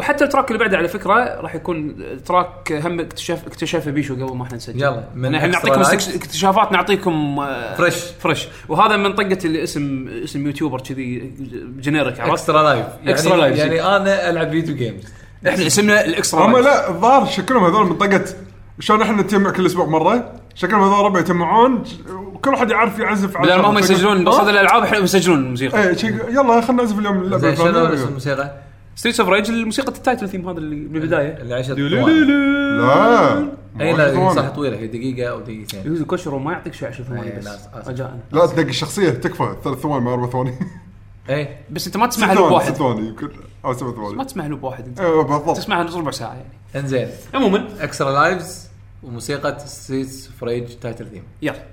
وحتى 0.00 0.24
ال 0.24 0.28
track 0.28 0.48
اللي 0.48 0.58
بعده 0.58 0.76
على 0.76 0.88
فكرة 0.88 1.40
راح 1.40 1.54
يكون 1.54 1.96
track 2.26 2.72
هم 2.72 3.00
اكتشاف 3.00 3.46
اكتشافه 3.46 3.90
بيشو 3.90 4.14
قبل 4.14 4.36
ما 4.36 4.42
إحنا 4.44 4.56
نسجل 4.56 4.82
يلا، 4.82 5.04
من 5.14 5.22
من 5.28 5.34
إحنا 5.34 5.48
نعطيكم 5.48 5.80
اكتشافات 5.80 6.72
نعطيكم 6.72 7.38
آه، 7.40 7.74
fresh. 7.74 7.94
fresh 8.20 8.48
وهذا 8.68 8.96
من 8.96 9.12
طقة 9.14 9.38
اللي 9.44 9.62
اسم 9.62 10.08
اسم 10.24 10.46
YouTuber 10.46 10.80
كذي 10.80 11.32
generic 11.80 12.20
عرفت 12.20 12.32
extra 12.32 12.62
life 12.62 12.86
يعني 13.04 13.18
extra 13.18 13.22
lives. 13.54 13.58
يعني 13.58 13.82
أنا 13.96 14.30
ألعب 14.30 14.50
video 14.50 14.76
games 14.76 15.02
إحنا 15.48 15.66
اسمنا 15.66 16.04
ال 16.04 16.11
extra 16.11 16.46
هم 16.46 16.52
life. 16.52 16.64
لا 16.66 16.88
الظاهر 16.90 17.26
شكلهم 17.26 17.64
هذول 17.64 17.86
منطقه 17.86 18.24
شلون 18.80 19.02
إحنا 19.02 19.22
نتجمع 19.22 19.50
كل 19.50 19.66
أسبوع 19.66 19.86
مرة 19.86 20.32
شكلهم 20.54 20.82
هذول 20.82 21.04
ربع 21.04 21.20
يتجمعون 21.20 21.82
وكل 22.34 22.50
واحد 22.50 22.70
يعرف 22.70 22.98
يعزف 22.98 23.36
على 23.36 23.46
بدل 23.46 23.60
ما 23.62 23.68
هم. 23.70 23.78
يسجلون؟ 23.78 24.24
بصدد 24.24 24.48
الألعاب 24.48 24.82
إحنا 24.82 24.98
يسجلون 24.98 25.38
الموسيقى 25.38 25.94
شي- 25.98 26.06
يلا 26.06 26.60
خلينا 26.60 26.72
نعزف 26.82 26.98
اليوم 26.98 27.16
اللعبة 27.22 27.54
شنو. 27.54 27.94
اسم 27.94 28.08
الموسيقى؟ 28.08 28.54
Streets 29.00 29.20
of 29.20 29.28
Rage 29.28 29.50
الموسيقى 29.50 29.88
ال 29.88 29.95
title 29.95 30.28
theme 30.28 30.48
هذا 30.48 30.58
اللي 30.58 30.76
بالبدايه 30.76 31.36
اللي 31.36 31.54
عشت 31.54 31.70
لا. 31.70 32.06
أي 33.80 33.92
لا 33.92 34.06
هي 34.06 34.14
ثواني. 34.14 34.34
صح 34.34 34.48
طويلة 34.48 34.76
هي 34.76 34.86
دقيقة 34.86 35.30
أو 35.30 35.40
دقيقتين. 35.40 35.86
يوزو 35.86 36.04
كوشرو 36.04 36.38
ما 36.38 36.52
يعطيك 36.52 36.74
شيء 36.74 36.88
10 36.88 37.04
ثواني 37.04 37.22
إيه، 37.22 37.38
بس. 37.38 37.48
رجاء 37.86 38.18
لا 38.32 38.46
تنقي 38.46 38.68
الشخصيه 38.68 39.10
تكفى. 39.10 39.56
ثلاث 39.64 39.78
ثواني 39.78 40.04
ما 40.04 40.12
أربع 40.12 40.30
ثواني. 40.30 40.54
اي 41.30 41.48
بس 41.70 41.86
أنت 41.86 41.96
ما 41.96 42.10
ست 42.10 42.16
تسمعها 42.16 42.34
loop 42.34 42.48
ثواني 42.48 42.64
ست 42.64 42.76
ثواني 42.76 43.08
يمكن. 43.08 43.30
أو 43.64 43.72
سبع 43.72 43.88
ما 43.88 43.94
ثواني 43.94 44.24
تسمعها 44.24 44.48
loop 44.48 44.62
واحد 44.62 44.86
أنت. 44.86 45.00
أيوه 45.00 45.24
بالضبط. 45.24 45.56
تسمعها 45.56 45.84
نص 45.84 45.94
ربع 45.94 46.10
ساعة 46.10 46.34
يعني. 46.34 46.48
إنزين. 46.76 47.08
عموما. 47.34 47.68
Extra 47.80 48.12
Lives 48.12 48.68
وموسيقى 49.02 49.58
Streets 49.58 50.28
of 50.40 50.51
Rage 50.51 50.74
title 50.78 51.06
theme 51.06 51.22
يلا. 51.42 51.64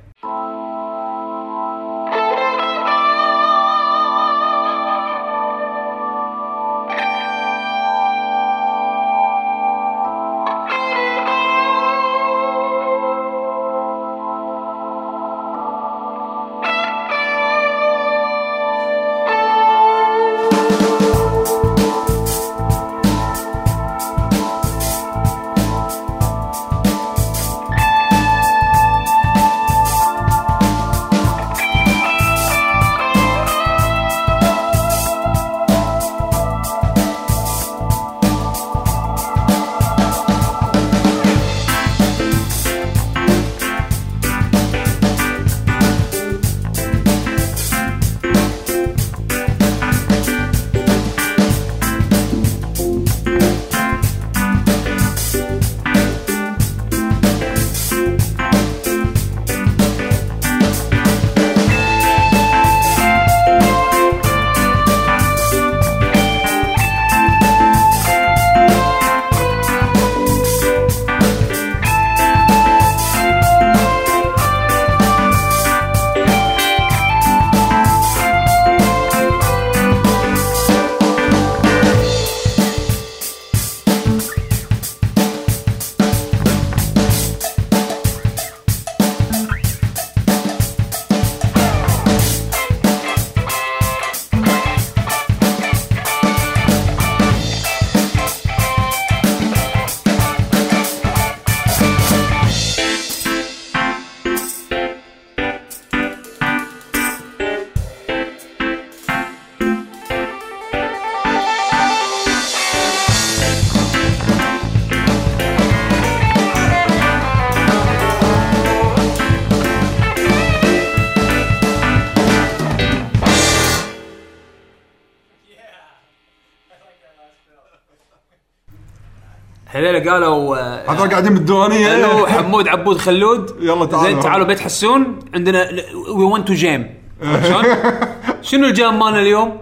قالوا 130.10 130.58
آه، 130.58 130.92
هذول 130.92 131.10
قاعدين 131.10 131.34
بالديوانية 131.34 131.88
قالوا 131.90 132.28
حمود 132.28 132.68
عبود 132.68 132.98
خلود 132.98 133.56
يلا 133.60 133.86
تعالوا. 133.86 134.10
زين 134.10 134.20
تعالوا 134.20 134.46
بيت 134.48 134.60
حسون 134.60 135.20
عندنا 135.34 135.70
we 136.10 136.24
want 136.24 136.48
to 136.48 136.54
jam 136.54 136.90
شلون؟ 137.22 137.64
شنو 138.48 138.68
ال 138.68 138.76
jam 138.76 139.00
مالنا 139.00 139.20
اليوم؟ 139.20 139.58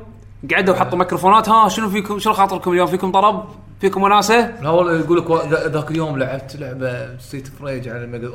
قعدوا 0.51 0.73
وحطوا 0.75 0.97
ميكروفونات 0.97 1.49
ها 1.49 1.69
شنو 1.69 1.89
فيكم 1.89 2.19
شنو 2.19 2.33
خاطركم 2.33 2.71
اليوم 2.71 2.87
فيكم 2.87 3.11
طرب؟ 3.11 3.45
فيكم 3.81 4.03
وناسة؟ 4.03 4.61
لا 4.61 4.69
والله 4.69 4.99
يقول 4.99 5.17
لك 5.17 5.31
ذاك 5.71 5.91
اليوم 5.91 6.17
لعبت 6.17 6.55
لعبة 6.55 7.17
Streets 7.17 7.47
of 7.47 7.61
Rage 7.61 7.89
على 7.89 8.31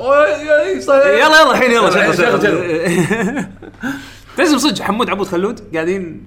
صحيح. 0.80 1.06
يلا 1.06 1.40
يلا 1.40 1.50
الحين 1.50 1.70
يلا 1.70 1.90
لازم 4.38 4.58
صدق 4.64 4.82
حمود 4.82 5.10
عبود 5.10 5.26
خلود 5.26 5.60
قاعدين 5.74 6.22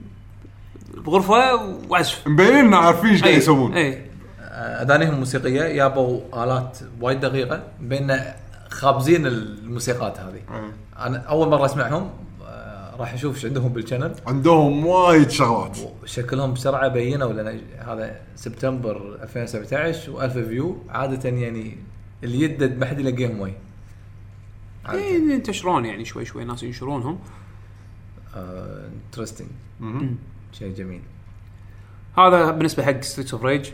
بغرفة 1.06 1.56
وعزف 1.90 2.28
مبينين 2.28 2.56
إن 2.56 2.74
عارفين 2.74 3.10
إيش 3.10 3.22
قاعد 3.24 3.34
يسوون 3.34 3.74
أي 3.74 4.13
اغانيهم 4.64 5.20
موسيقيه 5.20 5.62
يابوا 5.64 6.44
آلات 6.44 6.80
وايد 7.02 7.20
دقيقة 7.20 7.64
بيننا 7.82 8.36
خابزين 8.70 9.26
الموسيقات 9.26 10.20
هذه. 10.20 10.42
أنا 11.00 11.18
أول 11.18 11.50
مرة 11.50 11.66
أسمعهم 11.66 12.10
آه، 12.46 12.96
راح 12.96 13.14
أشوف 13.14 13.36
إيش 13.36 13.46
عندهم 13.46 13.74
بال 13.74 13.82
channel. 13.82 14.16
عندهم 14.28 14.86
وايد 14.86 15.30
شغلات. 15.30 15.78
شكلهم 16.06 16.54
بسرعة 16.54 16.88
بينوا 16.88 17.34
لأن 17.34 17.62
هذا 17.80 18.20
سبتمبر 18.36 19.18
2017 19.24 20.14
و1000 20.14 20.48
view. 20.48 20.78
عادة 20.90 21.30
يعني 21.30 21.78
اللي 22.24 22.42
يدد 22.42 22.78
ما 22.78 22.86
حد 22.86 23.00
يلاقيهم 23.00 23.40
وين. 23.40 23.56
إيه، 24.90 25.34
ينتشرون 25.34 25.86
يعني 25.86 26.06
شوي 26.06 26.26
شوي 26.26 26.46
ناس 26.46 26.64
ينشرونهم. 26.64 27.20
interesting 28.36 29.50
شيء 30.52 30.74
جميل. 30.74 31.02
هذا 32.18 32.52
بالنسبة 32.52 32.84
حق 32.84 33.02
Streets 33.02 33.34
of 33.34 33.44
Rage 33.44 33.70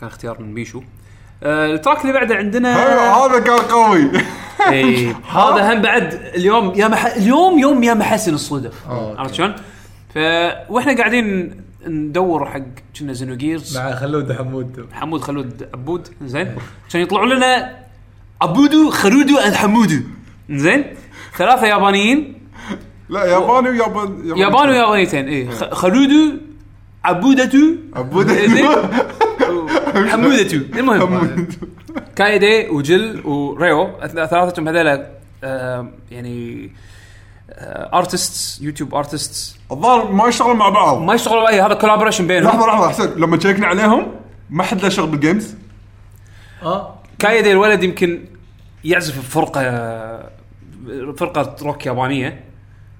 كان 0.00 0.08
اختيار 0.08 0.42
من 0.42 0.54
بيشو. 0.54 0.82
آه، 1.42 1.74
ال 1.74 1.78
track 1.78 2.00
اللي 2.00 2.12
بعده 2.12 2.36
عندنا 2.36 2.76
هذا 3.16 3.38
كان 3.38 3.58
قوي. 3.58 4.10
اي 4.68 5.14
هذا 5.30 5.72
هم 5.72 5.82
بعد 5.82 6.14
اليوم 6.34 6.72
يا 6.74 6.88
مح... 6.88 7.06
اليوم 7.06 7.58
يوم 7.58 7.82
يا 7.82 7.94
محسن 7.94 8.34
الصدف 8.34 8.88
أوكي. 8.88 9.18
عرفت 9.18 9.34
شلون؟ 9.34 9.54
ف 10.14 10.18
وإحنا 10.68 10.96
قاعدين 10.96 11.56
ندور 11.86 12.46
حق 12.46 12.60
كنا 12.98 13.12
Xenogears. 13.12 13.78
مع 13.78 13.94
خلود 13.94 14.32
حمود. 14.32 14.86
حمود 14.92 15.20
خلود 15.20 15.68
عبود. 15.74 16.08
زين. 16.24 16.56
عشان 16.88 17.00
يطلعوا 17.00 17.26
لنا 17.26 17.76
عبودو 18.42 18.90
خلودو 18.90 19.38
and 19.38 19.54
حمودو. 19.54 20.00
زين. 20.50 20.84
ثلاثة 21.36 21.66
يابانيين. 21.66 22.34
لا 23.08 23.24
ياباني 23.24 23.68
ويابان 23.68 24.22
ياباني. 24.24 24.70
ويابانيتين. 24.70 25.28
اي 25.28 25.48
خلودو 25.72 26.36
عبودتو. 27.04 27.58
عبودة. 27.96 28.34
حمودتو 29.94 30.56
المهم. 30.56 31.48
كايدي 32.16 32.68
وجل 32.68 33.26
وريو 33.26 33.90
ثلاثتهم 34.06 34.68
هذول 34.68 35.06
آه، 35.44 35.88
يعني 36.10 36.70
artists 37.94 38.60
YouTube 38.62 38.94
artists 38.94 39.56
الظاهر 39.72 40.12
ما 40.12 40.28
يشتغلون 40.28 40.56
مع 40.56 40.68
بعض. 40.68 40.98
ما 40.98 41.14
يشتغلوا 41.14 41.48
اي 41.48 41.60
هذا 41.60 41.74
collaboration 41.74 42.26
بينهم. 42.26 42.48
لحظة 42.48 42.66
لحظة 42.66 42.88
حسين 42.88 43.10
لما 43.10 43.40
check 43.40 43.62
نا 43.62 43.66
عليهم 43.66 44.06
ما 44.50 44.62
حد 44.62 44.82
له 44.82 44.88
شغل 44.88 45.06
بال 45.06 45.20
games 45.20 45.54
آه. 46.62 46.94
كايدي 47.18 47.52
الولد 47.52 47.82
يمكن 47.82 48.24
يعزف 48.84 49.18
بفرقة 49.18 49.60
فرقة 51.16 51.56
روك 51.62 51.86
يابانية. 51.86 52.49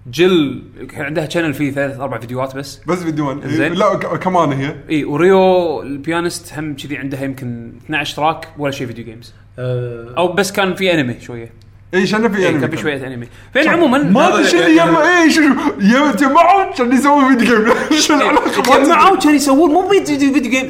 جل 0.06 0.62
كان 0.90 1.04
عندها 1.04 1.28
channel 1.28 1.54
فيه 1.54 1.70
ثلاث 1.70 2.00
أربع 2.00 2.18
فيديوهات 2.18 2.56
بس. 2.56 2.80
بس 2.86 2.98
فيديوهات. 3.02 3.44
إيه، 3.44 3.50
زين. 3.50 3.72
لا 3.72 3.94
كمان 3.96 4.52
هي. 4.52 4.74
إي 4.90 5.04
وريو 5.04 5.82
ال 5.82 5.91
pianist 5.91 6.52
هم 6.58 6.76
كذي 6.76 6.96
عندها 6.96 7.24
يمكن 7.24 7.72
12 7.84 8.16
track 8.16 8.48
ولا 8.58 8.72
شيء 8.72 8.86
video 8.86 9.04
games 9.04 9.34
آه، 9.58 10.14
أو 10.18 10.32
بس 10.32 10.52
كان 10.52 10.74
في 10.74 10.94
انمي 10.94 11.20
شوية. 11.20 11.52
اي 11.94 12.06
شنو 12.06 12.28
في 12.28 12.38
إيه 12.38 12.48
انمي 12.48 12.60
كان 12.60 12.70
في 12.70 12.76
شوية 12.76 13.06
انمي 13.06 13.26
فين 13.52 13.68
عموما؟ 13.68 13.98
ما 13.98 14.34
أدري 14.34 14.44
شنو 14.48 14.60
يما 14.60 15.02
اي 15.22 15.30
شو 15.30 15.40
يجمعون 15.80 16.72
عشان 16.72 16.92
يسوون 16.92 17.38
video 17.38 17.64
game 17.64 18.00
شو 18.00 18.14
العلاقه. 18.14 18.62
جمعوا 18.84 19.16
كان 19.16 19.34
يسوون 19.34 19.70
مو 19.70 19.88
video 19.88 20.32
video 20.32 20.50
game 20.50 20.66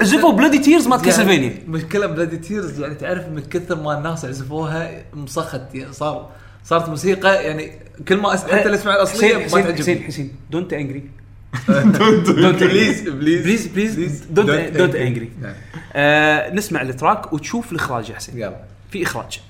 عزفوا 0.00 0.32
Bloody 0.32 0.58
Tears 0.58 0.88
مالت 0.88 1.04
Castlevania 1.04 1.48
يعني 1.48 1.62
مشكله 1.68 2.06
Bloody 2.06 2.36
Tears 2.36 2.80
يعني 2.80 2.94
تعرف 2.94 3.28
من 3.28 3.42
كثر 3.50 3.76
ما 3.82 3.98
الناس 3.98 4.24
عزفوها 4.24 4.90
مسخت 5.14 5.74
يعني 5.74 5.92
صار 5.92 6.30
صارت 6.64 6.88
موسيقى 6.88 7.44
يعني 7.44 7.72
كل 8.08 8.16
ما 8.16 8.34
أس... 8.34 8.44
حتى 8.44 8.66
اللي 8.66 8.76
اسمع 8.76 8.94
الأصلية 8.94 9.44
حسين 9.44 9.64
ما 9.64 9.72
حسين 9.72 9.74
حسين 9.74 9.84
تعجبني 9.84 10.06
حسين 10.06 10.36
don't 10.50 10.72
angry 10.72 11.02
please 11.68 13.00
please 13.08 13.66
please 13.66 13.94
please 13.94 14.24
don't 14.30 14.76
don't 14.76 14.94
angry. 14.94 15.30
نسمع 16.56 16.82
ال 16.82 16.90
track 16.90 17.32
وتشوف 17.32 17.72
الإخراج 17.72 18.10
يا 18.10 18.14
حسين. 18.14 18.38
يلا. 18.38 18.64
في 18.90 19.02
إخراج. 19.02 19.40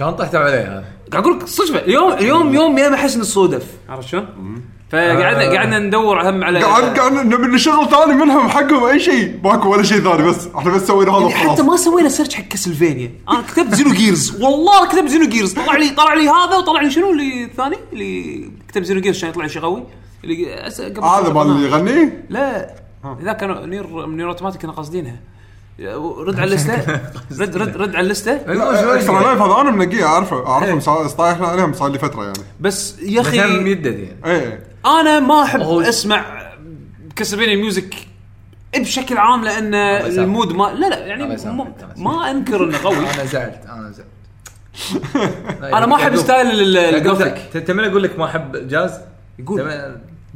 شلون 0.00 0.12
طحتوا 0.12 0.40
عليه 0.40 0.60
هذا؟ 0.60 0.84
قاعد 1.12 1.24
أقول 1.24 1.38
لك 1.38 1.46
صدفه 1.46 1.78
اليوم 1.78 2.12
اليوم 2.12 2.54
يوم 2.54 2.78
يا 2.78 2.96
حسن 2.96 3.20
الصدف 3.20 3.66
عرفت 3.88 4.08
شلون؟ 4.08 4.26
فقعدنا 4.90 5.52
آه. 5.52 5.56
قعدنا 5.56 5.78
ندور 5.78 6.30
هم 6.30 6.44
على 6.44 6.62
قاعد 6.62 6.98
قاعد 6.98 7.12
نبي 7.12 7.46
نشغل 7.46 7.88
ثاني 7.90 8.14
منهم 8.14 8.48
حقهم 8.48 8.84
أي 8.84 9.00
شيء. 9.00 9.40
ماكو 9.44 9.72
ولا 9.72 9.82
شيء 9.82 10.00
ثاني 10.00 10.22
بس. 10.22 10.48
إحنا 10.56 10.72
بس 10.72 10.86
سوينا 10.86 11.12
هذا 11.12 11.20
يعني 11.20 11.34
حتى 11.34 11.48
وخلاص. 11.48 11.60
ما 11.60 11.76
سوينا 11.76 12.08
search 12.08 12.34
حق 12.34 12.44
Castlevania 12.44 13.12
أنا 13.30 13.42
كتبت 13.42 13.74
Xenogears 13.74 14.42
والله 14.42 14.86
كتبت 14.88 15.08
Xenogears 15.08 15.52
طلع 15.52 15.76
لي 15.76 15.90
طلع 15.90 16.14
لي 16.14 16.28
هذا 16.28 16.56
وطلع 16.56 16.80
لي 16.82 16.90
شنو؟ 16.90 17.10
اللي 17.10 17.44
الثاني؟ 17.44 17.76
اللي 17.92 18.50
كتب 18.68 18.82
Xenogears 18.82 19.16
عشان 19.16 19.28
يطلع 19.28 19.46
شيء 19.46 19.62
قوي. 19.62 19.84
اللي 20.24 20.54
هذا 21.02 21.32
مال 21.32 21.46
اللي 21.46 21.68
يغني؟ 21.68 22.12
لا. 22.28 22.74
ذا 23.22 23.32
كانوا 23.32 23.66
Nier 23.66 24.06
Nier 24.06 24.28
Automata 24.28 24.62
كنا 24.62 24.72
قاصدينها. 24.72 25.16
رد 25.80 26.40
على 26.40 26.44
اللسته 26.44 27.00
رد 27.40 27.56
رد 27.56 27.76
رد 27.76 27.94
على 27.96 28.04
اللسته 28.06 28.32
لا 28.36 28.94
extra 28.94 29.22
life 29.22 29.42
هذا 29.42 29.60
أنا 29.60 29.70
منقيه 29.70 30.04
اعرفه 30.04 30.46
اعرفهم 30.46 30.80
صار- 30.80 31.08
طايح 31.08 31.40
عليهم 31.42 31.72
صار 31.72 31.88
لي 31.90 31.98
فتره 31.98 32.22
يعني. 32.24 32.38
بس 32.60 32.98
يا 33.02 33.20
أخي 33.20 33.58
ميدد 33.58 33.86
يعني 33.98 34.16
إيه. 34.26 34.64
أنا 34.86 35.20
ما 35.20 35.42
أحب 35.42 35.60
أسمع 35.60 36.50
كاسلفينيا 37.16 37.56
music 37.56 37.94
بشكل 38.76 39.18
عام 39.18 39.44
لأن. 39.44 39.74
ال 39.74 39.90
mood 39.90 40.52
ما 40.52 40.64
لا 40.64 40.86
لا 40.88 40.98
يعني 41.06 41.36
ما- 41.96 42.30
أنكر 42.30 42.64
إنه 42.64 42.78
قوي. 42.84 42.96
أنا 42.96 43.24
زعلت 43.24 43.60
أنا 43.68 43.90
زعلت. 43.90 44.10
أنا 45.76 45.86
ما 45.86 45.96
أحب 45.96 46.16
style 46.16 46.46
ال- 46.60 46.76
ال 46.76 46.87
gothic. 46.87 47.64
تمنى 47.66 47.86
أقول 47.86 48.02
لك 48.02 48.18
ما 48.18 48.24
أحب 48.24 48.68
جاز؟ 48.68 48.92
يقول. 49.38 49.60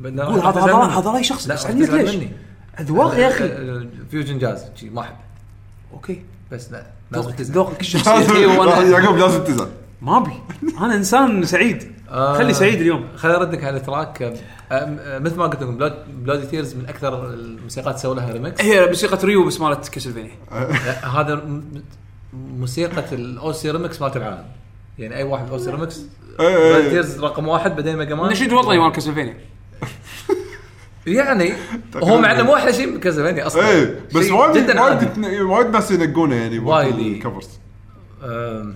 يقول 0.04 0.38
هذا 0.38 0.60
هذا 0.98 1.10
رأي 1.10 1.24
شخصي. 1.24 1.48
لا 1.48 1.54
بس 1.54 1.66
عندك 1.66 1.90
ليش؟ 1.90 2.16
أذواق 2.80 3.18
يا 3.18 3.28
أخي. 3.28 3.48
fusion 4.10 4.38
jazz 4.38 4.64
ما 4.92 5.00
أحب. 5.00 5.14
okay 5.94 6.22
بس 6.52 6.72
لا 6.72 6.86
لازم 7.10 7.26
ذوقك 7.26 7.38
تزعل. 7.38 7.54
ذوقك 7.54 7.80
الشخصي 7.86 8.46
وأنا 8.46 8.82
يعقوب 8.82 9.16
لازم 9.16 9.44
تزعل. 9.44 9.68
ما 10.02 10.18
أبي. 10.18 10.32
أنا 10.80 10.94
إنسان 10.94 11.44
سعيد. 11.44 11.92
آه، 12.10 12.38
خلي 12.38 12.54
سعيد 12.54 12.80
اليوم. 12.80 13.08
خليني 13.16 13.38
أردك 13.38 13.64
على 13.64 13.76
ال 13.76 13.84
track 13.84 14.22
آه، 14.22 14.34
آه، 14.72 15.18
مثل 15.18 15.36
ما 15.36 15.46
قلت 15.46 15.62
لكم 15.62 15.90
Bloody 16.08 16.46
Tears 16.46 16.74
من 16.74 16.86
أكثر 16.88 17.34
الموسيقات 17.34 17.98
سووا 17.98 18.14
لها 18.14 18.32
ريمكس 18.32 18.60
هي 18.60 18.86
موسيقى 18.86 19.26
ريو 19.26 19.44
بس 19.44 19.60
مالت 19.60 19.88
كاسلفينيا. 19.88 20.34
لا، 20.50 21.08
هذا 21.08 21.44
موسيقى 22.32 23.04
ال 23.12 23.31
OC 23.31 23.70
ReMix 23.70 24.02
مالت 24.02 24.16
العالم. 24.16 24.44
يعني 24.98 25.16
أي 25.16 25.22
واحد 25.22 25.50
OC 25.50 25.70
ReMix 25.70 26.00
إيه، 26.40 26.46
إيه. 26.48 26.72
Bloody 26.72 26.90
Tears 26.90 27.20
رقم 27.24 27.48
واحد 27.48 27.76
بعدين 27.76 27.96
ميجا 27.96 28.14
مان. 28.14 28.30
نشيد 28.30 28.52
وطني 28.52 28.78
مال 28.78 28.92
كاسلفينيا. 28.92 29.36
يعني 31.06 31.52
هو 31.96 32.20
مع 32.20 32.32
انه 32.32 32.42
مو 32.42 32.54
أحلى 32.54 32.72
شيء 32.72 32.96
بكاسلفينيا 32.96 33.46
أصلا 33.46 33.68
إيه 33.68 34.00
بس 34.14 34.30
وايد 34.30 34.56
جدا 34.64 34.80
وايد. 34.82 35.02
يتن- 35.02 35.40
وايد 35.40 35.66
ناس 35.66 35.90
ينقونه 35.90 36.34
يعني 36.34 36.58
وايد، 36.58 36.98
إيه. 36.98 37.12
ال 37.16 37.21
covers 37.21 37.48
أم، 38.24 38.74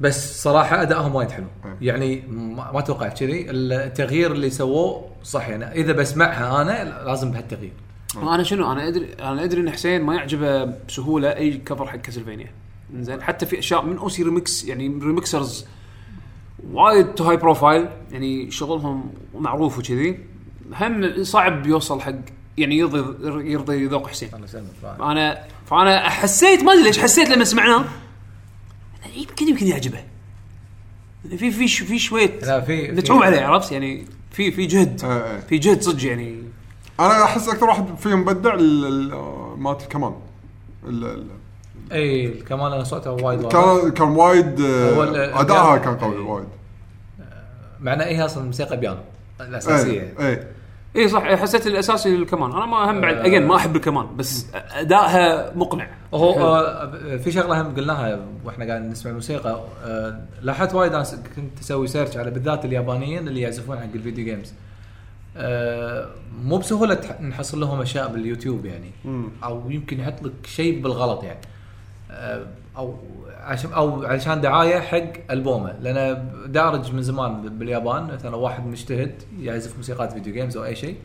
بس 0.00 0.42
صراحة 0.42 0.82
أدائهم 0.82 1.14
وايد 1.14 1.30
حلو. 1.30 1.46
يعني 1.80 2.22
ما 2.28 2.72
ما 2.72 2.80
توقعت 2.80 3.18
كذي. 3.20 3.46
التغيير 3.50 4.32
اللي 4.32 4.50
سووه 4.50 5.10
صح 5.24 5.48
يعني 5.48 5.64
إذا 5.80 5.92
بسمعها 5.92 6.62
أنا 6.62 7.04
لازم 7.06 7.30
بهالتغيير. 7.30 7.72
أنا 8.22 8.42
شنو 8.42 8.72
أنا 8.72 8.88
ادري 8.88 9.14
أنا 9.22 9.44
أدري 9.44 9.60
إن 9.60 9.70
حسين 9.70 10.02
ما 10.02 10.14
يعجبه 10.14 10.64
بسهولة 10.88 11.36
أي 11.36 11.52
cover 11.52 11.86
حق 11.86 11.96
كاسلفينيا 11.96 12.50
زين 13.00 13.22
حتى 13.22 13.46
في 13.46 13.58
أشياء 13.58 13.84
من 13.84 13.98
OC 13.98 14.22
ReMix 14.22 14.64
يعني 14.64 14.86
remixers 15.02 15.66
وايد 16.72 17.06
too 17.14 17.24
high 17.24 17.36
profile 17.36 17.88
يعني 18.12 18.50
شغلهم 18.50 19.12
معروف 19.34 19.78
وكذي. 19.78 20.18
هم 20.80 21.24
صعب 21.24 21.66
يوصل 21.66 22.00
حق 22.00 22.12
يعني 22.58 22.78
يرضي 22.78 22.98
يرضي 23.52 23.86
ذوق 23.86 24.06
حسين. 24.08 24.28
الله 24.34 24.44
يسلمك 24.44 24.66
انا 25.00 25.44
فأنا 25.66 26.08
حسيت 26.08 26.62
ما 26.62 26.72
أدري 26.72 26.82
ليش 26.84 26.98
حسيت 26.98 27.28
لما 27.30 27.44
سمعناه 27.44 27.84
يمكن 29.16 29.48
يمكن 29.48 29.66
يعجبه. 29.66 30.04
يعني 31.24 31.38
في 31.38 31.50
في 31.50 31.68
ش- 31.68 31.82
في 31.82 31.98
شوية 31.98 32.38
لا 32.42 32.60
في 32.60 32.88
متعوب 32.88 33.22
عليه 33.22 33.40
عرفت؟ 33.40 33.72
يعني 33.72 34.06
في 34.30 34.50
في 34.52 34.66
جهد 34.66 35.04
إيه، 35.04 35.10
إيه. 35.34 35.40
في 35.40 35.58
جهد 35.58 35.82
صدق 35.82 36.04
يعني. 36.06 36.42
أنا 37.00 37.24
أحس 37.24 37.48
أكثر 37.48 37.66
واحد 37.66 37.84
فيهم 37.98 38.20
مبدع 38.20 38.54
ال- 38.54 38.86
ال- 38.86 39.60
مالت 39.60 39.82
الكمان. 39.82 40.14
ال- 40.86 41.04
ال- 41.04 41.26
اي 41.92 42.28
كمان 42.28 42.72
أنا 42.72 42.84
صوتها 42.84 43.10
وايد 43.10 43.40
وايد. 43.40 43.52
كان 43.52 43.90
كان 43.90 44.08
وايد 44.08 44.60
آه، 44.60 45.40
ادائها. 45.40 45.76
كان 45.76 45.96
قوي 45.96 46.16
إيه. 46.16 46.22
وايد 46.22 46.48
مع 47.80 47.92
انها 47.92 48.06
هي 48.06 48.24
أصلا 48.24 48.44
موسيقى 48.44 48.76
بيانو 48.76 49.00
الأساسية. 49.40 50.00
إيه 50.00 50.26
إيه. 50.26 50.48
اي 50.96 51.08
صح 51.08 51.22
حسيت 51.22 51.66
الأساسي 51.66 52.14
الكمان 52.14 52.52
أنا 52.52 52.66
ما 52.66 52.90
هم 52.90 53.00
بعد 53.00 53.14
أجين 53.16 53.46
ما 53.46 53.56
أحب 53.56 53.76
الكمان 53.76 54.06
بس 54.16 54.46
ادائها 54.54 55.52
مقنع. 55.54 55.88
هو. 56.14 56.32
آه، 56.34 57.16
في 57.16 57.32
شغلة 57.32 57.60
هم 57.60 57.74
قلناها 57.74 58.20
وإحنا 58.44 58.64
قاعد 58.64 58.82
نسمع 58.82 59.10
الموسيقى 59.10 59.60
آه، 59.84 60.20
لاحظت 60.42 60.74
وايد 60.74 60.92
ناس 60.92 61.16
كنت 61.36 61.60
أسوي 61.60 61.86
search 61.86 62.16
على 62.16 62.30
بالذات 62.30 62.64
اليابانيين 62.64 63.28
اللي 63.28 63.40
يعزفون 63.40 63.78
حق 63.78 63.84
ال 63.94 63.99
video 63.99 64.24
games 64.24 64.52
آه، 65.36 66.08
مو 66.44 66.58
بسهولة 66.58 67.00
نحصل 67.20 67.60
لهم 67.60 67.80
أشياء 67.80 68.08
باليوتيوب 68.08 68.66
يعني. 68.66 68.90
أو 69.44 69.70
يمكن 69.70 70.00
يحط 70.00 70.22
لك 70.22 70.32
شيء 70.46 70.82
بالغلط 70.82 71.24
يعني. 71.24 71.38
آه، 71.40 71.50
أو 72.76 72.94
عشان 73.40 73.72
أو 73.72 74.04
علشان 74.04 74.40
دعاية 74.40 74.80
حق 74.80 75.12
ألبومه. 75.30 75.74
لأن 75.80 76.28
دارج 76.46 76.94
من 76.94 77.02
زمان 77.02 77.42
باليابان 77.58 78.04
مثلا 78.14 78.36
واحد 78.36 78.66
مجتهد 78.66 79.14
يعزف 79.40 79.76
موسيقات 79.76 80.12
video 80.12 80.32
games 80.34 80.56
أو 80.56 80.64
أي 80.64 80.74
شيء 80.76 80.96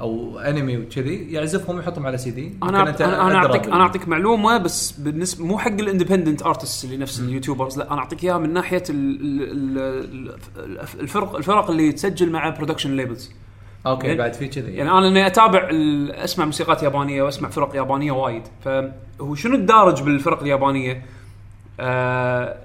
أو 0.00 0.38
انمي 0.38 0.76
وكذي 0.78 1.32
يعزفهم 1.32 1.76
ويحطهم 1.76 2.06
على 2.06 2.18
سي 2.18 2.30
دي 2.30 2.54
أنا 2.62 2.88
أنت 2.90 3.00
أنا 3.00 3.34
اعطيك 3.36 3.66
أنا 3.66 3.82
أعطيك 3.82 4.08
معلومة 4.08 4.56
بس 4.58 4.92
بالنسبة 4.92 5.44
مو 5.44 5.58
حق 5.58 5.70
ال 5.72 5.78
independent 5.78 6.42
artist 6.42 6.84
اللي 6.84 6.96
نفس 6.96 7.20
ال 7.20 7.26
YouTubers 7.26 7.78
لا 7.78 7.92
أنا 7.92 8.00
أعطيك 8.00 8.24
إياها 8.24 8.38
من 8.38 8.52
ناحية 8.52 8.82
ال- 8.90 9.20
ال- 9.42 10.34
ال- 10.58 10.80
الفرق 11.00 11.36
الفرق 11.36 11.70
اللي 11.70 11.92
تسجل 11.92 12.30
مع 12.30 12.48
production 12.48 12.96
labels 12.96 13.30
okay. 13.86 14.06
يعني- 14.06 14.18
بعد 14.18 14.32
في 14.34 14.48
كذي. 14.48 14.72
يعني 14.72 14.90
أنا 14.90 15.08
إني 15.08 15.26
أتابع 15.26 15.68
أسمع 16.24 16.44
موسيقات 16.44 16.82
يابانية 16.82 17.22
وأسمع 17.22 17.48
فرق 17.48 17.76
يابانية 17.76 18.12
وايد. 18.12 18.42
فهو 18.64 19.34
شنو 19.34 19.54
الدارج 19.54 20.02
بالفرق 20.02 20.40
اليابانية؟ 20.42 21.02
آه 21.80 22.56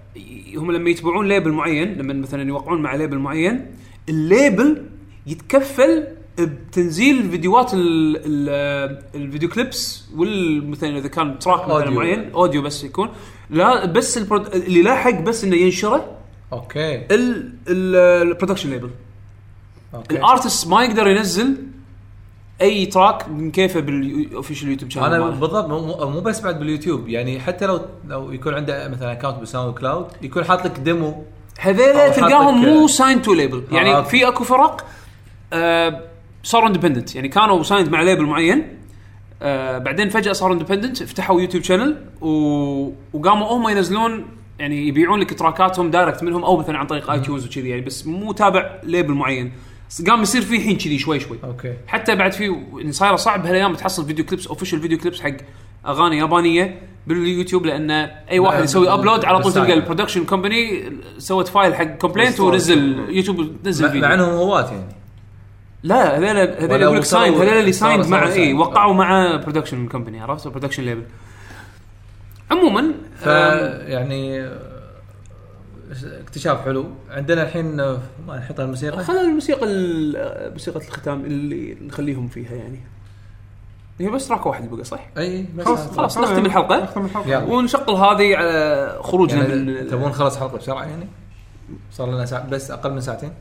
هم 0.57 0.71
لما 0.71 0.89
يتبعون 0.89 1.27
label 1.27 1.51
معين 1.51 1.93
لما 1.93 2.13
مثلا 2.13 2.47
يوقعون 2.47 2.81
مع 2.81 2.95
label 2.95 3.17
معين 3.17 3.65
ال 4.09 4.22
label 4.22 4.85
يتكفل 5.27 6.07
بتنزيل 6.39 7.29
فيديوهات 7.29 7.73
ال 7.73 7.79
ال 8.25 8.99
ال 9.15 9.21
video 9.21 9.49
clips 9.49 10.09
والمثلا 10.15 10.97
إذا 10.97 11.07
كان 11.07 11.39
track 11.39 11.69
مثلا. 11.69 11.89
معين 11.89 12.31
audio 12.31 12.61
بس 12.61 12.83
يكون. 12.83 13.09
لا 13.49 13.85
بس 13.85 14.17
ال 14.17 14.21
prod... 14.21 14.47
اللي 14.55 14.81
لاحق 14.81 15.21
بس 15.21 15.43
إنه 15.43 15.55
ينشره. 15.55 16.17
أوكي. 16.53 16.95
ال- 16.95 17.53
ال- 17.67 17.95
ال 18.27 18.31
production 18.31 18.69
label 18.69 18.83
okay 18.83 18.95
ال 20.11 20.19
artist 20.19 20.67
ما 20.67 20.83
يقدر 20.83 21.07
ينزل 21.07 21.57
أي 22.61 22.85
track 22.85 23.29
من 23.29 23.51
كيفه 23.51 23.79
بال 23.79 23.97
official 23.97 24.69
YouTube 24.69 24.91
channel 24.91 25.05
أنا 25.05 25.19
ماله. 25.19 25.29
بالضبط 25.39 25.65
مو- 25.69 26.09
مو 26.09 26.19
بس 26.19 26.41
بعد 26.41 26.59
باليوتيوب 26.59 27.07
يعني 27.09 27.39
حتى 27.39 27.65
لو 27.65 27.81
لو 28.07 28.31
يكون 28.31 28.53
عنده 28.53 28.87
مثلا 28.87 29.11
account 29.11 29.39
ب 29.39 29.73
SoundCloud 29.73 30.05
يكون 30.21 30.43
حاط 30.43 30.65
لك 30.65 30.79
demo 30.79 31.23
هذيلا 31.59 32.09
تلقاهم 32.09 32.61
مو 32.65 32.87
signed 32.87 33.21
to 33.21 33.33
label 33.33 33.63
يعني 33.71 33.95
okay. 33.95 34.09
في 34.09 34.27
أكو 34.27 34.43
فرق 34.43 34.85
آه 35.53 36.01
صاروا 36.43 36.67
independent 36.67 37.15
يعني 37.15 37.27
كانوا 37.27 37.63
signed 37.63 37.89
مع 37.89 38.01
label 38.01 38.25
معين 38.25 38.77
آه 39.41 39.77
بعدين 39.77 40.09
فجأة 40.09 40.33
صاروا 40.33 40.53
independent 40.55 41.03
فتحوا 41.03 41.41
YouTube 41.41 41.63
channel 41.63 42.05
و... 42.21 42.27
وقاموا 43.13 43.47
هم 43.47 43.69
ينزلون 43.69 44.25
يعني 44.59 44.87
يبيعون 44.87 45.19
لك 45.19 45.39
تراكاتهم 45.39 45.91
direct 45.91 46.23
منهم 46.23 46.43
أو 46.43 46.57
مثلا 46.57 46.77
عن 46.77 46.87
طريق 46.87 47.11
iTunes 47.11 47.45
وكذي 47.45 47.69
يعني 47.69 47.81
بس 47.81 48.07
مو 48.07 48.31
تابع 48.31 48.71
label 48.83 49.13
معين. 49.13 49.51
قام 50.07 50.21
يصير 50.21 50.41
في 50.41 50.55
الحين 50.55 50.77
كذي 50.77 50.99
شوي 50.99 51.19
شوي 51.19 51.37
okay 51.43 51.73
حتى 51.87 52.15
بعد 52.15 52.31
في 52.31 52.55
صايره 52.89 53.15
صعب 53.15 53.45
هالايام 53.45 53.75
تحصل 53.75 54.05
video 54.05 54.25
clips 54.25 54.47
official 54.47 54.81
video 54.81 54.97
clips 54.97 55.21
حق 55.21 55.31
أغاني 55.85 56.17
يابانية 56.17 56.81
باليوتيوب 57.07 57.65
لأن 57.65 57.91
أي 58.31 58.39
واحد 58.39 58.57
لا، 58.57 58.63
يسوي 58.63 58.93
upload 58.93 59.25
على 59.25 59.39
طول. 59.39 59.53
تلقى 59.53 59.73
ال 59.73 59.78
production 59.78 60.25
company 60.25 60.91
سوت 61.17 61.47
file 61.47 61.75
حق 61.75 61.83
complaint. 61.83 62.39
ونزل 62.39 63.05
يوتيوب 63.09 63.55
نزل 63.65 63.85
فيديو 63.85 64.01
مع 64.01 64.13
إنهم 64.13 64.29
هواة 64.29 64.65
يعني 64.71 64.95
لا 65.83 66.17
هذول 66.17 66.37
هذول 66.63 66.81
يقول 66.81 66.97
لك 66.97 67.03
signed 67.03 67.35
هذول 67.37 67.47
اللي 67.47 67.71
signed 67.71 68.05
مع 68.07 68.27
اي. 68.27 68.53
وقعوا 68.53 68.93
مع 68.93 69.35
production 69.35 69.87
company 69.87 70.21
عرفت 70.21 70.47
production 70.47 70.83
label 70.83 71.03
عموما 72.51 72.93
ف 73.17 73.25
يعني 73.25 74.49
اكتشاف 76.21 76.61
حلو. 76.65 76.85
عندنا 77.09 77.43
الحين 77.43 77.75
ما 77.75 78.37
نحط 78.37 78.59
الموسيقى. 78.59 79.03
خلينا 79.03 79.21
الموسيقى 79.21 79.65
ال- 79.65 80.51
موسيقى 80.53 80.79
الختام 80.79 81.25
اللي 81.25 81.77
نخليهم 81.81 82.27
فيها 82.27 82.51
يعني. 82.55 82.79
هي 83.99 84.09
بس 84.09 84.27
تراك 84.27 84.45
واحد 84.45 84.69
بقى 84.69 84.83
صح؟ 84.83 85.07
أي 85.17 85.45
بس 85.55 85.65
خلاص. 85.65 85.87
خلاص 85.97 86.17
نختم 86.17 86.45
الحلقة. 86.45 86.83
نختم 86.83 87.05
الحلقة. 87.05 87.29
يلا. 87.29 87.43
ونشغل 87.43 87.89
هذه 87.95 88.35
على 88.35 88.99
خروجنا 89.03 89.47
يعني 89.47 89.61
من 89.81 89.87
تبون 89.87 90.09
نخلص 90.09 90.37
حلقة 90.37 90.57
بسرعة 90.57 90.83
يعني؟ 90.83 91.07
صار 91.91 92.11
لنا 92.11 92.25
ساعة 92.25 92.49
بس 92.49 92.71
أقل 92.71 92.91
من 92.93 93.01
ساعتين؟ 93.01 93.31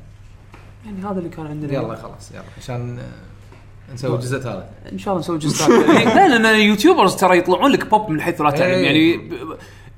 يعني 0.84 1.02
هذا 1.04 1.18
اللي 1.18 1.28
كان 1.28 1.46
عندنا. 1.46 1.72
يلا 1.72 1.96
خلاص 1.96 2.30
يلا. 2.32 2.42
عشان 2.58 2.98
آه، 2.98 3.94
نسوي 3.94 4.14
الجزء 4.16 4.36
الثالث 4.36 4.64
إن 4.92 4.98
شاء 4.98 5.14
الله 5.14 5.20
نسوي 5.20 5.38
جزء 5.38 5.56
ثالث. 5.66 5.88
لا 6.16 6.28
لأن 6.28 6.46
ال 6.46 6.53
YouTubers 6.53 7.16
ترى 7.16 7.38
يطلعون 7.38 7.70
لك 7.70 7.86
بوب 7.90 8.10
من 8.10 8.20
حيث 8.20 8.40
لا 8.40 8.50
تعلم. 8.50 8.62
إيه. 8.72 8.84
يعني 8.86 9.30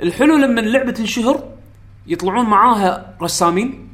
الحلو 0.02 0.36
لما 0.36 0.60
اللعبة 0.60 0.90
تنشهر 0.93 1.44
يطلعون 2.07 2.47
معاها 2.47 3.16
رسامين. 3.23 3.89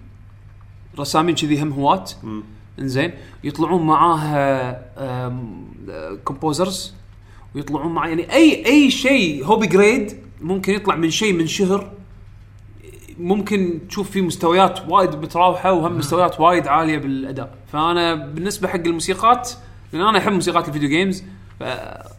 رسامين 0.99 1.35
كذي 1.35 1.63
هم 1.63 1.73
هواة. 1.73 2.05
إنزين. 2.79 3.13
يطلعون 3.45 3.87
معاها 3.87 4.83
composers 6.25 6.95
ويطلعون 7.55 7.93
مع 7.93 8.09
يعني 8.09 8.33
أي 8.33 8.67
أي 8.67 8.91
شيء 8.91 9.45
hobby 9.45 9.67
grade 9.67 10.17
ممكن 10.41 10.73
يطلع 10.73 10.97
من 10.97 11.11
شيء 11.11 11.33
من 11.33 11.47
شهر. 11.47 11.93
ممكن 13.19 13.81
تشوف 13.89 14.11
فيه 14.11 14.23
مستويات 14.23 14.81
وايد 14.89 15.17
متراوحة 15.17 15.73
وهم 15.73 15.99
مستويات 15.99 16.41
وايد 16.41 16.69
عالية 16.69 16.99
بالأداء. 16.99 17.55
فأنا 17.73 18.15
بالنسبة 18.15 18.69
حق 18.69 18.77
الموسيقات 18.77 19.51
لأن 19.93 20.03
أنا 20.03 20.19
أحب 20.19 20.33
موسيقات 20.33 20.69
ال 20.69 20.72
video 20.72 20.89
games 20.89 21.25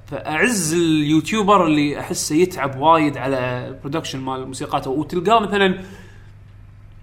فأعز 0.05 0.73
ال 0.73 0.84
YouTuber 0.84 1.65
اللي 1.65 1.99
أحسه 1.99 2.35
يتعب 2.35 2.79
وايد 2.79 3.17
على 3.17 3.67
ال 3.67 3.72
production 3.72 4.19
مال 4.19 4.47
موسيقاته 4.47 4.89
وتلقاه 4.91 5.39
مثلا 5.39 5.79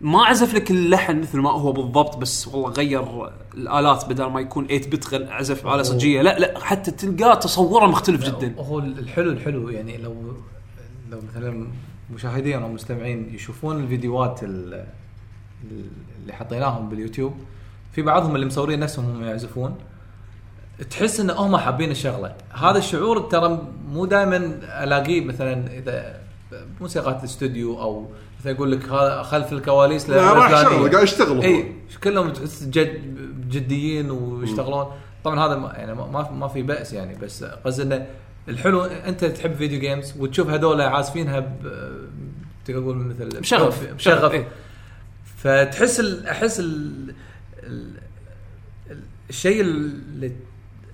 ما 0.00 0.24
عزف 0.24 0.54
لك 0.54 0.70
اللحن 0.70 1.20
مثل 1.20 1.38
ما 1.38 1.50
هو 1.50 1.72
بالضبط 1.72 2.16
بس 2.16 2.48
والله 2.48 2.70
غير 2.70 3.30
الآلات 3.54 4.04
بدل 4.08 4.24
ما 4.24 4.40
يكون 4.40 4.66
8 4.66 4.80
bit 4.90 5.14
عزف 5.30 5.66
على 5.66 5.84
صجية. 5.84 6.22
لا 6.22 6.38
لا 6.38 6.64
حتى 6.64 6.90
تلقاه 6.90 7.34
تصوره 7.34 7.86
مختلف 7.86 8.24
جدا. 8.24 8.54
هو 8.58 8.78
الحلو 8.78 9.30
الحلو 9.30 9.68
يعني 9.68 9.96
لو 9.96 10.14
لو 11.10 11.18
مثلا 11.30 11.66
مشاهدين 12.14 12.62
أو 12.62 12.68
مستمعين 12.68 13.34
يشوفون 13.34 13.80
الفيديوهات 13.82 14.40
ال- 14.42 14.84
اللي 16.22 16.32
حطيناهم 16.32 16.88
باليوتيوب 16.88 17.34
في 17.92 18.02
بعضهم 18.02 18.34
اللي 18.34 18.46
مصورين 18.46 18.80
نفسهم 18.80 19.04
هم 19.04 19.22
يعزفون. 19.24 19.74
تحس 20.90 21.20
إن 21.20 21.30
هم 21.30 21.56
حابين 21.56 21.90
الشغلة 21.90 22.34
هذا 22.52 22.78
الشعور 22.78 23.18
ترى 23.18 23.68
مو 23.88 24.04
دائما 24.06 24.36
ألاقيه 24.84 25.20
مثلا 25.24 25.78
إذا 25.78 26.20
موسيقى 26.80 27.18
الاستوديو 27.18 27.80
أو 27.80 28.10
مثلا 28.40 28.52
يقول 28.52 28.72
لك 28.72 28.84
هذا 28.88 29.22
خلف 29.22 29.52
الكواليس 29.52 30.10
لا، 30.10 30.32
راح. 30.32 30.62
شغلة، 30.62 30.90
قاعد 30.90 31.02
يشتغل. 31.04 31.42
إي 31.42 31.72
كلهم 32.04 32.32
تحس 32.32 32.62
جد 32.64 33.00
جديين 33.50 34.10
ويشتغلون 34.10 34.86
طبعا 35.24 35.46
هذا 35.46 35.56
ما 35.56 35.72
يعني 35.76 35.94
ما 35.94 36.30
ما 36.30 36.48
في 36.48 36.62
بأس 36.62 36.92
يعني 36.92 37.18
بس 37.18 37.44
قصدي 37.44 37.82
إنه 37.82 38.06
الحلو 38.48 38.84
أنت 38.84 39.24
تحب 39.24 39.54
video 39.54 39.80
games 39.80 40.14
وتشوف 40.18 40.48
هذول 40.50 40.80
عازفينها 40.80 41.52
تقول 42.64 42.96
مثل 42.96 43.28
بشغف 43.40 43.92
بشغف 43.94 44.32
إيه. 44.32 44.48
فتحس 45.36 46.00
ال- 46.00 46.26
أحس 46.26 46.60
ال 46.60 47.14
ال 47.62 47.90
ال- 48.90 49.02
الشيء 49.30 49.60
اللي 49.60 50.32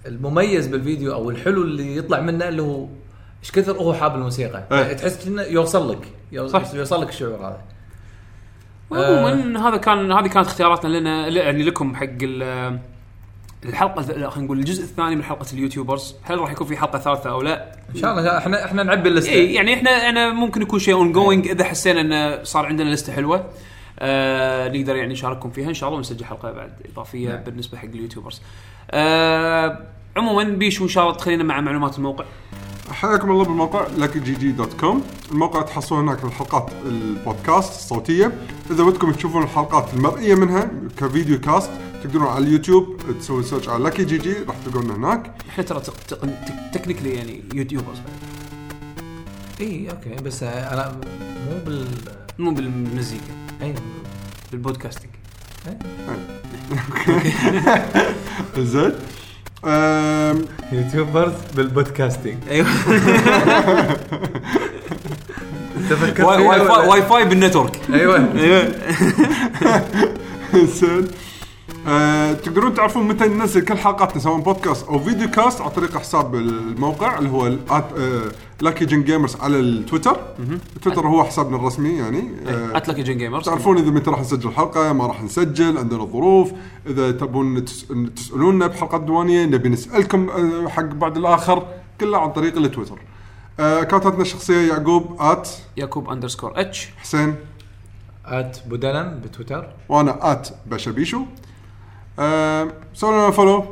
المميز 0.09 0.67
بالفيديو 0.67 1.13
أو 1.13 1.31
الحلو 1.31 1.63
اللي 1.63 1.97
يطلع 1.97 2.21
منه 2.21 2.49
اللي 2.49 2.63
هو 2.63 2.87
إيش 3.43 3.51
كثر 3.51 3.73
هو 3.77 3.95
حاب 3.95 4.15
الموسيقى. 4.15 4.65
إيه. 4.73 4.93
تحس 4.93 5.27
إنه 5.27 5.43
يوصل 5.43 5.93
لك. 5.93 6.09
يوصل 6.33 7.03
لك 7.03 7.09
الشعور 7.09 7.37
هذا. 7.37 7.61
عموما 8.93 9.69
هذا 9.69 9.77
كان 9.77 10.13
هذه 10.13 10.27
كانت 10.27 10.47
اختياراتنا 10.47 10.99
لنا 10.99 11.29
يعني 11.29 11.63
لكم 11.63 11.95
حق 11.95 12.07
ال- 12.23 12.79
الحلقة 13.65 14.03
لا، 14.03 14.31
خلينا 14.31 14.47
نقول 14.47 14.59
الجزء 14.59 14.83
الثاني 14.83 15.17
من 15.17 15.23
حلقة 15.23 15.47
ال 15.53 15.58
YouTubers. 15.58 16.15
هل 16.23 16.39
راح 16.39 16.53
يكون 16.53 16.67
في 16.67 16.77
حلقة 16.77 16.99
ثالثة 16.99 17.31
أو 17.31 17.43
لا؟ 17.43 17.73
إن 17.95 18.01
شاء 18.01 18.11
الله 18.11 18.39
إحنا 18.39 18.65
إحنا 18.65 18.83
نعبي 18.83 19.09
اللستة. 19.09 19.33
اي 19.33 19.55
يعني 19.55 19.75
إحنا 19.75 19.91
أنا 19.91 20.33
ممكن 20.33 20.63
يكون 20.63 20.79
شيء 20.79 20.95
ongoing 20.95 21.49
إذا 21.49 21.65
حسينا 21.65 22.01
انه 22.01 22.43
صار 22.45 22.67
عندنا 22.67 22.91
لستة 22.91 23.13
حلوة. 23.13 23.45
آه 23.99 24.69
نقدر 24.69 24.97
يعني 24.97 25.13
نشارككم 25.13 25.51
فيها 25.51 25.69
إن 25.69 25.75
شاء 25.75 25.89
الله 25.89 25.99
ونسجل 25.99 26.25
حلقة 26.25 26.53
بعد 26.53 26.73
إضافية 26.93 27.29
نعم. 27.29 27.43
بالنسبة 27.45 27.79
حق 27.79 27.85
ال 27.85 27.90
YouTubers. 27.90 28.41
آه 28.91 29.79
عموما 30.17 30.45
بيشو 30.45 30.85
إن 30.85 30.89
شاء 30.89 31.05
الله 31.05 31.17
تخلينا 31.17 31.45
مع 31.45 31.61
معلومات 31.61 31.99
الموقع. 31.99 32.25
حياكم 32.91 33.31
الله 33.31 33.45
بالموقع 33.45 33.87
luckyGG.com 33.87 34.97
الموقع 35.33 35.63
تحصلون 35.63 36.09
هناك 36.09 36.25
الحلقات 36.25 36.71
البودكاست 36.87 37.73
الصوتية 37.73 38.33
إذا 38.71 38.85
ودكم 38.85 39.13
تشوفون 39.13 39.43
الحلقات 39.43 39.95
المرئية 39.95 40.35
منها 40.35 40.71
ك 40.97 41.04
video 41.04 41.41
cast 41.41 41.71
تقدرون 42.05 42.29
على 42.29 42.45
اليوتيوب 42.45 42.97
تسوي 43.21 43.43
search 43.43 43.69
على 43.69 43.85
Lucky 43.85 44.05
GG 44.05 44.35
راح 44.49 44.57
تلقون 44.65 44.91
هناك 44.91 45.35
إحنا 45.49 45.65
ترى 45.65 45.83
technically 46.73 47.11
يعني 47.11 47.43
YouTubers 47.55 47.99
اي 49.61 49.91
أوكي 49.91 50.23
بس 50.23 50.43
أنا 50.43 51.01
مو 51.51 51.59
بال 51.67 51.87
مو 52.39 52.51
بالمزيكا 52.51 53.46
أي. 53.63 53.75
بال 54.53 54.62
podcasting. 54.62 55.11
زين. 58.59 58.93
YouTubers 60.73 61.33
بال 61.57 61.69
podcasting. 61.69 62.37
أيوه. 62.51 62.67
Wi؟ 66.21 66.67
Fi, 66.69 66.89
Wi-Fi 66.89 67.03
بال 67.03 67.25
network. 67.25 67.81
أيوه. 67.93 68.29
زين. 70.81 71.09
أه، 71.87 72.33
تقدرون 72.33 72.75
تعرفون 72.75 73.09
متى 73.09 73.29
ننزل 73.29 73.65
كل 73.65 73.79
حلقاتنا 73.79 74.23
سواء 74.23 74.41
بودكاست 74.41 74.87
أو 74.87 74.99
video 74.99 75.31
cast 75.31 75.61
عن 75.61 75.69
طريق 75.69 75.99
حساب 75.99 76.35
الموقع 76.35 77.19
اللي 77.19 77.31
هو 77.31 77.47
لاكي 78.61 78.85
جن 78.85 79.03
جيمرز 79.05 79.37
على 79.37 79.61
التويتر. 79.61 80.17
التويتر 80.77 81.07
هو 81.07 81.25
حسابنا 81.25 81.57
الرسمي 81.57 81.89
يعني. 81.97 82.31
أه، 82.47 82.77
اتلك 82.77 83.01
جن 83.01 83.19
جيمرز 83.19 83.45
تعرفون 83.45 83.79
إذا 83.79 83.91
متى 83.91 84.11
راح 84.11 84.21
نسجل 84.21 84.53
حلقة 84.53 84.93
ما 84.93 85.07
راح 85.07 85.23
نسجل 85.23 85.79
عندنا 85.79 86.05
ظروف. 86.05 86.53
إذا 86.87 87.11
تبون 87.11 87.65
تس- 87.65 87.87
تسألونا 88.17 88.67
بحلقات 88.67 89.01
ديوانيه 89.01 89.45
نبي 89.47 89.69
نسألكم 89.69 90.31
آه، 90.31 90.69
حق 90.69 90.83
بعد 90.83 91.17
الآخر 91.17 91.67
كله 92.01 92.19
عن 92.19 92.33
طريق 92.33 92.57
التويتر. 92.57 92.99
آه، 93.61 93.83
اكونتاتنا 93.83 94.23
الشخصية 94.23 94.69
يعقوب 94.73 95.17
ات 95.21 95.49
يعقوب 95.77 96.11
اندرسكور 96.11 96.61
اتش 96.61 96.89
حسين. 96.99 97.35
ات 98.27 98.59
بودلم 98.67 99.21
بتويتر. 99.25 99.69
وأنا 99.89 100.33
ات 100.33 100.49
بشبيشو. 100.67 101.23
آه، 102.19 102.69
سووا 102.95 103.13
لنا 103.13 103.31
فولو 103.31 103.65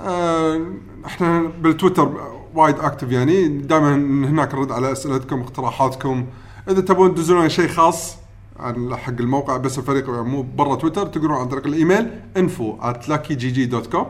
آه، 0.00 0.60
إحنا 1.06 1.50
بالتويتر 1.60 2.10
وايد 2.54 2.78
active 2.78 3.10
يعني. 3.12 3.48
دائما 3.48 3.94
هناك 4.28 4.54
نرد 4.54 4.72
على 4.72 4.92
أسئلتكم 4.92 5.40
اقتراحاتكم. 5.40 6.26
إذا 6.68 6.80
تبون 6.80 7.14
تدزون 7.14 7.38
لنا 7.38 7.48
شيء 7.48 7.68
خاص 7.68 8.16
عن 8.60 8.96
حق 8.96 9.12
الموقع 9.20 9.56
بس 9.56 9.78
الفريق 9.78 10.10
مو 10.10 10.42
برا 10.42 10.74
تويتر 10.76 11.06
تقدرون 11.06 11.36
عن 11.36 11.48
طريق 11.48 11.66
الإيميل 11.66 12.10
info 12.38 12.82
at 12.84 13.08
luckygg.com 13.08 14.04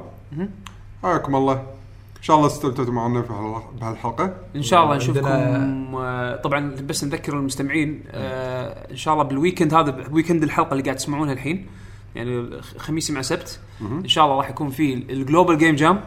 حياكم 1.02 1.36
الله. 1.36 1.52
إن 2.16 2.22
شاء 2.22 2.36
الله 2.36 2.46
استمتعتوا 2.46 2.92
معنا 2.92 3.22
في 3.22 3.32
هالح- 3.32 3.80
بهالحلقة. 3.80 4.34
إن 4.56 4.62
شاء 4.62 4.84
الله 4.84 4.96
نشوفكم 4.96 5.26
آه، 5.26 6.36
طبعا 6.36 6.74
بس 6.88 7.04
نذكر 7.04 7.38
المستمعين 7.38 8.02
آه، 8.10 8.90
إن 8.90 8.96
شاء 8.96 9.14
الله 9.14 9.24
بال 9.24 9.35
weekend 9.35 9.74
هذا 9.74 10.04
weekend 10.12 10.42
الحلقة 10.42 10.72
اللي 10.72 10.82
قاعد 10.82 10.96
تسمعونها 10.96 11.32
الحين 11.32 11.66
يعني 12.14 12.50
خميس 12.78 13.10
مع 13.10 13.22
سبت. 13.22 13.60
إن 13.80 14.08
شاء 14.08 14.24
الله 14.24 14.36
راح 14.36 14.50
يكون 14.50 14.70
في 14.70 14.94
ال 14.94 15.03
Global 15.03 15.58
Game 15.58 15.74
Jam 15.76 16.00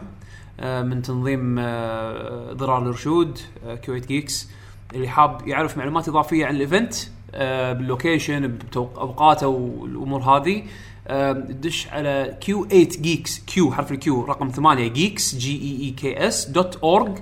من 0.62 1.02
تنظيم 1.02 1.58
آه، 1.58 2.52
ضرار 2.52 2.82
الرشود 2.82 3.38
آه، 3.66 3.74
Q8 3.74 4.06
Geeks 4.06 4.48
اللي 4.94 5.08
حاب 5.08 5.48
يعرف 5.48 5.78
معلومات 5.78 6.08
إضافية 6.08 6.46
عن 6.46 6.54
ال 6.54 6.61
event 6.61 6.94
آه، 7.34 7.72
بال 7.72 7.89
location 7.89 8.58
باوقاته 8.74 9.46
والأمور 9.48 10.20
هذه 10.20 10.62
آه، 11.08 11.32
دش 11.32 11.88
على 11.88 12.38
Q8 12.44 13.00
Geeks 13.00 13.38
Q 13.38 13.72
حرف 13.72 13.92
ال 13.92 14.08
Q 14.08 14.24
رقم 14.24 14.48
8 14.48 14.88
Geeks 14.88 15.34
G 15.34 15.62
E 15.62 15.84
E 15.84 15.90
K 15.90 16.28
S 16.28 16.44
dot 16.44 16.76
org 16.76 17.18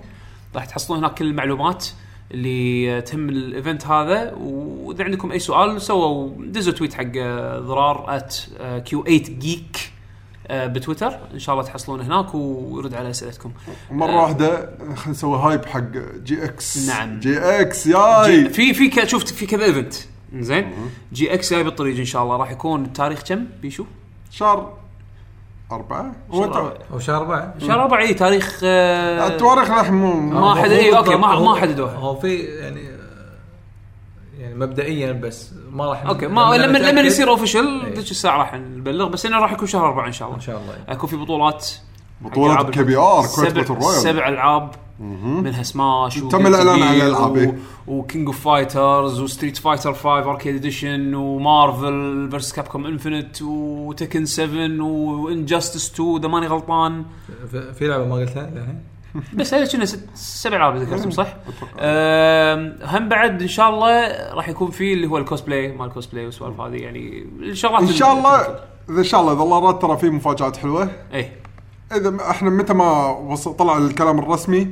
راح 0.54 0.64
تحصلون 0.64 0.98
هناك 0.98 1.14
كل 1.14 1.26
المعلومات 1.26 1.86
اللي 2.30 3.00
تهم 3.02 3.28
ال 3.28 3.38
event 3.38 3.86
هذا 3.86 4.32
وإذا 4.34 5.04
عندكم 5.04 5.32
أي 5.32 5.38
سؤال 5.38 5.82
سووا 5.82 6.30
دزوا 6.38 6.72
tweet 6.72 6.94
حق 6.94 7.12
آه، 7.16 7.58
ضرار 7.58 8.16
at 8.16 8.36
كيو 8.84 9.04
8 9.04 9.18
جيك 9.18 9.91
بتويتر. 10.52 11.18
إن 11.34 11.38
شاء 11.38 11.54
الله 11.54 11.66
تحصلون 11.66 12.00
هناك 12.00 12.34
ويرد 12.34 12.94
على 12.94 13.10
أسئلتكم. 13.10 13.52
مرة 13.90 14.22
واحدة 14.22 14.70
خلينا 14.80 15.08
نسوي 15.08 15.38
hype 15.38 15.66
حق 15.66 15.80
GX 16.24 16.88
نعم. 16.88 17.20
GX 17.20 17.86
yay! 17.86 18.48
في 18.48 18.74
في 18.74 19.06
شفت 19.08 19.28
في 19.28 19.46
كذا 19.46 19.64
event 19.64 19.94
زين؟ 20.34 20.72
GX 21.12 21.52
جاي 21.52 21.62
بالطريق 21.62 21.98
إن 21.98 22.04
شاء 22.04 22.22
الله. 22.22 22.36
راح 22.36 22.50
يكون 22.50 22.84
التاريخ 22.84 23.22
كم؟ 23.22 23.44
بيشو؟ 23.62 23.84
شهر 24.30 24.72
أربعة. 25.72 26.12
هو 26.30 26.98
شهر 26.98 27.16
أربعة. 27.16 27.54
شهر 27.58 27.78
ربع 27.80 27.98
إي 28.00 28.14
تاريخ 28.14 28.60
آه، 28.64 29.26
التواريخ 29.26 29.70
للحين 29.70 29.94
مو 29.94 30.12
ما 30.20 30.54
حد- 30.54 30.70
إيه، 30.70 30.98
أوكي، 30.98 31.16
ما- 31.16 31.38
ما 31.40 31.54
حددوها. 31.54 31.94
هو 31.94 32.14
في 32.20 32.36
يعني 32.36 32.80
يعني 34.52 34.66
مبدئيا 34.66 35.12
بس. 35.12 35.50
ما 35.72 35.86
راح 35.86 36.06
أوكي 36.06 36.26
ما 36.26 36.56
لما 36.56 36.78
لما 36.78 37.00
يصير 37.00 37.28
official 37.28 37.80
إيه. 37.84 37.94
ذيك 37.94 38.10
الساعة 38.10 38.38
راح 38.38 38.54
نبلغ 38.54 39.08
بس 39.08 39.26
إنه 39.26 39.38
راح 39.38 39.52
يكون 39.52 39.68
شهر 39.68 39.86
أربعة 39.86 40.06
إن 40.06 40.12
شاء 40.12 40.28
الله. 40.28 40.36
إن 40.36 40.42
شاء 40.44 40.56
الله. 40.60 40.94
يكون 40.94 41.08
في 41.10 41.16
بطولات 41.16 41.68
ألعاب 42.36 42.70
KBR 42.70 43.22
سبع 43.22 43.34
Kuwait 43.42 43.54
Battle 43.54 43.74
Royale 43.74 43.94
سبع 44.00 44.28
ألعاب 44.28 44.70
منها 45.24 45.62
سماش 45.62 46.14
تم 46.18 46.46
الإعلان 46.46 46.82
عن 46.82 46.94
الألعاب، 46.94 47.36
إيه. 47.36 47.58
و 47.86 47.94
King 47.94 48.26
of 48.26 48.40
Fighters 48.44 49.20
و 49.20 49.25
Street 49.25 49.56
Fighter 49.56 49.92
5 49.94 50.08
Arcade 50.30 50.54
Edition 50.54 51.14
و 51.14 51.31
Marvel 51.31 52.28
versus 52.30 52.52
Capcom 52.52 52.86
Infinite 52.86 53.42
و 53.42 53.54
Tekken 53.54 54.24
7 54.26 54.84
و 54.84 54.95
Injustice 54.95 55.92
2 55.94 56.16
إذا 56.16 56.28
ماني 56.28 56.46
غلطان. 56.46 57.04
في- 57.50 57.72
في 57.74 57.88
لعبة 57.88 58.04
ما 58.06 58.14
قلتها؟ 58.14 58.48
الحين؟ 58.48 58.82
بس 59.38 59.54
هذا 59.54 59.72
كنا 59.72 59.84
ست 59.84 60.08
سبع 60.14 60.56
العاب 60.56 60.76
ذكرتهم 60.76 61.10
صح؟ 61.10 61.36
هم 62.96 63.08
بعد 63.08 63.42
إن 63.42 63.48
شاء 63.48 63.70
الله 63.70 64.08
راح 64.34 64.48
يكون 64.48 64.70
في 64.70 64.92
اللي 64.92 65.06
هو 65.06 65.18
الكوسبلاي 65.18 65.72
مال 65.72 65.86
الكوسبلاي 65.86 66.24
والسوالف 66.24 66.60
هذه 66.60 66.76
يعني 66.76 67.26
الشغلات 67.40 67.82
إن 67.82 67.92
شاء 67.92 68.12
الله 68.12 68.40
اذا 68.90 68.98
إن 68.98 69.04
شاء 69.04 69.20
الله 69.20 69.32
إذا 69.32 69.42
الله 69.42 69.58
راد 69.58 69.78
ترى 69.78 69.96
في 69.96 70.10
مفاجآت 70.10 70.56
حلوة. 70.56 70.90
اي 71.14 71.32
إذا 71.96 72.16
إحنا 72.30 72.50
متى 72.50 72.74
ما 72.74 73.08
وصل 73.08 73.56
طلع 73.56 73.78
الكلام 73.78 74.18
الرسمي 74.18 74.68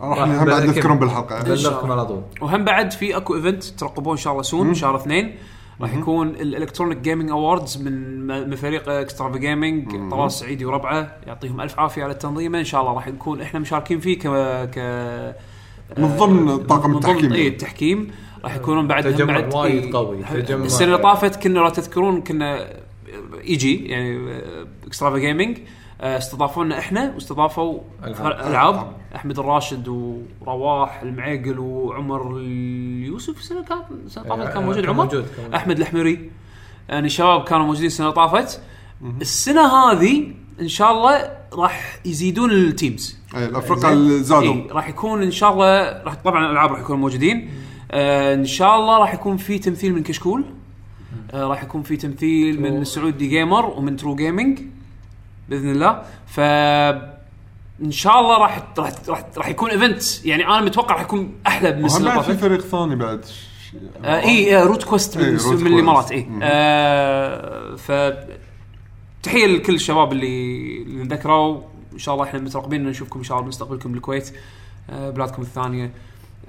راح 0.00 0.18
هم 0.18 0.44
بعد. 0.44 0.62
نذكرهم 0.62 0.98
بالحلقة. 0.98 1.42
بلغكم 1.42 1.92
على 1.92 2.06
طول. 2.06 2.22
وهم 2.40 2.64
بعد 2.64 2.92
في 2.92 3.16
أكو 3.16 3.34
event 3.34 3.64
ترقبوه 3.64 4.12
إن 4.12 4.18
شاء 4.18 4.32
الله 4.32 4.42
soon 4.42 4.74
شهر 4.74 4.96
اثنين. 4.96 5.36
راح 5.80 5.94
يكون 5.94 6.28
ال 6.28 6.34
Electronic 6.34 6.98
Gaming 6.98 7.30
Awards 7.30 7.82
من 7.82 8.26
من 8.50 8.56
فريق 8.56 8.88
Extrava 8.88 9.38
Gaming 9.38 9.90
طلال 10.10 10.26
السعيدي 10.26 10.64
وربعه. 10.64 11.16
يعطيهم 11.26 11.60
ألف 11.60 11.80
عافية 11.80 12.02
على 12.04 12.12
التنظيمة. 12.12 12.58
إن 12.58 12.64
شاء 12.64 12.80
الله 12.80 12.92
راح 12.92 13.08
نكون 13.08 13.40
إحنا 13.40 13.60
مشاركين 13.60 14.00
فيه 14.00 14.18
ك 14.18 14.22
ك 14.70 14.78
من 15.98 16.16
ضمن 16.16 16.56
طاقم 16.66 16.96
التحكيم. 16.96 17.32
اي 17.32 17.48
التحكيم. 17.48 18.10
راح 18.44 18.56
يكونون 18.56 18.86
بعد 18.86 19.02
تجمع 19.04 19.40
بعد 19.40 19.54
وايد 19.54 19.84
إي. 19.84 19.92
قوي، 19.92 20.22
تجمع- 20.42 20.64
السنة 20.64 20.86
اللي 20.86 20.98
طافت 20.98 21.42
كنا 21.42 21.58
لو 21.58 21.68
تذكرون 21.68 22.22
كنا 22.22 22.66
ايجي 23.40 23.86
يعني 23.86 24.40
Extrava 24.86 25.18
Gaming 25.18 25.58
استضافونا 26.00 26.78
إحنا 26.78 27.12
واستضافوا. 27.14 27.80
العاب, 28.04 28.46
ألعاب. 28.46 28.92
أحمد 29.16 29.38
الراشد 29.38 29.88
ورواح 30.40 31.02
المعيقل 31.02 31.58
وعمر 31.58 32.36
اليوسف 32.36 33.38
السنة 33.38 33.64
كان 33.64 33.78
السنة 34.06 34.24
اللي 34.24 34.36
طافت 34.36 34.54
كان 34.54 34.64
موجود 34.64 34.86
عمر 34.86 35.04
موجود،. 35.04 35.26
أحمد 35.54 35.78
الحميري 35.80 36.30
يعني 36.88 37.06
الشباب 37.06 37.44
كانوا 37.44 37.66
موجودين 37.66 37.86
السنة 37.86 38.06
اللي 38.06 38.16
طافت 38.16 38.60
السنة 39.20 39.66
هذه 39.66 40.32
إن 40.60 40.68
شاء 40.68 40.92
الله 40.92 41.30
راح 41.52 41.98
يزيدون 42.04 42.50
ال 42.50 42.60
teams. 42.60 43.18
اي 43.36 43.44
الافرقه 43.44 43.92
اللي 43.92 44.22
زادوا. 44.22 44.54
إيه 44.54 44.72
راح 44.72 44.88
يكون 44.88 45.22
إن 45.22 45.30
شاء 45.30 45.52
الله 45.52 46.02
راح 46.02 46.14
طبعا 46.14 46.46
الألعاب 46.46 46.70
راح 46.72 46.80
يكونوا 46.80 47.00
موجودين. 47.00 47.50
آه 47.90 48.34
إن 48.34 48.44
شاء 48.44 48.76
الله 48.76 48.98
راح 48.98 49.14
يكون 49.14 49.36
في 49.36 49.58
تمثيل 49.58 49.94
من 49.94 50.02
كشكول. 50.02 50.44
آه 51.34 51.44
راح 51.44 51.62
يكون 51.62 51.82
في 51.82 51.96
تمثيل 51.96 52.62
من 52.62 52.84
Saudi 52.84 53.28
Gamer 53.28 53.66
ومن 53.66 53.96
True 53.96 54.14
Gaming 54.14 54.60
بإذن 55.48 55.70
الله. 55.70 56.02
ف 56.26 56.40
إن 57.82 57.90
شاء 57.90 58.20
الله 58.20 58.38
راح 58.38 58.64
راح 58.78 58.92
راح, 59.08 59.24
راح 59.36 59.48
يكون 59.48 59.70
event 59.70 60.24
يعني 60.24 60.46
أنا 60.46 60.60
متوقع 60.60 60.94
راح 60.94 61.02
يكون 61.02 61.34
أحلى 61.46 61.72
من 61.72 61.84
السنة 61.84 62.12
اللي 62.12 62.22
في 62.22 62.34
فريق 62.34 62.60
ثاني 62.60 62.96
بعد. 62.96 63.24
آه 64.04 64.20
اي 64.20 64.56
آه 64.56 64.64
روت 64.64 64.84
كويست 64.84 65.18
من, 65.18 65.24
إيه، 65.24 65.32
روت 65.32 65.62
من 65.62 65.66
الامارات 65.66 66.12
اي. 66.12 66.28
آه 66.42 67.76
ف 67.76 67.92
تحية 69.22 69.46
لكل 69.46 69.74
الشباب 69.74 70.12
اللي 70.12 70.82
اللي 70.82 71.04
ذكروا 71.04 71.60
إن 71.92 71.98
شاء 71.98 72.14
الله 72.14 72.26
إحنا 72.26 72.40
مترقبين 72.40 72.84
نشوفكم 72.84 73.18
إن 73.18 73.24
شاء 73.24 73.36
الله 73.36 73.46
بنستقبلكم 73.46 73.92
بالكويت 73.92 74.32
آه 74.90 75.10
بلادكم 75.10 75.42
الثانية. 75.42 75.92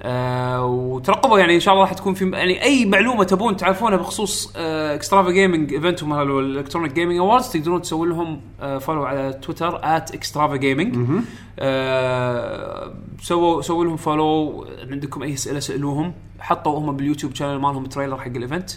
آه 0.02 0.64
وترقبوا 0.66 1.38
يعني 1.38 1.54
إن 1.54 1.60
شاء 1.60 1.74
الله 1.74 1.84
راح 1.84 1.92
تكون 1.92 2.14
في 2.14 2.30
يعني 2.30 2.62
أي 2.62 2.84
معلومة 2.84 3.24
تبون 3.24 3.56
تعرفونها 3.56 3.96
بخصوص 3.98 4.52
آه 4.56 4.94
Extrava 4.94 5.30
Gaming 5.30 5.72
event 5.72 6.04
مال 6.04 6.30
ال 6.30 6.36
Electronic 6.36 6.92
Gaming 6.92 7.18
Awards 7.18 7.48
تقدرون 7.48 7.82
تسوون 7.82 8.08
لهم 8.08 8.40
آه 8.60 8.78
follow 8.78 9.04
على 9.04 9.32
تويتر 9.32 9.80
@Extrava 9.84 10.56
Gaming 10.56 11.22
آه 11.58 12.92
سووا 13.22 13.62
سووا 13.62 13.84
لهم 13.84 13.96
follow 13.96 14.66
عندكم 14.90 15.22
أي 15.22 15.34
أسئلة 15.34 15.60
سألوهم 15.60 16.12
حطوا 16.40 16.78
هم 16.78 16.96
باليوتيوب 16.96 17.34
channel 17.34 17.58
مالهم 17.60 17.84
trailer 17.84 18.16
حق 18.16 18.26
ال 18.26 18.33
event 18.33 18.70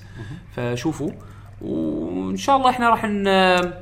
فشوفوا 0.55 1.11
وإن 1.61 2.37
شاء 2.37 2.57
الله 2.57 2.69
إحنا 2.69 2.89
راح 2.89 3.05
ن 3.05 3.27
آه، 3.27 3.73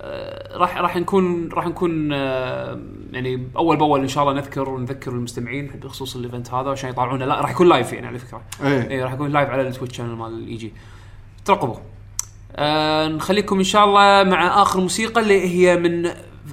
راح 0.00 0.76
راح 0.76 0.96
نكون 0.96 1.48
راح 1.52 1.66
نكون 1.66 2.12
آه، 2.12 2.80
يعني 3.12 3.48
أول 3.56 3.76
بأول 3.76 4.00
إن 4.00 4.08
شاء 4.08 4.24
الله 4.24 4.40
نذكر 4.40 4.68
ونذكر 4.68 5.10
المستمعين 5.10 5.66
بخصوص 5.66 6.16
ال 6.16 6.22
event 6.22 6.54
هذا 6.54 6.70
عشان 6.70 6.90
يطالعونه 6.90 7.24
لا 7.24 7.40
راح 7.40 7.50
يكون 7.50 7.68
live 7.68 7.92
يعني 7.92 8.06
على 8.06 8.18
فكرة. 8.18 8.42
إيه. 8.62 8.90
اي 8.90 9.02
راح 9.02 9.12
يكون 9.12 9.30
لايف 9.30 9.50
على 9.50 9.62
التويتش 9.68 9.96
channel 9.96 10.14
مال 10.14 10.32
الاي 10.32 10.54
جي 10.54 10.72
ترقبوا. 11.44 11.76
آه 12.56 13.08
نخليكم 13.08 13.58
إن 13.58 13.64
شاء 13.64 13.84
الله 13.84 14.30
مع 14.30 14.62
آخر 14.62 14.80
موسيقى 14.80 15.20
اللي 15.20 15.48
هي 15.48 15.76
من 15.76 16.06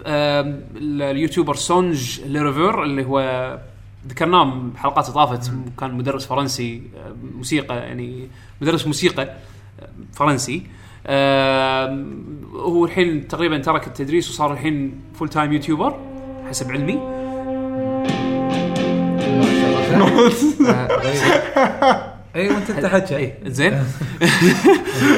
آه 0.06 0.60
ال 0.76 0.85
YouTuber 0.85 1.56
سونج 1.56 2.22
ليرفير 2.22 2.84
اللي 2.84 3.06
هو 3.06 3.20
ذكرناه 4.08 4.44
بحلقات 4.44 5.10
طافت. 5.10 5.52
كان 5.80 5.94
مدرس 5.94 6.26
فرنسي 6.26 6.84
آه، 6.98 7.16
موسيقى 7.38 7.76
يعني 7.76 8.30
مدرس 8.62 8.88
موسيقى 8.88 9.24
آه، 9.24 9.90
فرنسي. 10.14 10.58
آه 10.58 10.85
هو 12.56 12.86
الحين 12.86 13.28
تقريبا 13.28 13.58
ترك 13.58 13.88
التدريس 13.88 14.30
وصار 14.30 14.54
الحين 14.54 15.02
full 15.14 15.30
time 15.30 15.54
YouTuber 15.54 16.00
حسب 16.50 16.72
علمي. 16.72 17.00
اي 22.36 22.50
وأنت 22.50 22.72
تحكي 22.72 23.16
اي 23.18 23.34
زين. 23.46 23.74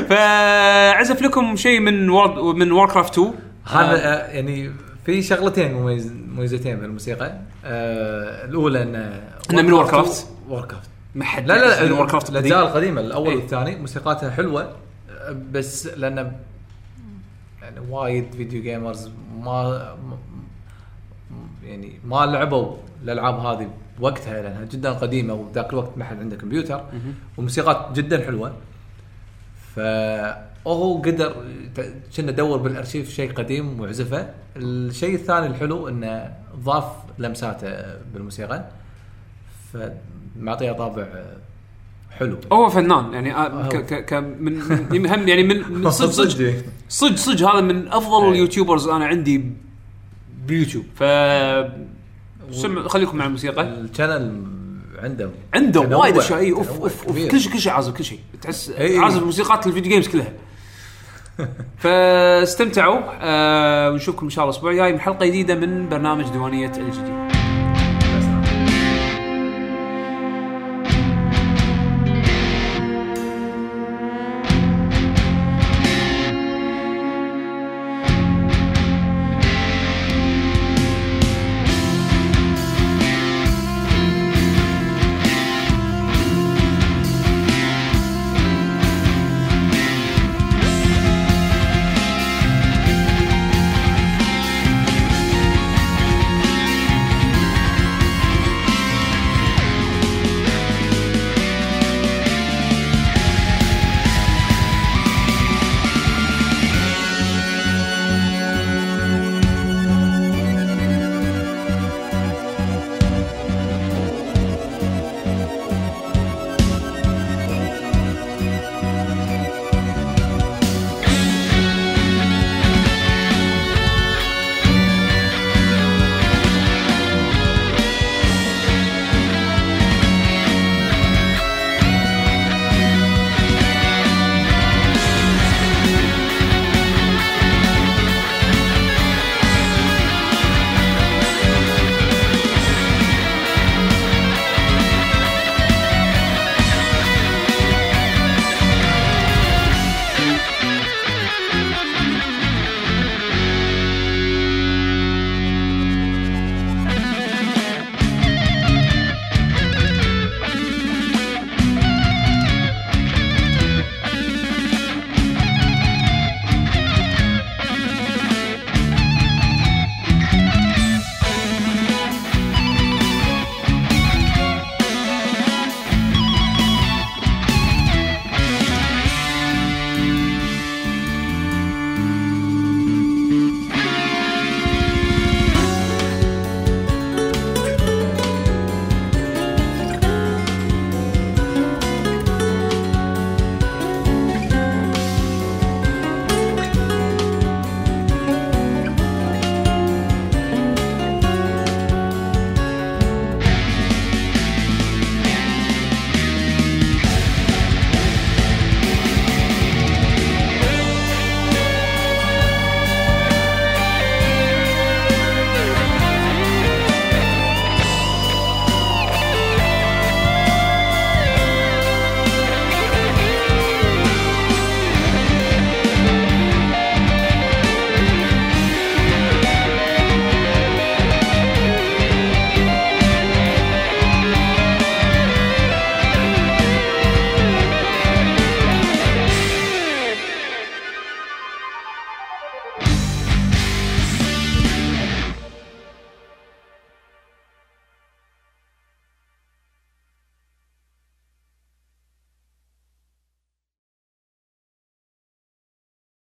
فعزف 0.10 1.22
لكم 1.22 1.56
شيء 1.56 1.80
من 1.80 2.10
وورد 2.10 2.56
من 2.56 2.72
Warcraft 2.72 3.14
2 3.14 3.34
هذا 3.66 4.06
آه، 4.06 4.28
يعني 4.28 4.72
في 5.06 5.22
شغلتين 5.22 5.74
مميز 5.74 6.12
مميزتين 6.28 6.80
بالموسيقى. 6.80 7.38
آه 7.66 8.46
الأولى 8.46 8.84
ان 8.84 8.96
إنه 9.52 9.62
من 9.62 9.70
Warcraft. 9.72 10.26
Warcraft 10.50 10.90
ما 11.16 11.26
حد 11.26 11.48
لا 11.48 11.54
لا 11.54 11.84
لا 11.84 11.94
Warcraft 11.94 12.30
الأجزاء 12.30 12.64
القديمة 12.68 13.02
الأول 13.02 13.30
إيه. 13.30 13.36
والثاني 13.36 13.76
موسيقاتها 13.76 14.30
حلوة. 14.30 14.62
آه، 14.62 14.76
بس 15.32 15.88
لأن 15.88 16.32
يعني 17.62 17.80
وايد 17.90 18.32
video 18.34 18.62
gamers 18.62 19.10
ما 19.40 19.96
يعني 21.64 22.00
ما 22.06 22.26
لعبوا 22.26 22.76
الألعاب 23.04 23.40
هذه 23.40 23.70
بوقتها 24.00 24.42
لأنها 24.42 24.66
جدا 24.66 24.92
قديمة 24.94 25.34
وذاك 25.34 25.70
الوقت 25.74 25.98
ما 25.98 26.06
حد 26.06 26.20
عنده 26.20 26.36
كمبيوتر 26.36 26.86
والموسيقات 27.38 27.92
جدا 28.00 28.26
حلوة. 28.26 28.54
فهو 29.76 30.98
قدر 31.02 31.36
ت- 31.76 31.94
كنا 32.18 32.32
دور 32.32 32.58
بالأرشيف 32.58 33.10
شيء 33.10 33.34
قديم 33.34 33.80
وعزفه. 33.82 34.30
الشيء 34.56 35.16
الثاني 35.16 35.48
الحلو 35.48 35.88
إنه 35.88 36.34
ضاف 36.56 36.86
لمساته 37.20 37.96
بالموسيقى. 38.14 38.66
فمعطيها 39.74 40.74
طابع 40.74 41.08
حلو. 42.20 42.38
هو 42.52 42.70
فنان 42.70 43.14
يعني 43.14 43.36
آه، 43.36 43.68
ك 43.70 43.76
ك 43.86 44.06
ك 44.06 44.14
من 44.14 44.54
من 44.92 45.08
هم 45.08 45.28
يعني 45.28 45.44
من 45.44 45.72
من 45.84 45.90
صدق 45.92 46.10
صدق 46.10 46.54
صدق. 46.90 47.16
صدق 47.16 47.50
هذا 47.50 47.62
من 47.62 47.88
أفضل 47.88 48.24
إيه. 48.26 48.32
ال 48.32 48.38
YouTubers 48.38 48.88
أنا 48.88 49.06
عندي 49.06 49.52
باليوتيوب 50.48 50.86
ف 50.96 51.04
سمع 52.52 52.88
خليكم 52.88 53.18
مع 53.18 53.26
الموسيقى. 53.26 53.62
ال 53.64 53.74
channel 53.74 54.44
عنده 55.04 55.30
عنده 55.54 55.82
وايد 55.98 56.18
أشياء. 56.18 56.40
اي 56.40 56.52
أوف 56.52 56.82
أوف. 56.82 57.06
كل 57.06 57.40
شيء 57.42 57.52
كل 57.54 57.60
شيء 57.60 57.72
عازف 57.72 57.94
كل 57.94 58.04
شيء. 58.04 58.20
تحس 58.42 58.70
إي. 58.70 58.98
عازف 59.00 59.24
موسيقات 59.24 59.68
ال 59.68 59.72
video 59.72 59.92
games 59.92 60.08
كلها. 60.08 60.34
فاستمتعوا 61.78 63.00
آه 63.22 63.92
ونشوفكم 63.92 64.26
إن 64.26 64.30
شاء 64.30 64.44
الله 64.44 64.54
الأسبوع 64.54 64.72
الجاي 64.72 64.94
من 64.94 65.00
حلقة 65.00 65.26
جديدة 65.26 65.56
من 65.56 65.90
برنامج 65.90 66.30
ديوانية 66.30 66.72
ال 66.78 66.92
GD 66.92 67.27